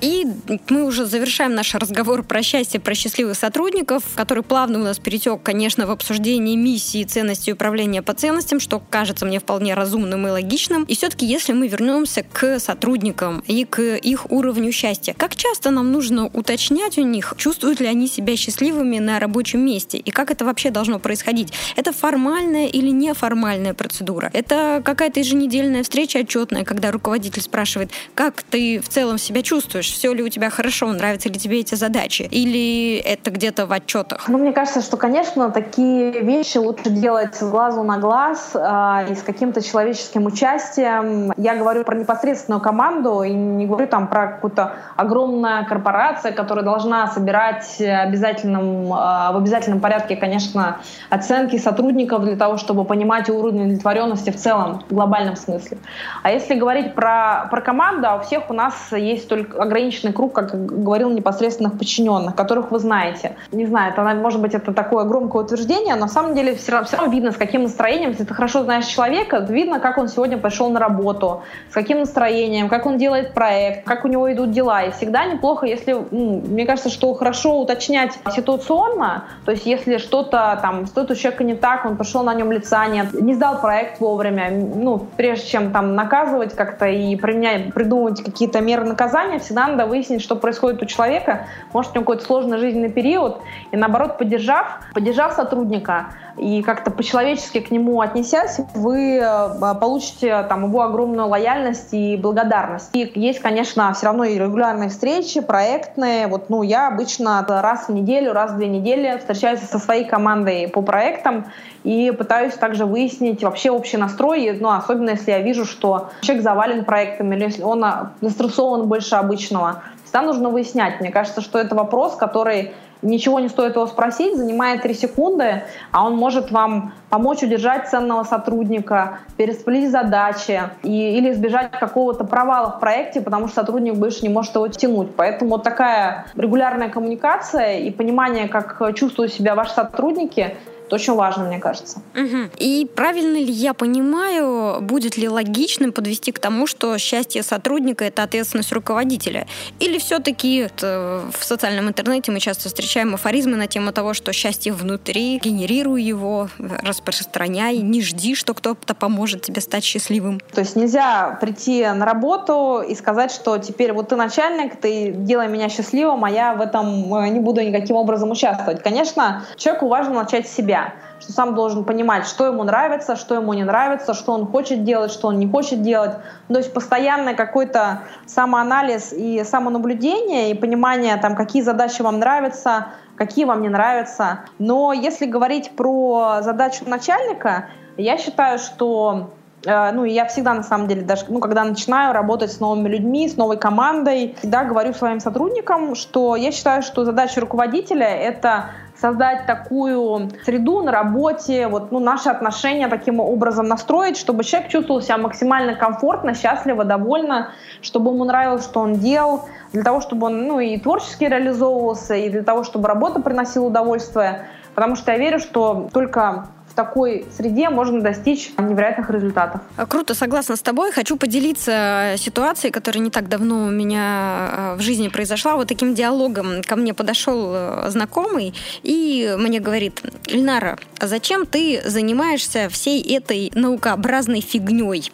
И 0.00 0.26
мы 0.68 0.84
уже 0.84 1.06
завершаем 1.06 1.54
наш 1.54 1.74
разговор 1.74 2.22
про 2.22 2.42
счастье, 2.42 2.80
про 2.80 2.94
счастливых 2.94 3.36
сотрудников, 3.36 4.02
который 4.14 4.42
плавно 4.42 4.80
у 4.80 4.82
нас 4.82 4.98
перетек, 4.98 5.42
конечно, 5.42 5.86
в 5.86 5.90
обсуждение 5.90 6.56
миссии 6.56 7.00
и 7.00 7.04
ценности 7.04 7.50
управления 7.50 8.02
по 8.02 8.14
ценностям, 8.14 8.60
что 8.60 8.80
кажется 8.90 9.26
мне 9.26 9.40
вполне 9.40 9.74
разумным 9.74 10.26
и 10.26 10.30
логичным. 10.30 10.84
И 10.84 10.94
все-таки, 10.94 11.26
если 11.26 11.52
мы 11.52 11.68
вернемся 11.68 12.24
к 12.32 12.58
сотрудникам 12.58 13.42
и 13.46 13.64
к 13.64 13.80
их 13.96 14.30
уровню 14.30 14.72
счастья, 14.72 15.14
как 15.16 15.36
часто 15.36 15.70
нам 15.70 15.92
нужно 15.92 16.26
уточнять 16.26 16.98
у 16.98 17.02
них, 17.02 17.34
чувствуют 17.36 17.80
ли 17.80 17.86
они 17.86 18.08
себя 18.08 18.36
счастливыми 18.36 18.98
на 18.98 19.18
рабочем 19.18 19.60
месте, 19.60 19.98
и 19.98 20.10
как 20.10 20.30
это 20.30 20.44
вообще 20.44 20.70
должно 20.70 20.98
происходить? 20.98 21.52
Это 21.76 21.92
формальная 21.92 22.66
или 22.66 22.90
неформальная 22.90 23.74
процедура? 23.74 24.30
Это 24.32 24.82
какая-то 24.84 25.20
еженедельная 25.20 25.82
встреча 25.82 26.18
отчетная, 26.18 26.64
когда 26.64 26.90
руководитель 26.90 27.42
спрашивает, 27.42 27.90
как 28.14 28.42
ты 28.42 28.80
в 28.80 28.88
целом 28.88 29.18
себя 29.18 29.42
чувствуешь? 29.46 29.90
Все 29.90 30.12
ли 30.12 30.22
у 30.22 30.28
тебя 30.28 30.50
хорошо? 30.50 30.86
Нравятся 30.86 31.28
ли 31.28 31.38
тебе 31.38 31.60
эти 31.60 31.76
задачи? 31.76 32.22
Или 32.30 32.96
это 32.96 33.30
где-то 33.30 33.66
в 33.66 33.72
отчетах? 33.72 34.28
Ну, 34.28 34.38
мне 34.38 34.52
кажется, 34.52 34.82
что, 34.82 34.96
конечно, 34.96 35.50
такие 35.50 36.10
вещи 36.22 36.58
лучше 36.58 36.90
делать 36.90 37.34
с 37.36 37.48
глазу 37.48 37.82
на 37.84 37.98
глаз 37.98 38.50
э, 38.54 39.12
и 39.12 39.14
с 39.14 39.22
каким-то 39.22 39.62
человеческим 39.62 40.26
участием. 40.26 41.32
Я 41.36 41.54
говорю 41.54 41.84
про 41.84 41.94
непосредственную 41.94 42.60
команду 42.60 43.22
и 43.22 43.32
не 43.32 43.66
говорю 43.66 43.86
там 43.86 44.08
про 44.08 44.26
какую-то 44.26 44.72
огромную 44.96 45.66
корпорацию, 45.66 46.34
которая 46.34 46.64
должна 46.64 47.06
собирать 47.06 47.80
обязательном, 47.80 48.86
э, 48.86 49.32
в 49.32 49.36
обязательном 49.36 49.80
порядке, 49.80 50.16
конечно, 50.16 50.78
оценки 51.08 51.56
сотрудников 51.58 52.24
для 52.24 52.36
того, 52.36 52.56
чтобы 52.56 52.84
понимать 52.84 53.30
уровень 53.30 53.66
удовлетворенности 53.66 54.30
в 54.30 54.36
целом, 54.36 54.82
в 54.88 54.94
глобальном 54.94 55.36
смысле. 55.36 55.78
А 56.24 56.32
если 56.32 56.54
говорить 56.54 56.94
про, 56.94 57.46
про 57.50 57.60
команду, 57.60 58.08
а 58.08 58.16
у 58.16 58.20
всех 58.22 58.50
у 58.50 58.52
нас 58.52 58.74
есть 58.92 59.28
только 59.36 59.62
ограниченный 59.62 60.12
круг, 60.12 60.32
как 60.32 60.66
говорил, 60.66 61.10
непосредственных 61.10 61.78
подчиненных, 61.78 62.34
которых 62.34 62.70
вы 62.70 62.78
знаете. 62.78 63.36
Не 63.52 63.66
знаю, 63.66 63.92
это, 63.92 64.02
может 64.14 64.40
быть, 64.40 64.54
это 64.54 64.72
такое 64.72 65.04
громкое 65.04 65.42
утверждение, 65.42 65.94
но 65.94 66.02
на 66.02 66.08
самом 66.08 66.34
деле 66.34 66.54
все 66.54 66.72
равно, 66.72 66.86
все 66.86 66.96
равно 66.96 67.12
видно, 67.12 67.32
с 67.32 67.36
каким 67.36 67.64
настроением, 67.64 68.10
если 68.10 68.24
ты 68.24 68.34
хорошо 68.34 68.62
знаешь 68.62 68.86
человека, 68.86 69.44
видно, 69.48 69.80
как 69.80 69.98
он 69.98 70.08
сегодня 70.08 70.38
пошел 70.38 70.70
на 70.70 70.80
работу, 70.80 71.42
с 71.70 71.74
каким 71.74 71.98
настроением, 71.98 72.68
как 72.68 72.86
он 72.86 72.96
делает 72.96 73.34
проект, 73.34 73.84
как 73.84 74.04
у 74.04 74.08
него 74.08 74.32
идут 74.32 74.52
дела. 74.52 74.82
И 74.82 74.90
всегда 74.92 75.24
неплохо, 75.26 75.66
если, 75.66 75.96
ну, 76.10 76.42
мне 76.46 76.64
кажется, 76.64 76.90
что 76.90 77.12
хорошо 77.14 77.60
уточнять 77.60 78.18
ситуационно, 78.34 79.24
то 79.44 79.50
есть 79.50 79.66
если 79.66 79.98
что-то 79.98 80.58
там, 80.62 80.86
что-то 80.86 81.14
у 81.14 81.16
человека 81.16 81.44
не 81.44 81.54
так, 81.54 81.84
он 81.84 81.96
пошел 81.96 82.22
на 82.22 82.34
нем 82.34 82.52
лица 82.52 82.86
нет, 82.86 83.12
не 83.20 83.34
сдал 83.34 83.60
проект 83.60 84.00
вовремя, 84.00 84.50
ну, 84.50 85.06
прежде 85.16 85.46
чем 85.48 85.72
там 85.72 85.94
наказывать 85.94 86.54
как-то 86.54 86.86
и 86.86 87.16
применять, 87.16 87.74
придумывать 87.74 88.22
какие-то 88.22 88.60
меры 88.60 88.84
наказания, 88.84 89.25
образования, 89.26 89.38
всегда 89.38 89.66
надо 89.68 89.86
выяснить, 89.86 90.22
что 90.22 90.36
происходит 90.36 90.82
у 90.82 90.86
человека. 90.86 91.46
Может, 91.72 91.92
у 91.92 91.94
него 91.94 92.04
какой-то 92.04 92.24
сложный 92.24 92.58
жизненный 92.58 92.90
период. 92.90 93.38
И 93.72 93.76
наоборот, 93.76 94.18
поддержав, 94.18 94.80
поддержав 94.94 95.32
сотрудника 95.32 96.06
и 96.38 96.62
как-то 96.62 96.90
по-человечески 96.90 97.60
к 97.60 97.70
нему 97.70 98.00
отнесясь, 98.00 98.60
вы 98.74 99.18
э, 99.18 99.74
получите 99.80 100.42
там 100.48 100.64
его 100.64 100.82
огромную 100.82 101.28
лояльность 101.28 101.92
и 101.92 102.16
благодарность. 102.16 102.90
И 102.94 103.10
есть, 103.14 103.40
конечно, 103.40 103.92
все 103.94 104.06
равно 104.06 104.24
и 104.24 104.38
регулярные 104.38 104.88
встречи, 104.88 105.40
проектные. 105.40 106.26
Вот, 106.26 106.50
ну, 106.50 106.62
я 106.62 106.88
обычно 106.88 107.44
раз 107.48 107.88
в 107.88 107.92
неделю, 107.92 108.32
раз 108.32 108.52
в 108.52 108.56
две 108.56 108.68
недели 108.68 109.16
встречаюсь 109.18 109.60
со 109.60 109.78
своей 109.78 110.04
командой 110.04 110.68
по 110.68 110.82
проектам 110.82 111.46
и 111.84 112.10
пытаюсь 112.10 112.54
также 112.54 112.84
выяснить 112.84 113.42
вообще 113.44 113.70
общий 113.70 113.96
настрой, 113.96 114.58
ну, 114.60 114.70
особенно 114.70 115.10
если 115.10 115.30
я 115.30 115.40
вижу, 115.40 115.64
что 115.64 116.10
человек 116.20 116.42
завален 116.42 116.84
проектами, 116.84 117.36
или 117.36 117.44
если 117.44 117.62
он 117.62 117.84
застрессован 118.20 118.88
больше 118.88 119.14
обычного. 119.14 119.82
Всегда 120.02 120.22
нужно 120.22 120.50
выяснять. 120.50 121.00
Мне 121.00 121.10
кажется, 121.10 121.40
что 121.40 121.58
это 121.58 121.74
вопрос, 121.74 122.16
который 122.16 122.72
ничего 123.02 123.40
не 123.40 123.48
стоит 123.48 123.76
его 123.76 123.86
спросить, 123.86 124.36
занимает 124.36 124.82
3 124.82 124.94
секунды, 124.94 125.62
а 125.92 126.06
он 126.06 126.16
может 126.16 126.50
вам 126.50 126.92
помочь 127.10 127.42
удержать 127.42 127.88
ценного 127.88 128.24
сотрудника, 128.24 129.18
переспылить 129.36 129.90
задачи 129.90 130.60
и, 130.82 131.16
или 131.18 131.32
избежать 131.32 131.70
какого-то 131.70 132.24
провала 132.24 132.72
в 132.72 132.80
проекте, 132.80 133.20
потому 133.20 133.48
что 133.48 133.56
сотрудник 133.60 133.94
больше 133.94 134.22
не 134.22 134.28
может 134.28 134.54
его 134.54 134.68
тянуть. 134.68 135.14
Поэтому 135.16 135.52
вот 135.52 135.62
такая 135.62 136.26
регулярная 136.34 136.88
коммуникация 136.88 137.78
и 137.78 137.90
понимание, 137.90 138.48
как 138.48 138.80
чувствуют 138.94 139.32
себя 139.32 139.54
ваши 139.54 139.72
сотрудники, 139.72 140.56
это 140.86 140.94
очень 140.94 141.14
важно, 141.14 141.44
мне 141.44 141.58
кажется. 141.58 141.98
Угу. 142.14 142.50
И 142.58 142.88
правильно 142.94 143.36
ли 143.36 143.52
я 143.52 143.74
понимаю, 143.74 144.80
будет 144.80 145.16
ли 145.16 145.28
логичным 145.28 145.92
подвести 145.92 146.32
к 146.32 146.38
тому, 146.38 146.66
что 146.66 146.96
счастье 146.98 147.42
сотрудника 147.42 148.04
это 148.04 148.22
ответственность 148.22 148.72
руководителя? 148.72 149.46
Или 149.80 149.98
все-таки 149.98 150.68
в 150.80 151.44
социальном 151.44 151.88
интернете 151.88 152.30
мы 152.30 152.40
часто 152.40 152.68
встречаем 152.68 153.14
афоризмы 153.14 153.56
на 153.56 153.66
тему 153.66 153.92
того, 153.92 154.14
что 154.14 154.32
счастье 154.32 154.72
внутри, 154.72 155.38
генерируй 155.38 156.02
его, 156.02 156.48
распространяй, 156.58 157.78
не 157.78 158.00
жди, 158.02 158.34
что 158.34 158.54
кто-то 158.54 158.94
поможет 158.94 159.42
тебе 159.42 159.60
стать 159.60 159.84
счастливым. 159.84 160.40
То 160.52 160.60
есть 160.60 160.76
нельзя 160.76 161.36
прийти 161.40 161.86
на 161.86 162.04
работу 162.04 162.82
и 162.86 162.94
сказать, 162.94 163.32
что 163.32 163.58
теперь 163.58 163.92
вот 163.92 164.08
ты 164.08 164.16
начальник, 164.16 164.76
ты 164.76 165.10
делай 165.10 165.48
меня 165.48 165.68
счастливым, 165.68 166.24
а 166.24 166.30
я 166.30 166.54
в 166.54 166.60
этом 166.60 167.12
э, 167.14 167.28
не 167.28 167.40
буду 167.40 167.60
никаким 167.60 167.96
образом 167.96 168.30
участвовать. 168.30 168.82
Конечно, 168.82 169.44
человеку 169.56 169.88
важно 169.88 170.14
начать 170.14 170.48
с 170.48 170.52
себя 170.52 170.75
себя, 170.76 170.92
что 171.20 171.32
сам 171.32 171.54
должен 171.54 171.84
понимать, 171.84 172.26
что 172.26 172.46
ему 172.46 172.62
нравится, 172.64 173.16
что 173.16 173.34
ему 173.34 173.54
не 173.54 173.64
нравится, 173.64 174.14
что 174.14 174.32
он 174.32 174.46
хочет 174.46 174.84
делать, 174.84 175.10
что 175.10 175.28
он 175.28 175.38
не 175.38 175.48
хочет 175.48 175.82
делать. 175.82 176.12
То 176.48 176.58
есть 176.58 176.72
постоянный 176.72 177.34
какой-то 177.34 178.02
самоанализ 178.26 179.12
и 179.12 179.42
самонаблюдение 179.44 180.50
и 180.50 180.54
понимание, 180.54 181.16
там, 181.16 181.34
какие 181.34 181.62
задачи 181.62 182.02
вам 182.02 182.18
нравятся, 182.18 182.88
какие 183.16 183.44
вам 183.44 183.62
не 183.62 183.68
нравятся. 183.68 184.40
Но 184.58 184.92
если 184.92 185.26
говорить 185.26 185.70
про 185.76 186.42
задачу 186.42 186.84
начальника, 186.86 187.68
я 187.96 188.18
считаю, 188.18 188.58
что 188.58 189.30
э, 189.64 189.92
ну, 189.92 190.04
я 190.04 190.26
всегда, 190.26 190.52
на 190.52 190.62
самом 190.62 190.86
деле, 190.86 191.00
даже, 191.00 191.24
ну, 191.28 191.40
когда 191.40 191.64
начинаю 191.64 192.12
работать 192.12 192.52
с 192.52 192.60
новыми 192.60 192.90
людьми, 192.90 193.26
с 193.26 193.38
новой 193.38 193.56
командой, 193.56 194.36
всегда 194.38 194.64
говорю 194.64 194.92
своим 194.92 195.20
сотрудникам, 195.20 195.94
что 195.94 196.36
я 196.36 196.52
считаю, 196.52 196.82
что 196.82 197.06
задача 197.06 197.40
руководителя— 197.40 198.06
это 198.06 198.66
создать 199.00 199.46
такую 199.46 200.30
среду 200.44 200.82
на 200.82 200.92
работе, 200.92 201.68
вот, 201.68 201.92
ну, 201.92 202.00
наши 202.00 202.28
отношения 202.28 202.88
таким 202.88 203.20
образом 203.20 203.68
настроить, 203.68 204.16
чтобы 204.16 204.44
человек 204.44 204.70
чувствовал 204.70 205.02
себя 205.02 205.18
максимально 205.18 205.74
комфортно, 205.74 206.34
счастливо, 206.34 206.84
довольно, 206.84 207.50
чтобы 207.82 208.12
ему 208.12 208.24
нравилось, 208.24 208.64
что 208.64 208.80
он 208.80 208.94
делал, 208.94 209.44
для 209.72 209.82
того, 209.82 210.00
чтобы 210.00 210.26
он 210.26 210.46
ну, 210.46 210.60
и 210.60 210.78
творчески 210.78 211.24
реализовывался, 211.24 212.14
и 212.14 212.30
для 212.30 212.42
того, 212.42 212.64
чтобы 212.64 212.88
работа 212.88 213.20
приносила 213.20 213.66
удовольствие. 213.66 214.46
Потому 214.74 214.96
что 214.96 215.12
я 215.12 215.18
верю, 215.18 215.38
что 215.38 215.88
только 215.92 216.48
такой 216.76 217.24
среде 217.36 217.70
можно 217.70 218.00
достичь 218.00 218.52
невероятных 218.58 219.10
результатов. 219.10 219.62
Круто, 219.88 220.14
согласна 220.14 220.56
с 220.56 220.62
тобой. 220.62 220.92
Хочу 220.92 221.16
поделиться 221.16 222.14
ситуацией, 222.18 222.70
которая 222.70 223.02
не 223.02 223.10
так 223.10 223.28
давно 223.28 223.64
у 223.64 223.70
меня 223.70 224.50
э, 224.52 224.74
в 224.76 224.80
жизни 224.80 225.08
произошла. 225.08 225.56
Вот 225.56 225.68
таким 225.68 225.94
диалогом 225.94 226.62
ко 226.62 226.76
мне 226.76 226.92
подошел 226.92 227.50
э, 227.52 227.86
знакомый 227.88 228.54
и 228.82 229.34
мне 229.38 229.58
говорит, 229.58 230.02
Ильнара, 230.26 230.78
а 231.00 231.06
зачем 231.06 231.46
ты 231.46 231.80
занимаешься 231.84 232.68
всей 232.68 233.02
этой 233.16 233.50
наукообразной 233.54 234.42
фигней? 234.42 235.10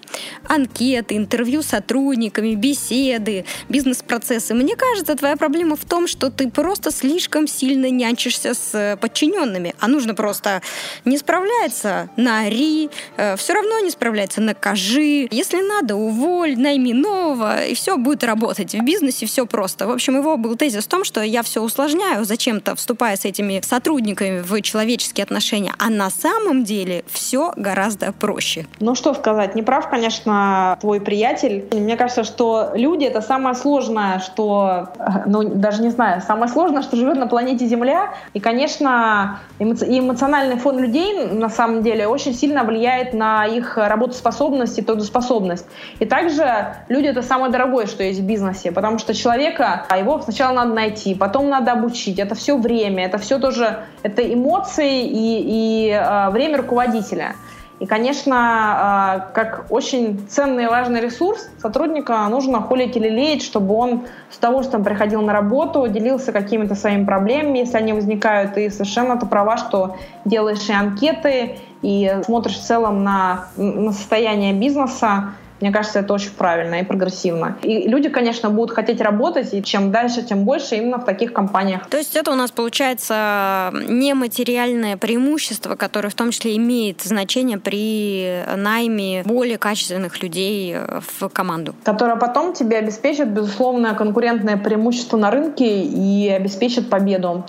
Анкеты, 0.49 1.17
интервью 1.17 1.63
с 1.63 1.67
сотрудниками, 1.67 2.57
беседы, 2.57 3.45
бизнес-процессы. 3.69 4.53
Мне 4.53 4.75
кажется, 4.75 5.15
твоя 5.15 5.37
проблема 5.37 5.77
в 5.77 5.85
том, 5.85 6.09
что 6.09 6.31
ты 6.31 6.51
просто 6.51 6.91
слишком 6.91 7.47
сильно 7.47 7.89
нянчишься 7.89 8.55
с 8.55 8.99
подчиненными, 9.01 9.75
а 9.79 9.87
нужно 9.87 10.15
просто 10.15 10.61
не 11.05 11.19
справляться 11.19 11.52
справляется, 11.53 12.09
на 12.17 12.49
ри, 12.49 12.91
э, 13.17 13.37
все 13.37 13.55
равно 13.55 13.81
не 13.81 13.91
справляется, 13.91 14.41
накажи. 14.41 15.29
Если 15.31 15.61
надо, 15.61 15.97
уволь, 15.97 16.57
найми 16.57 16.95
нового, 16.95 17.65
и 17.65 17.75
все 17.75 17.97
будет 17.97 18.25
работать. 18.25 18.75
В 18.75 18.83
бизнесе 18.83 19.27
все 19.27 19.47
просто. 19.47 19.87
В 19.87 19.91
общем, 19.91 20.17
его 20.17 20.37
был 20.37 20.57
тезис 20.57 20.85
в 20.85 20.89
том, 20.89 21.05
что 21.05 21.23
я 21.23 21.43
все 21.43 21.63
усложняю, 21.63 22.25
зачем-то 22.25 22.75
вступая 22.75 23.17
с 23.17 23.25
этими 23.25 23.61
сотрудниками 23.65 24.41
в 24.41 24.61
человеческие 24.63 25.25
отношения, 25.25 25.73
а 25.79 25.91
на 25.91 26.11
самом 26.11 26.65
деле 26.65 27.05
все 27.11 27.53
гораздо 27.57 28.13
проще. 28.13 28.67
Ну 28.81 28.95
что 28.95 29.15
сказать, 29.15 29.55
не 29.55 29.63
прав, 29.63 29.89
конечно, 29.89 30.79
твой 30.81 31.01
приятель. 31.01 31.65
Мне 31.73 31.97
кажется, 31.97 32.25
что 32.25 32.71
люди— 32.75 33.05
это 33.07 33.21
самое 33.21 33.55
сложное, 33.55 34.21
что, 34.21 34.89
ну, 35.27 35.43
даже 35.43 35.83
не 35.83 35.91
знаю, 35.91 36.23
самое 36.27 36.51
сложное, 36.51 36.83
что 36.83 36.97
живет 36.97 37.17
на 37.17 37.27
планете 37.27 37.67
Земля. 37.67 38.15
И, 38.35 38.41
конечно, 38.41 39.41
эмоциональный 39.59 40.57
фон 40.57 40.79
людей 40.79 41.29
на 41.43 41.51
самом 41.51 41.83
деле 41.83 42.07
очень 42.07 42.35
сильно 42.35 42.65
влияет 42.65 43.13
на 43.13 43.45
их 43.47 43.77
работоспособность 43.77 44.79
и 44.79 44.83
трудоспособность. 44.83 45.67
И 45.99 46.07
также 46.07 46.77
люди 46.89 47.09
это 47.09 47.21
самое 47.23 47.53
дорогое, 47.53 47.87
что 47.87 48.03
есть 48.03 48.21
в 48.21 48.25
бизнесе, 48.25 48.73
потому 48.73 48.99
что 48.99 49.13
человека, 49.13 49.85
а 49.89 49.99
его 49.99 50.21
сначала 50.23 50.55
надо 50.55 50.73
найти, 50.73 51.15
потом 51.15 51.51
надо 51.51 51.73
обучить. 51.73 52.19
Это 52.19 52.35
все 52.35 52.57
время, 52.57 53.05
это 53.05 53.19
все 53.19 53.39
тоже, 53.39 53.85
это 54.03 54.23
эмоции 54.23 55.03
и, 55.03 55.89
и 55.89 55.91
э, 55.91 56.31
время 56.31 56.59
руководителя. 56.59 57.35
И, 57.83 57.87
конечно, 57.87 58.37
а, 58.37 59.19
как 59.35 59.67
очень 59.69 60.25
ценный 60.29 60.65
и 60.65 60.67
важный 60.69 61.01
ресурс 61.01 61.51
сотрудника 61.61 62.25
нужно 62.29 62.63
холить 62.63 62.97
или 62.97 63.09
леять, 63.09 63.43
чтобы 63.43 63.75
он 63.75 64.05
с 64.31 64.39
удовольствием 64.39 64.85
приходил 64.85 65.21
на 65.23 65.33
работу, 65.33 65.89
делился 65.89 66.31
какими-то 66.31 66.77
своими 66.77 67.05
проблемами, 67.05 67.59
если 67.59 67.79
они 67.79 67.93
возникают. 67.93 68.57
И 68.57 68.71
совершенно 68.71 69.19
ты 69.19 69.27
права, 69.27 69.57
что 69.57 69.97
делаешь 70.25 70.69
и 70.69 70.73
анкеты, 70.73 71.59
и 71.83 72.19
смотришь 72.25 72.61
в 72.61 72.63
целом 72.63 73.03
на, 73.03 73.49
на 73.57 73.91
состояние 73.91 74.53
бизнеса, 74.53 75.33
мне 75.63 75.71
кажется, 75.71 76.01
это 76.01 76.13
очень 76.13 76.33
правильно 76.33 76.81
и 76.81 76.85
прогрессивно. 76.85 77.57
И 77.63 77.87
люди, 77.89 78.09
конечно, 78.09 78.51
будут 78.51 78.75
хотеть 78.75 79.01
работать, 79.01 79.55
и 79.55 79.63
чем 79.63 79.93
дальше, 79.93 80.23
тем 80.23 80.45
больше 80.45 80.75
именно 80.75 80.99
в 80.99 81.05
таких 81.05 81.33
компаниях. 81.33 81.87
То 81.89 81.99
есть 81.99 82.17
это 82.17 82.33
у 82.33 82.35
нас 82.35 82.51
получается 82.51 83.73
нематериальное 83.89 84.97
преимущество, 84.97 85.77
которое 85.77 86.09
в 86.09 86.15
том 86.15 86.33
числе 86.33 86.57
имеет 86.57 87.03
значение 87.03 87.59
при 87.59 88.43
найме 88.57 89.23
более 89.25 89.57
качественных 89.57 90.21
людей 90.21 90.77
в 90.77 91.29
команду. 91.29 91.77
Которое 91.85 92.17
потом 92.17 92.55
тебе 92.55 92.79
обеспечит, 92.79 93.29
безусловное 93.29 93.95
конкурентное 93.95 94.57
преимущество 94.57 95.17
на 95.17 95.31
рынке 95.31 95.83
и 95.85 96.29
обеспечит 96.29 96.91
победу 96.91 97.45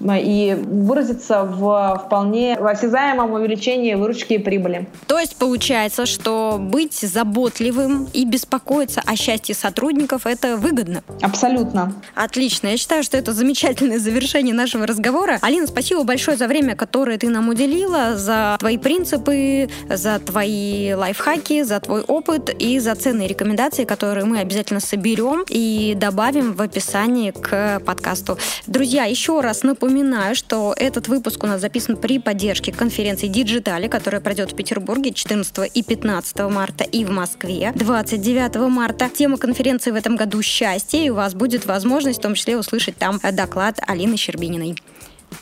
и 0.00 0.56
выразиться 0.58 1.44
в 1.44 2.02
вполне 2.06 2.54
осязаемом 2.54 3.32
увеличении 3.32 3.94
выручки 3.94 4.34
и 4.34 4.38
прибыли. 4.38 4.88
То 5.06 5.18
есть 5.18 5.36
получается, 5.36 6.06
что 6.06 6.56
быть 6.58 6.94
заботливым 6.94 8.06
и 8.12 8.24
беспокоиться 8.24 9.02
о 9.04 9.16
счастье 9.16 9.54
сотрудников– 9.54 10.22
это 10.26 10.56
выгодно? 10.56 11.02
Абсолютно. 11.20 11.94
Отлично. 12.14 12.68
Я 12.68 12.76
считаю, 12.76 13.02
что 13.02 13.16
это 13.16 13.32
замечательное 13.32 13.98
завершение 13.98 14.54
нашего 14.54 14.86
разговора. 14.86 15.38
Алина, 15.42 15.66
спасибо 15.66 16.04
большое 16.04 16.36
за 16.36 16.46
время, 16.46 16.76
которое 16.76 17.18
ты 17.18 17.28
нам 17.28 17.48
уделила, 17.48 18.16
за 18.16 18.56
твои 18.58 18.78
принципы, 18.78 19.68
за 19.88 20.18
твои 20.20 20.92
лайфхаки, 20.94 21.62
за 21.62 21.80
твой 21.80 22.02
опыт 22.02 22.50
и 22.58 22.78
за 22.78 22.94
ценные 22.94 23.28
рекомендации, 23.28 23.84
которые 23.84 24.24
мы 24.24 24.38
обязательно 24.38 24.80
соберем 24.80 25.44
и 25.48 25.94
добавим 25.96 26.52
в 26.52 26.62
описании 26.62 27.30
к 27.30 27.80
подкасту. 27.84 28.38
Друзья, 28.66 29.04
еще 29.04 29.40
раз 29.40 29.62
напоминаю, 29.62 29.87
Напоминаю, 29.88 30.34
что 30.34 30.74
этот 30.76 31.08
выпуск 31.08 31.42
у 31.44 31.46
нас 31.46 31.62
записан 31.62 31.96
при 31.96 32.18
поддержке 32.18 32.72
конференции 32.72 33.26
Digitali, 33.26 33.88
которая 33.88 34.20
пройдет 34.20 34.52
в 34.52 34.54
Петербурге 34.54 35.14
14 35.14 35.70
и 35.72 35.82
15 35.82 36.40
марта 36.50 36.84
и 36.84 37.06
в 37.06 37.10
Москве 37.10 37.72
29 37.74 38.68
марта. 38.68 39.08
Тема 39.08 39.38
конференции 39.38 39.90
в 39.90 39.94
этом 39.94 40.16
году 40.16 40.42
«Счастье», 40.42 41.06
и 41.06 41.08
у 41.08 41.14
вас 41.14 41.32
будет 41.32 41.64
возможность 41.64 42.18
в 42.18 42.22
том 42.22 42.34
числе 42.34 42.58
услышать 42.58 42.98
там 42.98 43.18
доклад 43.32 43.80
Алины 43.86 44.18
Щербининой. 44.18 44.76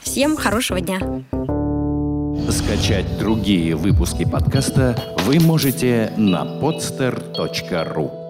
Всем 0.02 0.36
хорошего 0.36 0.80
дня! 0.80 1.00
Скачать 2.48 3.18
другие 3.18 3.74
выпуски 3.74 4.24
подкаста 4.24 4.96
вы 5.24 5.40
можете 5.40 6.12
на 6.16 6.44
podster.ru 6.44 8.25